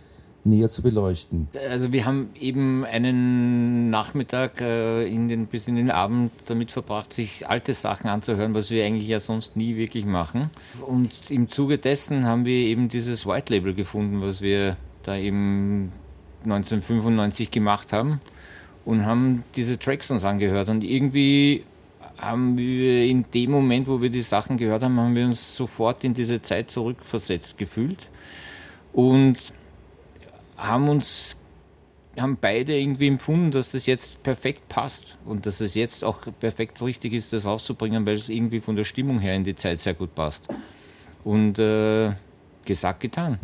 näher 0.43 0.69
zu 0.69 0.81
beleuchten. 0.81 1.47
Also 1.69 1.91
wir 1.91 2.05
haben 2.05 2.29
eben 2.39 2.85
einen 2.85 3.89
Nachmittag 3.89 4.61
äh, 4.61 5.05
in 5.07 5.27
den, 5.27 5.45
bis 5.45 5.67
in 5.67 5.75
den 5.75 5.91
Abend 5.91 6.31
damit 6.47 6.71
verbracht, 6.71 7.13
sich 7.13 7.47
alte 7.47 7.73
Sachen 7.73 8.09
anzuhören, 8.09 8.55
was 8.55 8.71
wir 8.71 8.83
eigentlich 8.85 9.07
ja 9.07 9.19
sonst 9.19 9.55
nie 9.55 9.75
wirklich 9.75 10.05
machen. 10.05 10.49
Und 10.85 11.29
im 11.29 11.49
Zuge 11.49 11.77
dessen 11.77 12.25
haben 12.25 12.45
wir 12.45 12.55
eben 12.55 12.89
dieses 12.89 13.27
White 13.27 13.53
Label 13.53 13.75
gefunden, 13.75 14.21
was 14.21 14.41
wir 14.41 14.77
da 15.03 15.17
eben 15.17 15.91
1995 16.45 17.51
gemacht 17.51 17.93
haben 17.93 18.21
und 18.85 19.05
haben 19.05 19.43
diese 19.55 19.77
Tracks 19.77 20.11
uns 20.11 20.23
angehört. 20.23 20.69
Und 20.69 20.83
irgendwie 20.83 21.63
haben 22.17 22.57
wir 22.57 23.05
in 23.05 23.25
dem 23.33 23.51
Moment, 23.51 23.87
wo 23.87 24.01
wir 24.01 24.09
die 24.09 24.21
Sachen 24.21 24.57
gehört 24.57 24.83
haben, 24.83 24.99
haben 24.99 25.15
wir 25.15 25.25
uns 25.25 25.55
sofort 25.55 26.03
in 26.03 26.13
diese 26.13 26.41
Zeit 26.41 26.69
zurückversetzt 26.69 27.57
gefühlt 27.57 28.09
und 28.93 29.53
haben 30.57 30.89
uns 30.89 31.37
haben 32.19 32.37
beide 32.39 32.77
irgendwie 32.77 33.07
empfunden, 33.07 33.51
dass 33.51 33.71
das 33.71 33.85
jetzt 33.85 34.21
perfekt 34.23 34.67
passt 34.67 35.17
und 35.25 35.45
dass 35.45 35.61
es 35.61 35.73
jetzt 35.75 36.03
auch 36.03 36.19
perfekt 36.39 36.81
richtig 36.81 37.13
ist, 37.13 37.31
das 37.31 37.45
rauszubringen, 37.45 38.05
weil 38.05 38.15
es 38.15 38.27
irgendwie 38.29 38.59
von 38.59 38.75
der 38.75 38.83
Stimmung 38.83 39.19
her 39.19 39.35
in 39.35 39.43
die 39.43 39.55
Zeit 39.55 39.79
sehr 39.79 39.93
gut 39.93 40.13
passt. 40.15 40.47
Und 41.23 41.59
äh, 41.59 42.11
gesagt, 42.65 42.99
getan. 42.99 43.39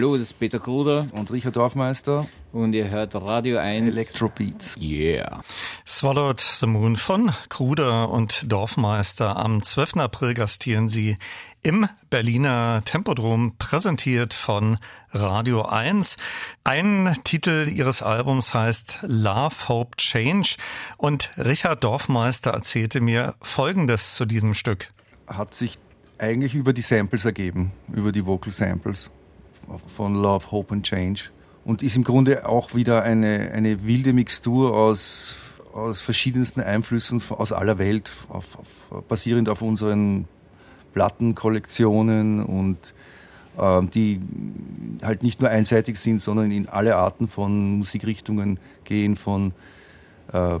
Hallo, 0.00 0.16
das 0.16 0.28
ist 0.28 0.38
Peter 0.38 0.58
Kruder 0.58 1.08
und 1.12 1.30
Richard 1.30 1.56
Dorfmeister. 1.56 2.26
Und 2.52 2.72
ihr 2.72 2.88
hört 2.88 3.14
Radio 3.14 3.58
1 3.58 3.94
Electrobeats. 3.94 4.78
Yeah. 4.80 5.42
Swallowed 5.86 6.40
the 6.40 6.66
Moon 6.66 6.96
von 6.96 7.32
Kruder 7.50 8.08
und 8.08 8.50
Dorfmeister. 8.50 9.36
Am 9.36 9.62
12. 9.62 9.98
April 9.98 10.32
gastieren 10.32 10.88
sie 10.88 11.18
im 11.60 11.86
Berliner 12.08 12.80
Tempodrom, 12.86 13.56
präsentiert 13.58 14.32
von 14.32 14.78
Radio 15.10 15.66
1. 15.66 16.16
Ein 16.64 17.14
Titel 17.24 17.68
ihres 17.68 18.02
Albums 18.02 18.54
heißt 18.54 19.00
Love, 19.02 19.68
Hope, 19.68 19.98
Change. 19.98 20.56
Und 20.96 21.30
Richard 21.36 21.84
Dorfmeister 21.84 22.52
erzählte 22.52 23.02
mir 23.02 23.34
Folgendes 23.42 24.14
zu 24.14 24.24
diesem 24.24 24.54
Stück. 24.54 24.88
Hat 25.26 25.52
sich 25.52 25.78
eigentlich 26.16 26.54
über 26.54 26.72
die 26.72 26.80
Samples 26.80 27.26
ergeben, 27.26 27.72
über 27.92 28.12
die 28.12 28.24
Vocal 28.24 28.50
Samples 28.50 29.10
von 29.86 30.14
Love, 30.14 30.50
Hope 30.50 30.74
and 30.74 30.84
Change. 30.84 31.30
Und 31.64 31.82
ist 31.82 31.96
im 31.96 32.04
Grunde 32.04 32.48
auch 32.48 32.74
wieder 32.74 33.02
eine, 33.02 33.50
eine 33.52 33.84
wilde 33.84 34.12
Mixtur 34.12 34.74
aus, 34.74 35.36
aus 35.72 36.00
verschiedensten 36.00 36.60
Einflüssen 36.60 37.22
aus 37.30 37.52
aller 37.52 37.78
Welt, 37.78 38.10
auf, 38.28 38.58
auf, 38.58 39.02
basierend 39.08 39.48
auf 39.48 39.62
unseren 39.62 40.26
Plattenkollektionen 40.94 42.42
und 42.42 42.94
äh, 43.58 43.82
die 43.86 44.20
halt 45.02 45.22
nicht 45.22 45.40
nur 45.40 45.50
einseitig 45.50 45.98
sind, 45.98 46.22
sondern 46.22 46.50
in 46.50 46.68
alle 46.68 46.96
Arten 46.96 47.28
von 47.28 47.78
Musikrichtungen 47.78 48.58
gehen, 48.84 49.16
von, 49.16 49.52
äh, 50.32 50.58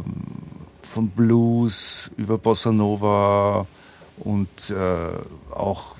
von 0.82 1.08
Blues 1.08 2.10
über 2.16 2.38
Bossa 2.38 2.72
Nova 2.72 3.66
und 4.18 4.70
äh, 4.70 5.54
auch 5.54 5.94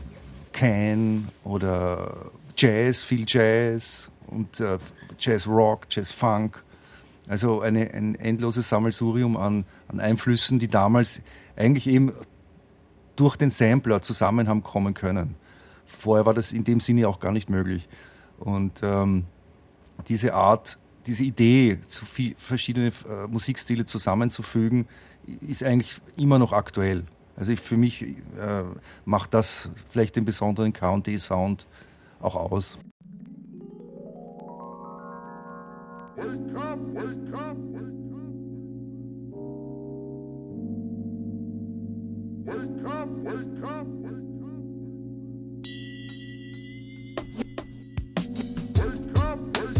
Can 0.53 1.29
oder 1.43 2.31
Jazz, 2.57 3.03
viel 3.03 3.25
Jazz 3.27 4.11
und 4.27 4.61
äh, 4.61 4.79
Jazz 5.19 5.47
Rock, 5.47 5.87
Jazz 5.91 6.11
Funk. 6.11 6.63
Also 7.29 7.61
eine, 7.61 7.93
ein 7.93 8.15
endloses 8.17 8.69
Sammelsurium 8.69 9.37
an, 9.37 9.65
an 9.89 10.01
Einflüssen, 10.01 10.59
die 10.59 10.69
damals 10.69 11.23
eigentlich 11.57 11.87
eben 11.87 12.13
durch 13.17 13.37
den 13.37 13.51
Sampler 13.51 14.03
zusammen 14.03 14.49
haben 14.49 14.63
kommen 14.63 14.95
können. 14.95 15.37
Vorher 15.87 16.27
war 16.27 16.35
das 16.35 16.53
in 16.53 16.65
dem 16.65 16.81
Sinne 16.81 17.07
auch 17.09 17.21
gar 17.21 17.33
nicht 17.33 17.51
möglich. 17.51 17.89
Und 18.39 18.81
ähm, 18.83 19.27
diese 20.09 20.35
Art, 20.35 20.79
diese 21.07 21.25
Idee, 21.25 21.79
so 21.87 22.07
viel, 22.07 22.35
verschiedene 22.39 22.89
äh, 22.89 23.27
Musikstile 23.29 23.85
zusammenzufügen, 23.87 24.89
ist 25.41 25.63
eigentlich 25.63 26.01
immer 26.17 26.39
noch 26.39 26.53
aktuell. 26.53 27.05
Also 27.37 27.53
ich, 27.53 27.61
für 27.61 27.77
mich 27.77 28.03
äh, 28.03 28.15
macht 29.05 29.35
das 29.35 29.71
vielleicht 29.91 30.17
den 30.17 30.25
besonderen 30.25 30.73
K&D-Sound 30.73 31.67
auch 32.21 32.37
aus. 32.37 32.79
Wake 36.17 36.57
up, 36.57 36.79
wake 36.95 37.35
up, 37.35 37.57
wake 42.45 42.85
up, 42.85 43.09
wake 43.25 43.65
up, 43.65 43.87
wake 43.87 44.15
up. 49.65 49.80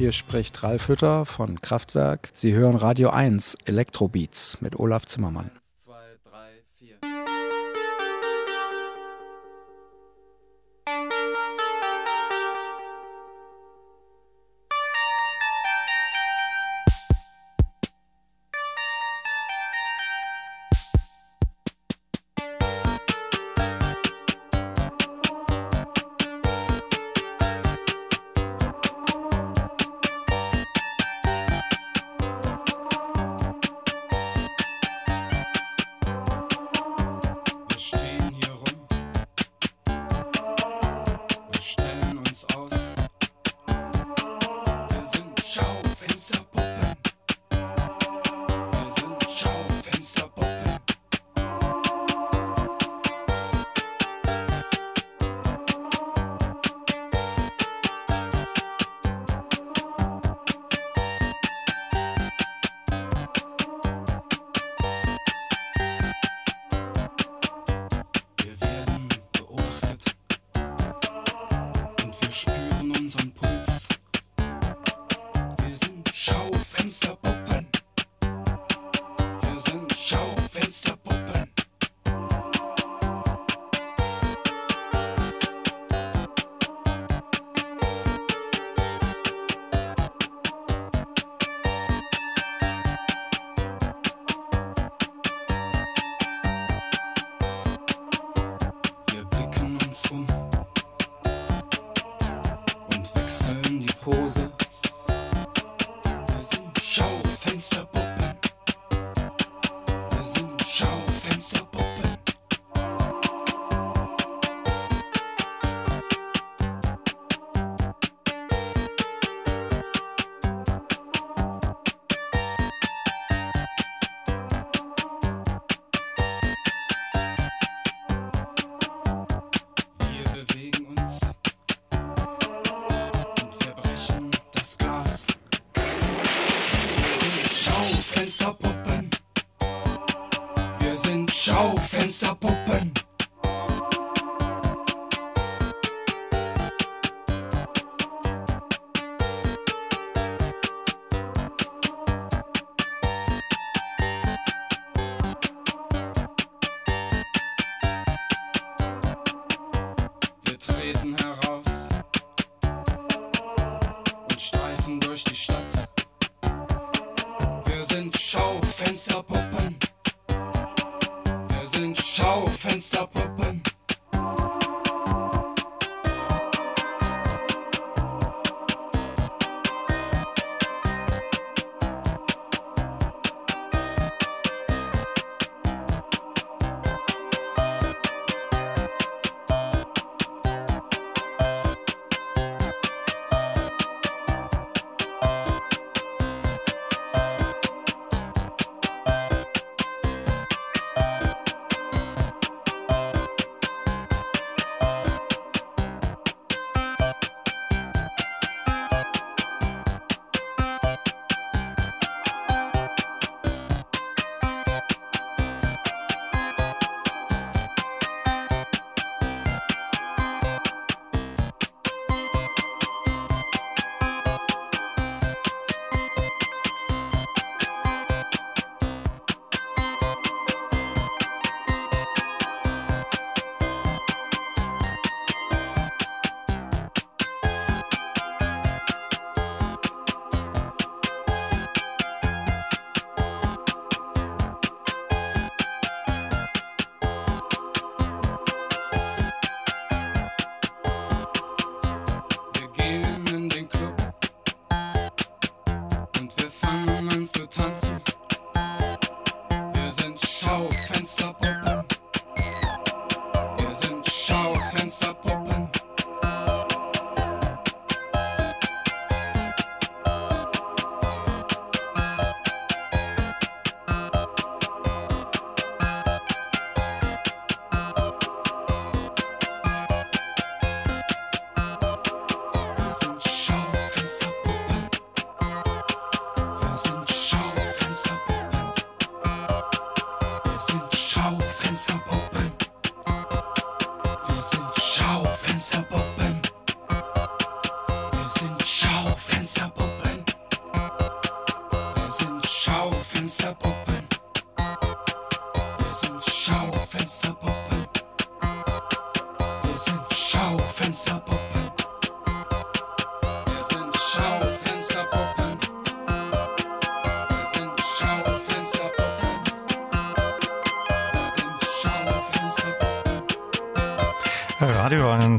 Hier 0.00 0.12
spricht 0.12 0.62
Ralf 0.62 0.88
Hütter 0.88 1.26
von 1.26 1.60
Kraftwerk. 1.60 2.30
Sie 2.32 2.54
hören 2.54 2.74
Radio 2.74 3.10
1 3.10 3.54
Elektrobeats 3.66 4.56
mit 4.62 4.80
Olaf 4.80 5.04
Zimmermann. 5.04 5.50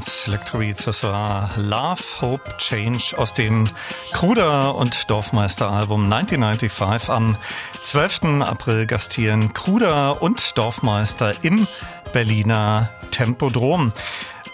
1 0.02 0.30
Electrobeats, 0.30 0.86
das 0.86 1.04
war 1.04 1.52
Love, 1.58 2.02
Hope, 2.22 2.58
Change 2.58 3.14
aus 3.20 3.36
dem 3.36 3.70
Kruder 4.12 4.74
und 4.74 5.12
Dorfmeister 5.12 5.70
Album 5.70 6.12
1995 6.12 7.10
am 7.12 7.38
12. 7.84 8.42
April 8.42 8.88
gastieren 8.88 9.54
Kruder 9.54 10.24
und 10.24 10.58
Dorfmeister 10.58 11.44
im 11.44 11.68
Berliner 12.14 12.90
Tempodrom. 13.12 13.94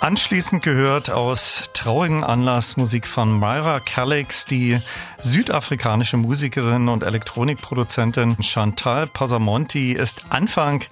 Anschließend 0.02 0.64
gehört 0.64 1.10
aus 1.10 1.70
traurigen 1.74 2.26
Anlass 2.26 2.76
Musik 2.76 3.08
von 3.08 3.40
Myra 3.40 3.80
Calix, 3.80 4.46
die 4.46 4.80
südafrikanische 5.18 6.18
Musikerin 6.18 6.90
und 6.90 7.04
Elektronikproduzentin 7.04 8.44
Chantal 8.44 9.08
Pasamonti 9.08 9.94
ist 9.94 10.26
Anfang 10.30 10.84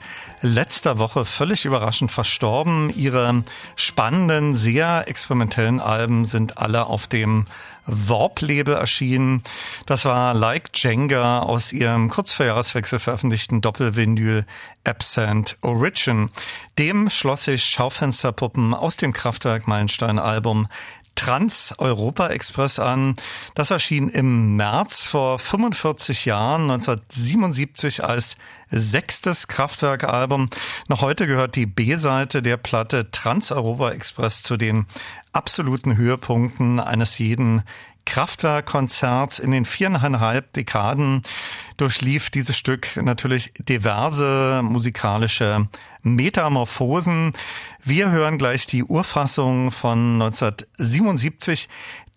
letzter 0.45 0.99
Woche 0.99 1.25
völlig 1.25 1.65
überraschend 1.65 2.11
verstorben. 2.11 2.89
Ihre 2.95 3.43
spannenden, 3.75 4.55
sehr 4.55 5.07
experimentellen 5.07 5.79
Alben 5.79 6.25
sind 6.25 6.57
alle 6.57 6.85
auf 6.85 7.07
dem 7.07 7.45
Warp-Label 7.85 8.75
erschienen. 8.75 9.43
Das 9.85 10.05
war 10.05 10.33
Like 10.33 10.71
Jenga 10.73 11.39
aus 11.39 11.71
ihrem 11.73 12.09
kurz 12.09 12.33
vor 12.33 12.45
Jahreswechsel 12.45 12.99
veröffentlichten 12.99 13.61
Doppelvinyl 13.61 14.45
Absent 14.83 15.57
Origin. 15.61 16.29
Dem 16.77 17.09
schloss 17.09 17.45
sich 17.45 17.63
Schaufensterpuppen 17.65 18.73
aus 18.73 18.97
dem 18.97 19.13
Kraftwerk 19.13 19.67
Meilenstein 19.67 20.19
Album 20.19 20.67
Trans-Europa 21.15 22.27
Express 22.27 22.79
an. 22.79 23.15
Das 23.55 23.71
erschien 23.71 24.09
im 24.09 24.55
März 24.55 25.03
vor 25.03 25.39
45 25.39 26.25
Jahren, 26.25 26.63
1977 26.69 28.03
als 28.03 28.37
sechstes 28.69 29.47
Kraftwerk-Album. 29.47 30.47
Noch 30.87 31.01
heute 31.01 31.27
gehört 31.27 31.55
die 31.55 31.65
B-Seite 31.65 32.41
der 32.41 32.57
Platte 32.57 33.09
Trans-Europa 33.11 33.91
Express 33.91 34.43
zu 34.43 34.57
den 34.57 34.85
absoluten 35.33 35.97
Höhepunkten 35.97 36.79
eines 36.79 37.17
jeden 37.17 37.63
Kraftwerkkonzerts 38.05 39.39
in 39.39 39.51
den 39.51 39.65
viereinhalb 39.65 40.53
Dekaden 40.53 41.23
durchlief 41.77 42.29
dieses 42.29 42.57
Stück 42.57 42.95
natürlich 42.95 43.53
diverse 43.59 44.61
musikalische 44.63 45.67
Metamorphosen. 46.03 47.33
Wir 47.83 48.11
hören 48.11 48.37
gleich 48.37 48.67
die 48.67 48.83
Urfassung 48.83 49.71
von 49.71 50.21
1977. 50.21 51.67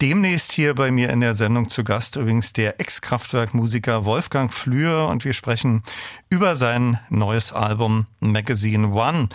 Demnächst 0.01 0.53
hier 0.53 0.75
bei 0.75 0.93
mir 0.93 1.11
in 1.11 1.21
der 1.21 1.35
Sendung 1.35 1.71
zu 1.71 1.83
Gast 1.83 2.17
übrigens 2.17 2.53
der 2.53 2.81
Ex-Kraftwerk-Musiker 2.81 4.05
Wolfgang 4.05 4.53
Flür 4.53 5.09
und 5.09 5.25
wir 5.25 5.33
sprechen 5.33 5.83
über 6.29 6.55
sein 6.55 7.01
neues 7.09 7.53
Album 7.53 8.07
Magazine 8.21 8.93
One. 8.93 9.29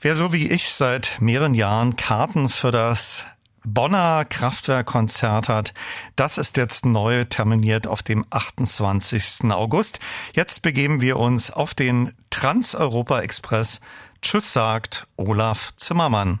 Wer 0.00 0.16
so 0.16 0.32
wie 0.32 0.50
ich 0.50 0.70
seit 0.70 1.18
mehreren 1.20 1.54
Jahren 1.54 1.94
Karten 1.94 2.48
für 2.48 2.72
das 2.72 3.26
Bonner 3.64 4.24
Kraftwerkkonzert 4.24 5.48
hat. 5.48 5.74
Das 6.16 6.38
ist 6.38 6.56
jetzt 6.56 6.84
neu 6.86 7.24
terminiert 7.24 7.86
auf 7.86 8.02
dem 8.02 8.24
28. 8.30 9.50
August. 9.50 10.00
Jetzt 10.34 10.62
begeben 10.62 11.00
wir 11.00 11.18
uns 11.18 11.50
auf 11.50 11.74
den 11.74 12.12
Trans-Europa 12.30 13.20
Express. 13.20 13.80
Tschüss 14.22 14.52
sagt 14.52 15.06
Olaf 15.16 15.72
Zimmermann. 15.76 16.40